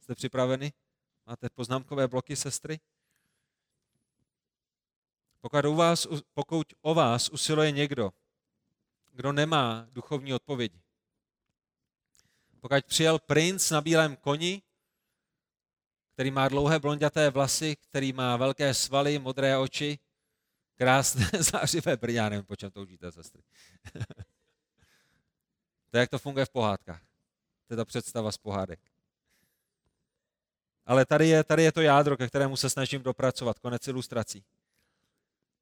Jste 0.01 0.15
připraveni? 0.15 0.73
Máte 1.25 1.49
poznámkové 1.49 2.07
bloky, 2.07 2.35
sestry? 2.35 2.79
Pokud, 5.41 5.65
u 5.65 5.75
vás, 5.75 6.07
pokud 6.33 6.73
o 6.81 6.93
vás 6.93 7.29
usiluje 7.29 7.71
někdo, 7.71 8.11
kdo 9.11 9.31
nemá 9.31 9.87
duchovní 9.91 10.33
odpovědi, 10.33 10.81
pokud 12.59 12.85
přijel 12.85 13.19
princ 13.19 13.69
na 13.69 13.81
bílém 13.81 14.15
koni, 14.15 14.61
který 16.13 16.31
má 16.31 16.47
dlouhé 16.47 16.79
blonděté 16.79 17.29
vlasy, 17.29 17.75
který 17.75 18.13
má 18.13 18.37
velké 18.37 18.73
svaly, 18.73 19.19
modré 19.19 19.57
oči, 19.57 19.99
krásné 20.79 21.29
zářivé 21.39 21.97
brýle, 21.97 22.17
já 22.17 22.29
nevím, 22.29 22.45
po 22.45 22.55
čem 22.55 22.71
toužíte, 22.71 23.11
sestry. 23.11 23.41
to 25.89 25.97
je, 25.97 25.99
jak 25.99 26.09
to 26.09 26.19
funguje 26.19 26.45
v 26.45 26.49
pohádkách. 26.49 27.01
To 27.67 27.73
je 27.73 27.77
ta 27.77 27.85
představa 27.85 28.31
z 28.31 28.37
pohádek. 28.37 28.79
Ale 30.85 31.05
tady 31.05 31.27
je, 31.27 31.43
tady 31.43 31.63
je 31.63 31.71
to 31.71 31.81
jádro, 31.81 32.17
ke 32.17 32.27
kterému 32.27 32.57
se 32.57 32.69
snažím 32.69 33.03
dopracovat, 33.03 33.59
konec 33.59 33.87
ilustrací. 33.87 34.43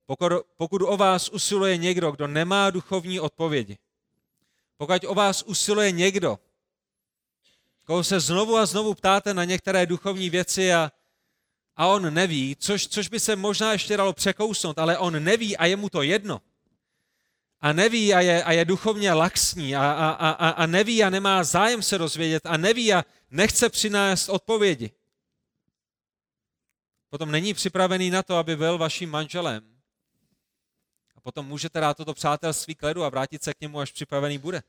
Pokud, 0.06 0.32
pokud 0.58 0.82
o 0.82 0.98
vás 0.98 1.30
usiluje 1.30 1.78
někdo, 1.78 2.12
kdo 2.12 2.28
nemá 2.28 2.70
duchovní 2.70 3.20
odpovědi, 3.20 3.78
pokud 4.78 5.04
o 5.04 5.16
vás 5.16 5.44
usiluje 5.44 5.92
někdo, 5.92 6.40
koho 7.84 8.04
se 8.04 8.20
znovu 8.20 8.58
a 8.58 8.66
znovu 8.66 8.94
ptáte 8.94 9.34
na 9.34 9.44
některé 9.44 9.86
duchovní 9.86 10.30
věci 10.30 10.74
a, 10.74 10.92
a 11.78 11.88
on 11.88 12.14
neví, 12.14 12.56
což, 12.60 12.88
což 12.88 13.08
by 13.08 13.20
se 13.20 13.36
možná 13.36 13.72
ještě 13.72 13.98
dalo 13.98 14.14
překousnout, 14.14 14.80
ale 14.80 14.98
on 14.98 15.24
neví 15.24 15.58
a 15.58 15.66
je 15.66 15.76
mu 15.76 15.90
to 15.90 16.02
jedno. 16.02 16.42
A 17.62 17.74
neví 17.74 18.14
a 18.14 18.22
je, 18.22 18.44
a 18.44 18.52
je 18.52 18.66
duchovně 18.66 19.14
laxní 19.14 19.76
a, 19.76 19.92
a, 19.92 20.30
a, 20.30 20.50
a 20.50 20.66
neví 20.66 21.04
a 21.04 21.10
nemá 21.10 21.44
zájem 21.44 21.84
se 21.84 21.98
dozvědět 21.98 22.46
a 22.46 22.58
neví 22.58 22.94
a 22.94 23.06
nechce 23.32 23.70
přinést 23.70 24.30
odpovědi. 24.30 24.92
Potom 27.10 27.32
není 27.32 27.54
připravený 27.54 28.10
na 28.10 28.24
to, 28.24 28.36
aby 28.36 28.56
byl 28.56 28.78
vaším 28.78 29.10
manželem. 29.10 29.78
A 31.16 31.22
potom 31.22 31.46
můžete 31.46 31.80
dát 31.80 31.98
toto 31.98 32.14
přátelství 32.14 32.76
kledu 32.76 33.04
a 33.04 33.10
vrátit 33.10 33.44
se 33.44 33.54
k 33.54 33.62
němu, 33.62 33.80
až 33.80 33.92
připravený 33.92 34.38
bude. 34.38 34.64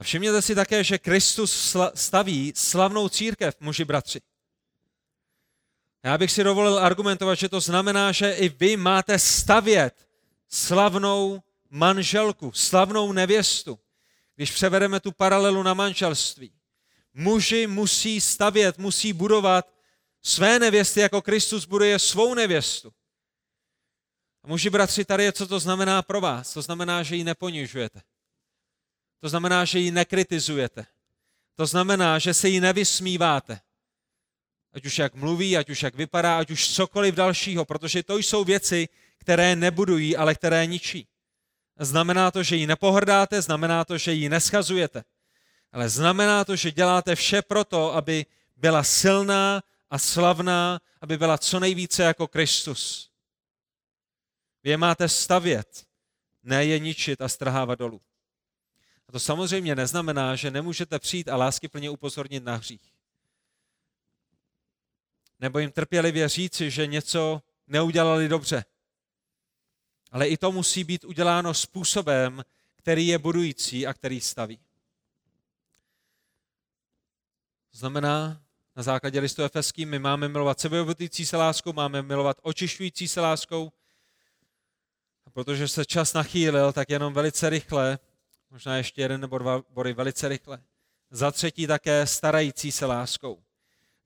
A 0.00 0.04
všimněte 0.04 0.42
si 0.42 0.54
také, 0.54 0.84
že 0.84 0.98
Kristus 0.98 1.76
staví 1.94 2.52
slavnou 2.56 3.08
církev, 3.08 3.56
muži 3.60 3.84
bratři. 3.84 4.20
Já 6.04 6.18
bych 6.18 6.32
si 6.32 6.44
dovolil 6.44 6.78
argumentovat, 6.78 7.34
že 7.34 7.48
to 7.48 7.60
znamená, 7.60 8.12
že 8.12 8.32
i 8.32 8.48
vy 8.48 8.76
máte 8.76 9.18
stavět 9.18 10.08
slavnou 10.48 11.42
manželku, 11.70 12.52
slavnou 12.52 13.12
nevěstu. 13.12 13.78
Když 14.36 14.52
převedeme 14.52 15.00
tu 15.00 15.12
paralelu 15.12 15.62
na 15.62 15.74
manželství. 15.74 16.52
Muži 17.14 17.66
musí 17.66 18.20
stavět, 18.20 18.78
musí 18.78 19.12
budovat 19.12 19.74
své 20.22 20.58
nevěsty, 20.58 21.00
jako 21.00 21.22
Kristus 21.22 21.66
buduje 21.66 21.98
svou 21.98 22.34
nevěstu. 22.34 22.92
A 24.44 24.48
muži, 24.48 24.70
bratři, 24.70 25.04
tady 25.04 25.24
je, 25.24 25.32
co 25.32 25.46
to 25.46 25.60
znamená 25.60 26.02
pro 26.02 26.20
vás. 26.20 26.52
To 26.52 26.62
znamená, 26.62 27.02
že 27.02 27.16
ji 27.16 27.24
neponižujete. 27.24 28.02
To 29.20 29.28
znamená, 29.28 29.64
že 29.64 29.78
ji 29.78 29.90
nekritizujete. 29.90 30.86
To 31.54 31.66
znamená, 31.66 32.18
že 32.18 32.34
se 32.34 32.48
jí 32.48 32.60
nevysmíváte. 32.60 33.60
Ať 34.72 34.86
už 34.86 34.98
jak 34.98 35.14
mluví, 35.14 35.56
ať 35.56 35.70
už 35.70 35.82
jak 35.82 35.94
vypadá, 35.94 36.38
ať 36.38 36.50
už 36.50 36.74
cokoliv 36.74 37.14
dalšího, 37.14 37.64
protože 37.64 38.02
to 38.02 38.16
jsou 38.18 38.44
věci, 38.44 38.88
které 39.18 39.56
nebudují, 39.56 40.16
ale 40.16 40.34
které 40.34 40.66
ničí. 40.66 41.08
Znamená 41.78 42.30
to, 42.30 42.42
že 42.42 42.56
ji 42.56 42.66
nepohrdáte, 42.66 43.42
znamená 43.42 43.84
to, 43.84 43.98
že 43.98 44.12
ji 44.12 44.28
neschazujete. 44.28 45.04
Ale 45.72 45.88
znamená 45.88 46.44
to, 46.44 46.56
že 46.56 46.72
děláte 46.72 47.14
vše 47.14 47.42
proto, 47.42 47.94
aby 47.94 48.26
byla 48.56 48.82
silná 48.82 49.62
a 49.90 49.98
slavná, 49.98 50.80
aby 51.00 51.18
byla 51.18 51.38
co 51.38 51.60
nejvíce 51.60 52.02
jako 52.02 52.28
Kristus. 52.28 53.10
Vy 54.62 54.70
je 54.70 54.76
máte 54.76 55.08
stavět, 55.08 55.86
ne 56.42 56.64
je 56.64 56.78
ničit 56.78 57.20
a 57.20 57.28
strhávat 57.28 57.78
dolů. 57.78 58.00
A 59.10 59.12
to 59.12 59.20
samozřejmě 59.20 59.74
neznamená, 59.74 60.36
že 60.36 60.50
nemůžete 60.50 60.98
přijít 60.98 61.28
a 61.28 61.36
lásky 61.36 61.68
plně 61.68 61.90
upozornit 61.90 62.44
na 62.44 62.56
hřích. 62.56 62.92
Nebo 65.40 65.58
jim 65.58 65.72
trpělivě 65.72 66.28
říci, 66.28 66.70
že 66.70 66.86
něco 66.86 67.42
neudělali 67.66 68.28
dobře. 68.28 68.64
Ale 70.10 70.28
i 70.28 70.36
to 70.36 70.52
musí 70.52 70.84
být 70.84 71.04
uděláno 71.04 71.54
způsobem, 71.54 72.44
který 72.76 73.06
je 73.06 73.18
budující 73.18 73.86
a 73.86 73.94
který 73.94 74.20
staví. 74.20 74.58
To 77.70 77.78
znamená, 77.78 78.42
na 78.76 78.82
základě 78.82 79.20
listu 79.20 79.42
Efeským 79.42 79.90
my 79.90 79.98
máme 79.98 80.28
milovat 80.28 80.60
sebeobotující 80.60 81.26
se 81.26 81.36
láskou, 81.36 81.72
máme 81.72 82.02
milovat 82.02 82.36
očišťující 82.42 83.08
se 83.08 83.20
láskou. 83.20 83.72
A 85.26 85.30
protože 85.30 85.68
se 85.68 85.84
čas 85.84 86.12
nachýlil, 86.12 86.72
tak 86.72 86.90
jenom 86.90 87.14
velice 87.14 87.50
rychle 87.50 87.98
možná 88.50 88.76
ještě 88.76 89.02
jeden 89.02 89.20
nebo 89.20 89.38
dva 89.38 89.62
body 89.70 89.92
velice 89.92 90.28
rychle. 90.28 90.62
Za 91.10 91.30
třetí 91.30 91.66
také 91.66 92.06
starající 92.06 92.72
se 92.72 92.86
láskou. 92.86 93.42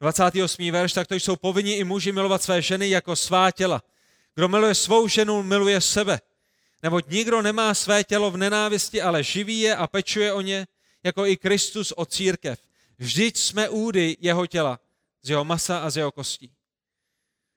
28. 0.01 0.71
verš, 0.71 0.93
tak 0.93 1.07
to 1.07 1.15
jsou 1.15 1.37
povinni 1.37 1.73
i 1.73 1.85
muži 1.85 2.13
milovat 2.13 2.43
své 2.43 2.63
ženy 2.63 2.91
jako 2.91 3.17
svá 3.17 3.51
těla. 3.51 3.83
Kdo 4.35 4.49
miluje 4.49 4.75
svou 4.75 5.09
ženu, 5.09 5.43
miluje 5.43 5.81
sebe. 5.81 6.21
Neboť 6.83 7.07
nikdo 7.09 7.43
nemá 7.43 7.75
své 7.75 8.05
tělo 8.05 8.31
v 8.31 8.37
nenávisti, 8.37 9.03
ale 9.03 9.23
živí 9.23 9.61
je 9.61 9.77
a 9.77 9.87
pečuje 9.87 10.33
o 10.33 10.41
ně, 10.41 10.67
jako 11.03 11.27
i 11.27 11.37
Kristus 11.37 11.93
o 11.97 12.07
církev. 12.07 12.61
Vždyť 12.99 13.37
jsme 13.37 13.69
údy 13.69 14.17
jeho 14.21 14.47
těla, 14.47 14.81
z 15.23 15.31
jeho 15.31 15.45
masa 15.45 15.79
a 15.79 15.91
z 15.91 15.97
jeho 15.97 16.13
kostí. 16.13 16.53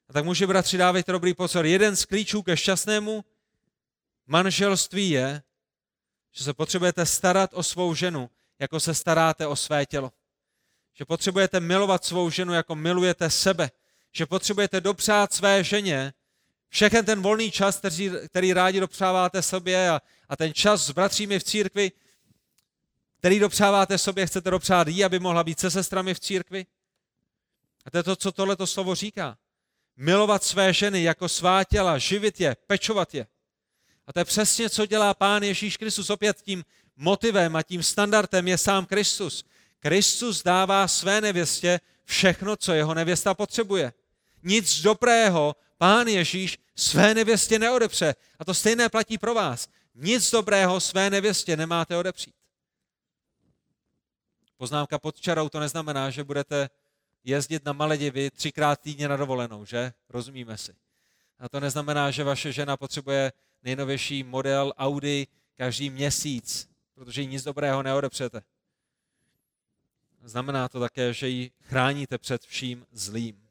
A 0.10 0.14
tak 0.14 0.26
muži, 0.26 0.46
bratři, 0.46 0.78
dávejte 0.78 1.12
dobrý 1.12 1.34
pozor. 1.34 1.66
Jeden 1.66 1.96
z 1.96 2.06
klíčů 2.06 2.42
ke 2.42 2.58
šťastnému 2.58 3.26
manželství 4.28 5.10
je, 5.10 5.42
že 6.38 6.44
se 6.44 6.54
potřebujete 6.54 7.06
starat 7.06 7.54
o 7.54 7.64
svou 7.64 7.96
ženu, 7.96 8.30
jako 8.60 8.80
se 8.80 8.94
staráte 8.94 9.48
o 9.48 9.56
své 9.56 9.86
tělo. 9.86 10.12
Že 10.94 11.06
potřebujete 11.06 11.60
milovat 11.60 12.06
svou 12.06 12.30
ženu, 12.30 12.54
jako 12.54 12.76
milujete 12.76 13.30
sebe. 13.30 13.72
Že 14.12 14.26
potřebujete 14.26 14.82
dopřát 14.82 15.34
své 15.34 15.64
ženě 15.64 16.14
všechen 16.70 17.06
ten 17.06 17.22
volný 17.22 17.52
čas, 17.52 17.78
který, 17.78 18.12
který 18.28 18.54
rádi 18.54 18.80
dopřáváte 18.80 19.42
sobě 19.42 19.90
a, 19.90 20.02
a 20.30 20.36
ten 20.36 20.54
čas 20.54 20.86
s 20.86 20.92
bratřími 20.92 21.40
v 21.40 21.44
církvi, 21.44 21.92
který 23.18 23.40
dopřáváte 23.40 23.98
sobě, 23.98 24.26
chcete 24.26 24.52
dopřát 24.52 24.88
jí, 24.88 25.04
aby 25.04 25.20
mohla 25.20 25.44
být 25.44 25.60
se 25.60 25.72
sestrami 25.72 26.14
v 26.14 26.20
církvi. 26.20 26.66
A 27.86 27.92
to 27.92 27.98
je 27.98 28.04
to, 28.04 28.16
co 28.16 28.32
tohleto 28.32 28.68
slovo 28.68 28.96
říká. 28.96 29.38
Milovat 29.96 30.44
své 30.44 30.74
ženy 30.74 31.04
jako 31.04 31.30
svá 31.30 31.64
těla, 31.64 31.98
živit 31.98 32.40
je, 32.40 32.56
pečovat 32.68 33.14
je. 33.14 33.28
A 34.08 34.14
to 34.14 34.20
je 34.20 34.26
přesně, 34.26 34.70
co 34.70 34.86
dělá 34.86 35.14
Pán 35.14 35.44
Ježíš 35.44 35.78
Kristus. 35.78 36.10
Opět 36.10 36.42
tím 36.42 36.66
motivem 36.96 37.56
a 37.56 37.64
tím 37.64 37.84
standardem 37.84 38.48
je 38.48 38.58
sám 38.58 38.86
Kristus, 38.86 39.46
Kristus 39.80 40.44
dává 40.44 40.88
své 40.88 41.22
nevěstě 41.22 41.80
všechno, 42.04 42.56
co 42.56 42.74
jeho 42.74 42.94
nevěsta 42.94 43.34
potřebuje. 43.34 43.94
Nic 44.44 44.82
dobrého 44.82 45.56
pán 45.78 46.08
Ježíš 46.08 46.58
své 46.76 47.14
nevěstě 47.14 47.60
neodepře. 47.60 48.16
A 48.40 48.46
to 48.46 48.54
stejné 48.54 48.90
platí 48.90 49.18
pro 49.18 49.34
vás. 49.34 49.68
Nic 49.96 50.32
dobrého 50.32 50.80
své 50.80 51.10
nevěstě 51.10 51.58
nemáte 51.58 51.98
odepřít. 51.98 52.36
Poznámka 54.58 55.00
pod 55.00 55.20
čarou 55.20 55.50
to 55.50 55.60
neznamená, 55.60 56.10
že 56.10 56.24
budete 56.24 56.70
jezdit 57.24 57.66
na 57.66 57.74
Maledivy 57.74 58.32
třikrát 58.32 58.82
týdně 58.82 59.08
na 59.08 59.18
dovolenou, 59.18 59.66
že? 59.66 59.94
Rozumíme 60.10 60.58
si. 60.58 60.76
A 61.40 61.50
to 61.50 61.60
neznamená, 61.60 62.12
že 62.12 62.24
vaše 62.24 62.52
žena 62.52 62.78
potřebuje 62.78 63.32
nejnovější 63.64 64.24
model 64.24 64.74
Audi 64.78 65.28
každý 65.56 65.90
měsíc, 65.90 66.70
protože 66.94 67.22
ji 67.22 67.28
nic 67.28 67.44
dobrého 67.44 67.84
neodepřete. 67.84 68.42
Znamená 70.24 70.70
to 70.70 70.80
také, 70.80 71.14
že 71.14 71.28
ji 71.28 71.52
chráníte 71.62 72.18
před 72.18 72.42
vším 72.42 72.86
zlým. 72.92 73.48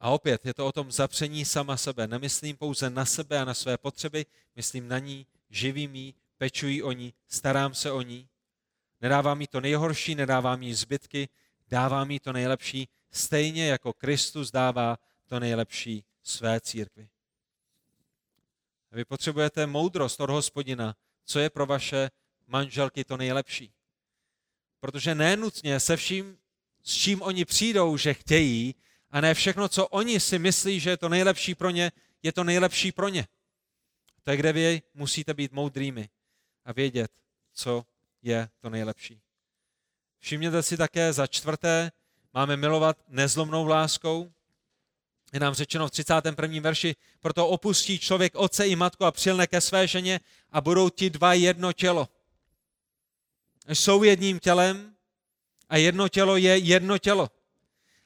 A 0.00 0.10
opět 0.10 0.46
je 0.46 0.54
to 0.54 0.66
o 0.66 0.72
tom 0.72 0.92
zapření 0.92 1.44
sama 1.44 1.76
sebe. 1.76 2.06
Nemyslím 2.06 2.56
pouze 2.56 2.90
na 2.90 3.04
sebe 3.04 3.38
a 3.38 3.44
na 3.44 3.54
své 3.54 3.78
potřeby, 3.78 4.26
myslím 4.56 4.88
na 4.88 4.98
ní, 4.98 5.26
živím 5.50 5.94
jí, 5.94 6.14
pečuji 6.38 6.82
o 6.82 6.92
ní, 6.92 7.14
starám 7.28 7.74
se 7.74 7.90
o 7.90 8.02
ní. 8.02 8.28
Nedávám 9.00 9.40
jí 9.40 9.46
to 9.46 9.60
nejhorší, 9.60 10.14
nedávám 10.14 10.62
jí 10.62 10.74
zbytky, 10.74 11.28
dávám 11.68 12.10
jí 12.10 12.20
to 12.20 12.32
nejlepší, 12.32 12.88
stejně 13.10 13.66
jako 13.66 13.92
Kristus 13.92 14.50
dává 14.50 14.98
to 15.26 15.40
nejlepší 15.40 16.04
své 16.22 16.60
církvi. 16.60 17.08
Vy 18.92 19.04
potřebujete 19.04 19.66
moudrost 19.66 20.20
od 20.20 20.30
hospodina, 20.30 20.96
co 21.24 21.38
je 21.38 21.50
pro 21.50 21.66
vaše 21.66 22.10
manželky 22.46 23.04
to 23.04 23.16
nejlepší. 23.16 23.72
Protože 24.80 25.14
nenutně 25.14 25.80
se 25.80 25.96
vším, 25.96 26.38
s 26.82 26.94
čím 26.94 27.22
oni 27.22 27.44
přijdou, 27.44 27.96
že 27.96 28.14
chtějí, 28.14 28.74
a 29.10 29.20
ne 29.20 29.34
všechno, 29.34 29.68
co 29.68 29.88
oni 29.88 30.20
si 30.20 30.38
myslí, 30.38 30.80
že 30.80 30.90
je 30.90 30.96
to 30.96 31.08
nejlepší 31.08 31.54
pro 31.54 31.70
ně, 31.70 31.92
je 32.22 32.32
to 32.32 32.44
nejlepší 32.44 32.92
pro 32.92 33.08
ně. 33.08 33.26
To 34.22 34.30
je, 34.30 34.36
kde 34.36 34.52
vy 34.52 34.82
musíte 34.94 35.34
být 35.34 35.52
moudrými 35.52 36.08
a 36.64 36.72
vědět, 36.72 37.10
co 37.52 37.86
je 38.22 38.48
to 38.60 38.70
nejlepší. 38.70 39.20
Všimněte 40.18 40.62
si 40.62 40.76
také 40.76 41.12
za 41.12 41.26
čtvrté, 41.26 41.92
máme 42.34 42.56
milovat 42.56 42.98
nezlomnou 43.08 43.66
láskou. 43.66 44.32
Je 45.32 45.40
nám 45.40 45.54
řečeno 45.54 45.88
v 45.88 45.90
31. 45.90 46.60
verši, 46.60 46.96
proto 47.20 47.48
opustí 47.48 47.98
člověk 47.98 48.34
otce 48.34 48.68
i 48.68 48.76
matku 48.76 49.04
a 49.04 49.12
přilne 49.12 49.46
ke 49.46 49.60
své 49.60 49.86
ženě 49.86 50.20
a 50.50 50.60
budou 50.60 50.90
ti 50.90 51.10
dva 51.10 51.34
jedno 51.34 51.72
tělo. 51.72 52.08
Jsou 53.68 54.02
jedním 54.02 54.38
tělem 54.38 54.94
a 55.68 55.76
jedno 55.76 56.08
tělo 56.08 56.36
je 56.36 56.58
jedno 56.58 56.98
tělo. 56.98 57.30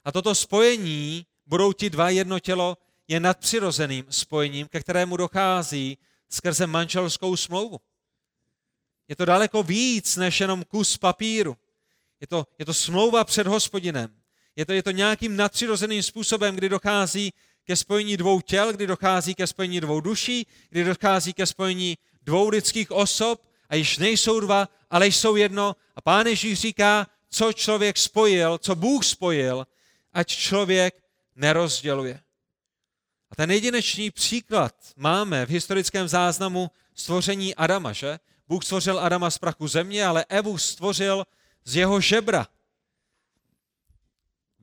A 0.04 0.12
toto 0.12 0.34
spojení, 0.34 1.26
budou 1.46 1.72
ti 1.72 1.90
dva 1.90 2.10
jedno 2.10 2.40
tělo, 2.40 2.78
je 3.08 3.20
nadpřirozeným 3.20 4.06
spojením, 4.10 4.68
ke 4.68 4.80
kterému 4.80 5.16
dochází 5.16 5.98
skrze 6.28 6.66
manželskou 6.66 7.36
smlouvu. 7.36 7.80
Je 9.08 9.16
to 9.16 9.24
daleko 9.24 9.62
víc 9.62 10.16
než 10.16 10.40
jenom 10.40 10.64
kus 10.64 10.96
papíru. 10.96 11.56
Je 12.20 12.26
to, 12.26 12.46
je 12.58 12.64
to 12.64 12.74
smlouva 12.74 13.24
před 13.24 13.46
hospodinem. 13.46 14.15
Je 14.56 14.66
to, 14.66 14.72
je 14.72 14.82
to 14.82 14.90
nějakým 14.90 15.36
nadpřirozeným 15.36 16.02
způsobem, 16.02 16.56
kdy 16.56 16.68
dochází 16.68 17.32
ke 17.64 17.76
spojení 17.76 18.16
dvou 18.16 18.40
těl, 18.40 18.72
kdy 18.72 18.86
dochází 18.86 19.34
ke 19.34 19.46
spojení 19.46 19.80
dvou 19.80 20.00
duší, 20.00 20.46
kdy 20.70 20.84
dochází 20.84 21.32
ke 21.32 21.46
spojení 21.46 21.98
dvou 22.22 22.48
lidských 22.48 22.90
osob 22.90 23.42
a 23.68 23.74
již 23.74 23.98
nejsou 23.98 24.40
dva, 24.40 24.68
ale 24.90 25.06
jsou 25.06 25.36
jedno. 25.36 25.76
A 25.96 26.00
pán 26.00 26.26
Ježíš 26.26 26.60
říká, 26.60 27.06
co 27.30 27.52
člověk 27.52 27.98
spojil, 27.98 28.58
co 28.58 28.74
Bůh 28.74 29.04
spojil, 29.04 29.66
ať 30.12 30.28
člověk 30.28 31.02
nerozděluje. 31.36 32.20
A 33.30 33.36
ten 33.36 33.50
jedinečný 33.50 34.10
příklad 34.10 34.74
máme 34.96 35.46
v 35.46 35.48
historickém 35.48 36.08
záznamu 36.08 36.70
stvoření 36.94 37.54
Adama, 37.54 37.92
že? 37.92 38.18
Bůh 38.48 38.64
stvořil 38.64 39.00
Adama 39.00 39.30
z 39.30 39.38
prachu 39.38 39.68
země, 39.68 40.06
ale 40.06 40.24
Evu 40.28 40.58
stvořil 40.58 41.26
z 41.64 41.76
jeho 41.76 42.00
žebra. 42.00 42.46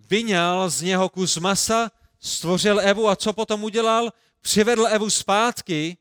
Vyňal 0.09 0.69
z 0.69 0.81
něho 0.81 1.09
kus 1.09 1.37
masa, 1.37 1.91
stvořil 2.19 2.79
Evu 2.79 3.09
a 3.09 3.15
co 3.15 3.33
potom 3.33 3.63
udělal? 3.63 4.13
Přivedl 4.41 4.87
Evu 4.87 5.09
zpátky 5.09 5.97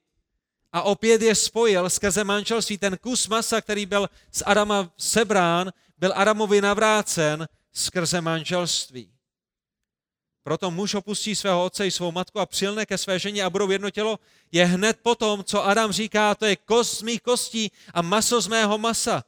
a 0.73 0.83
opět 0.83 1.23
je 1.23 1.35
spojil 1.35 1.91
skrze 1.91 2.25
manželství. 2.25 2.79
Ten 2.79 2.97
kus 2.97 3.29
masa, 3.29 3.61
který 3.61 3.87
byl 3.87 4.11
z 4.33 4.43
Adama 4.47 4.93
sebrán, 4.99 5.73
byl 5.99 6.13
Adamovi 6.17 6.61
navrácen 6.61 7.49
skrze 7.73 8.21
manželství. 8.21 9.13
Proto 10.43 10.71
muž 10.71 10.95
opustí 10.95 11.35
svého 11.37 11.65
otce 11.65 11.87
i 11.87 11.91
svou 11.91 12.13
matku 12.13 12.41
a 12.41 12.47
přilne 12.47 12.87
ke 12.87 12.99
své 12.99 13.19
ženě 13.19 13.45
a 13.45 13.51
budou 13.51 13.71
jedno 13.71 13.91
tělo, 13.91 14.19
je 14.53 14.65
hned 14.65 14.99
potom, 15.03 15.45
co 15.45 15.65
Adam 15.65 15.93
říká, 15.93 16.35
to 16.35 16.47
je 16.47 16.57
kost 16.57 16.99
z 16.99 17.03
mých 17.03 17.21
kostí 17.21 17.71
a 17.95 18.03
maso 18.03 18.41
z 18.41 18.47
mého 18.47 18.79
masa. 18.79 19.25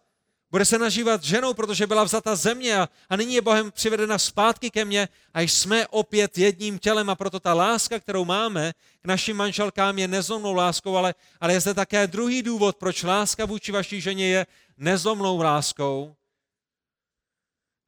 Bude 0.55 0.64
se 0.64 0.78
nažívat 0.78 1.22
ženou, 1.22 1.55
protože 1.55 1.86
byla 1.86 2.05
vzata 2.05 2.36
země 2.36 2.78
a, 2.78 2.88
a 3.09 3.16
nyní 3.16 3.34
je 3.34 3.42
Bohem 3.42 3.72
přivedena 3.72 4.18
zpátky 4.18 4.70
ke 4.70 4.84
mně 4.84 5.09
a 5.34 5.40
jsme 5.40 5.86
opět 5.86 6.38
jedním 6.38 6.78
tělem 6.78 7.11
a 7.11 7.14
proto 7.14 7.40
ta 7.40 7.55
láska, 7.55 8.00
kterou 8.00 8.24
máme 8.24 8.72
k 9.02 9.05
našim 9.07 9.36
manželkám 9.36 9.98
je 9.98 10.09
nezlomnou 10.09 10.55
láskou, 10.55 10.96
ale, 10.96 11.14
ale 11.40 11.52
je 11.52 11.61
zde 11.61 11.74
také 11.74 12.07
druhý 12.07 12.42
důvod, 12.42 12.76
proč 12.76 13.02
láska 13.02 13.44
vůči 13.44 13.72
vaší 13.72 14.00
ženě 14.00 14.28
je 14.28 14.46
nezlomnou 14.76 15.42
láskou, 15.42 16.16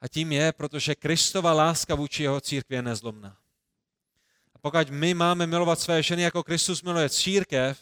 a 0.01 0.09
tím 0.09 0.33
je, 0.33 0.53
protože 0.53 0.95
Kristova 0.95 1.53
láska 1.53 1.95
vůči 1.95 2.23
jeho 2.23 2.41
církvi 2.41 2.77
je 2.77 2.83
nezlomná. 2.83 3.37
A 4.55 4.59
pokud 4.59 4.91
my 4.91 5.15
máme 5.15 5.47
milovat 5.47 5.81
své 5.81 6.03
ženy, 6.03 6.23
jako 6.23 6.43
Kristus 6.43 6.83
miluje 6.83 7.09
církev, 7.09 7.79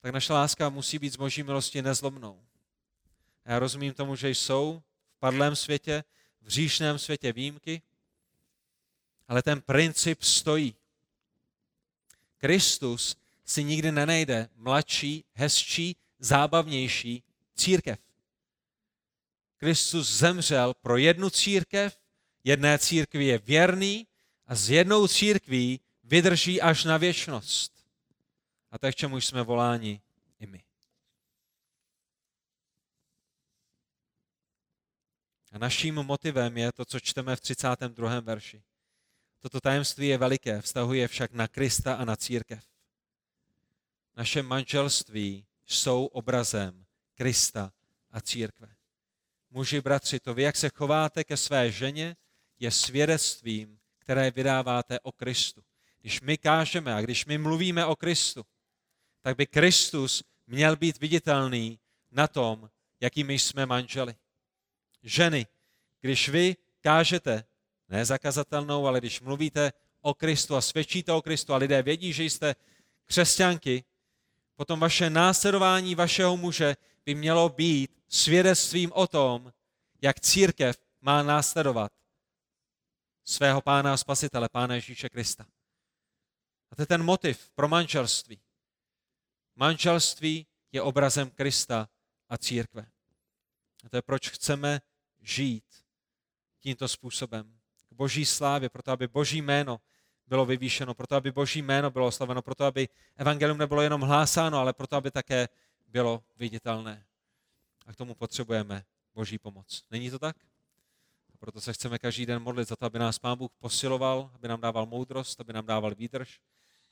tak 0.00 0.12
naše 0.12 0.32
láska 0.32 0.68
musí 0.68 0.98
být 0.98 1.12
z 1.12 1.16
boží 1.16 1.42
milosti 1.42 1.82
nezlomnou. 1.82 2.40
Já 3.44 3.58
rozumím 3.58 3.94
tomu, 3.94 4.16
že 4.16 4.30
jsou 4.30 4.82
v 5.16 5.18
padlém 5.18 5.56
světě, 5.56 6.04
v 6.40 6.48
říšném 6.48 6.98
světě 6.98 7.32
výjimky, 7.32 7.82
ale 9.28 9.42
ten 9.42 9.60
princip 9.60 10.22
stojí. 10.22 10.74
Kristus 12.38 13.16
si 13.44 13.64
nikdy 13.64 13.92
nenejde 13.92 14.48
mladší, 14.56 15.24
hezčí, 15.32 15.96
zábavnější 16.18 17.22
církev. 17.54 17.98
Kristus 19.56 20.10
zemřel 20.10 20.74
pro 20.74 20.96
jednu 20.96 21.30
církev, 21.30 21.98
jedné 22.44 22.78
církvi 22.78 23.24
je 23.24 23.38
věrný 23.38 24.06
a 24.46 24.54
s 24.54 24.70
jednou 24.70 25.08
církví 25.08 25.80
vydrží 26.04 26.60
až 26.60 26.84
na 26.84 26.96
věčnost. 26.96 27.72
A 28.70 28.78
tak, 28.78 28.94
čemu 28.94 29.20
jsme 29.20 29.42
voláni 29.42 30.00
i 30.40 30.46
my. 30.46 30.64
A 35.52 35.58
naším 35.58 35.94
motivem 35.94 36.56
je 36.56 36.72
to, 36.72 36.84
co 36.84 37.00
čteme 37.00 37.36
v 37.36 37.40
32. 37.40 38.20
verši. 38.20 38.62
Toto 39.40 39.60
tajemství 39.60 40.06
je 40.08 40.18
veliké, 40.18 40.60
vztahuje 40.60 41.08
však 41.08 41.32
na 41.32 41.48
Krista 41.48 41.94
a 41.94 42.04
na 42.04 42.16
církev. 42.16 42.64
Naše 44.16 44.42
manželství 44.42 45.46
jsou 45.66 46.06
obrazem 46.06 46.84
Krista 47.14 47.72
a 48.10 48.20
církve. 48.20 48.68
Muži, 49.50 49.80
bratři, 49.80 50.20
to 50.20 50.34
vy, 50.34 50.42
jak 50.42 50.56
se 50.56 50.68
chováte 50.68 51.24
ke 51.24 51.36
své 51.36 51.70
ženě, 51.70 52.16
je 52.58 52.70
svědectvím, 52.70 53.78
které 53.98 54.30
vydáváte 54.30 55.00
o 55.00 55.12
Kristu. 55.12 55.64
Když 56.00 56.20
my 56.20 56.38
kážeme 56.38 56.94
a 56.94 57.00
když 57.00 57.26
my 57.26 57.38
mluvíme 57.38 57.86
o 57.86 57.96
Kristu, 57.96 58.46
tak 59.20 59.36
by 59.36 59.46
Kristus 59.46 60.24
měl 60.46 60.76
být 60.76 61.00
viditelný 61.00 61.78
na 62.10 62.28
tom, 62.28 62.70
jakými 63.00 63.38
jsme 63.38 63.66
manželi. 63.66 64.14
Ženy, 65.02 65.46
když 66.00 66.28
vy 66.28 66.56
kážete, 66.80 67.44
ne 67.88 68.04
zakazatelnou, 68.04 68.86
ale 68.86 68.98
když 69.00 69.20
mluvíte 69.20 69.72
o 70.00 70.14
Kristu 70.14 70.56
a 70.56 70.60
svědčíte 70.60 71.12
o 71.12 71.22
Kristu 71.22 71.54
a 71.54 71.56
lidé 71.56 71.82
vědí, 71.82 72.12
že 72.12 72.24
jste 72.24 72.54
křesťanky, 73.04 73.84
potom 74.56 74.80
vaše 74.80 75.10
následování 75.10 75.94
vašeho 75.94 76.36
muže 76.36 76.76
by 77.04 77.14
mělo 77.14 77.48
být 77.48 77.90
svědectvím 78.08 78.92
o 78.92 79.06
tom, 79.06 79.52
jak 80.02 80.20
církev 80.20 80.76
má 81.00 81.22
následovat 81.22 81.92
svého 83.24 83.60
pána 83.60 83.92
a 83.92 83.96
spasitele, 83.96 84.48
pána 84.48 84.74
Ježíše 84.74 85.08
Krista. 85.08 85.46
A 86.70 86.76
to 86.76 86.82
je 86.82 86.86
ten 86.86 87.02
motiv 87.02 87.50
pro 87.54 87.68
manželství. 87.68 88.40
Manželství 89.56 90.46
je 90.72 90.82
obrazem 90.82 91.30
Krista 91.30 91.88
a 92.28 92.38
církve. 92.38 92.86
A 93.84 93.88
to 93.88 93.96
je 93.96 94.02
proč 94.02 94.30
chceme 94.30 94.80
žít 95.22 95.64
tímto 96.60 96.88
způsobem. 96.88 97.58
K 97.88 97.92
boží 97.92 98.24
slávě, 98.24 98.68
proto 98.68 98.90
aby 98.90 99.08
boží 99.08 99.42
jméno 99.42 99.80
bylo 100.26 100.46
vyvýšeno, 100.46 100.94
proto 100.94 101.16
aby 101.16 101.32
boží 101.32 101.62
jméno 101.62 101.90
bylo 101.90 102.06
oslaveno, 102.06 102.42
proto 102.42 102.64
aby 102.64 102.88
evangelium 103.16 103.58
nebylo 103.58 103.82
jenom 103.82 104.00
hlásáno, 104.00 104.58
ale 104.58 104.72
proto 104.72 104.96
aby 104.96 105.10
také 105.10 105.48
bylo 105.88 106.24
viditelné. 106.36 107.06
A 107.86 107.92
k 107.92 107.96
tomu 107.96 108.14
potřebujeme 108.14 108.84
Boží 109.14 109.38
pomoc. 109.38 109.84
Není 109.90 110.10
to 110.10 110.18
tak? 110.18 110.36
A 111.34 111.38
proto 111.38 111.60
se 111.60 111.72
chceme 111.72 111.98
každý 111.98 112.26
den 112.26 112.42
modlit 112.42 112.68
za 112.68 112.76
to, 112.76 112.86
aby 112.86 112.98
nás 112.98 113.18
Pán 113.18 113.38
Bůh 113.38 113.50
posiloval, 113.58 114.30
aby 114.34 114.48
nám 114.48 114.60
dával 114.60 114.86
moudrost, 114.86 115.40
aby 115.40 115.52
nám 115.52 115.66
dával 115.66 115.94
výdrž, 115.94 116.40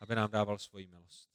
aby 0.01 0.15
nám 0.15 0.31
dával 0.31 0.59
svoji 0.59 0.87
milost. 0.87 1.31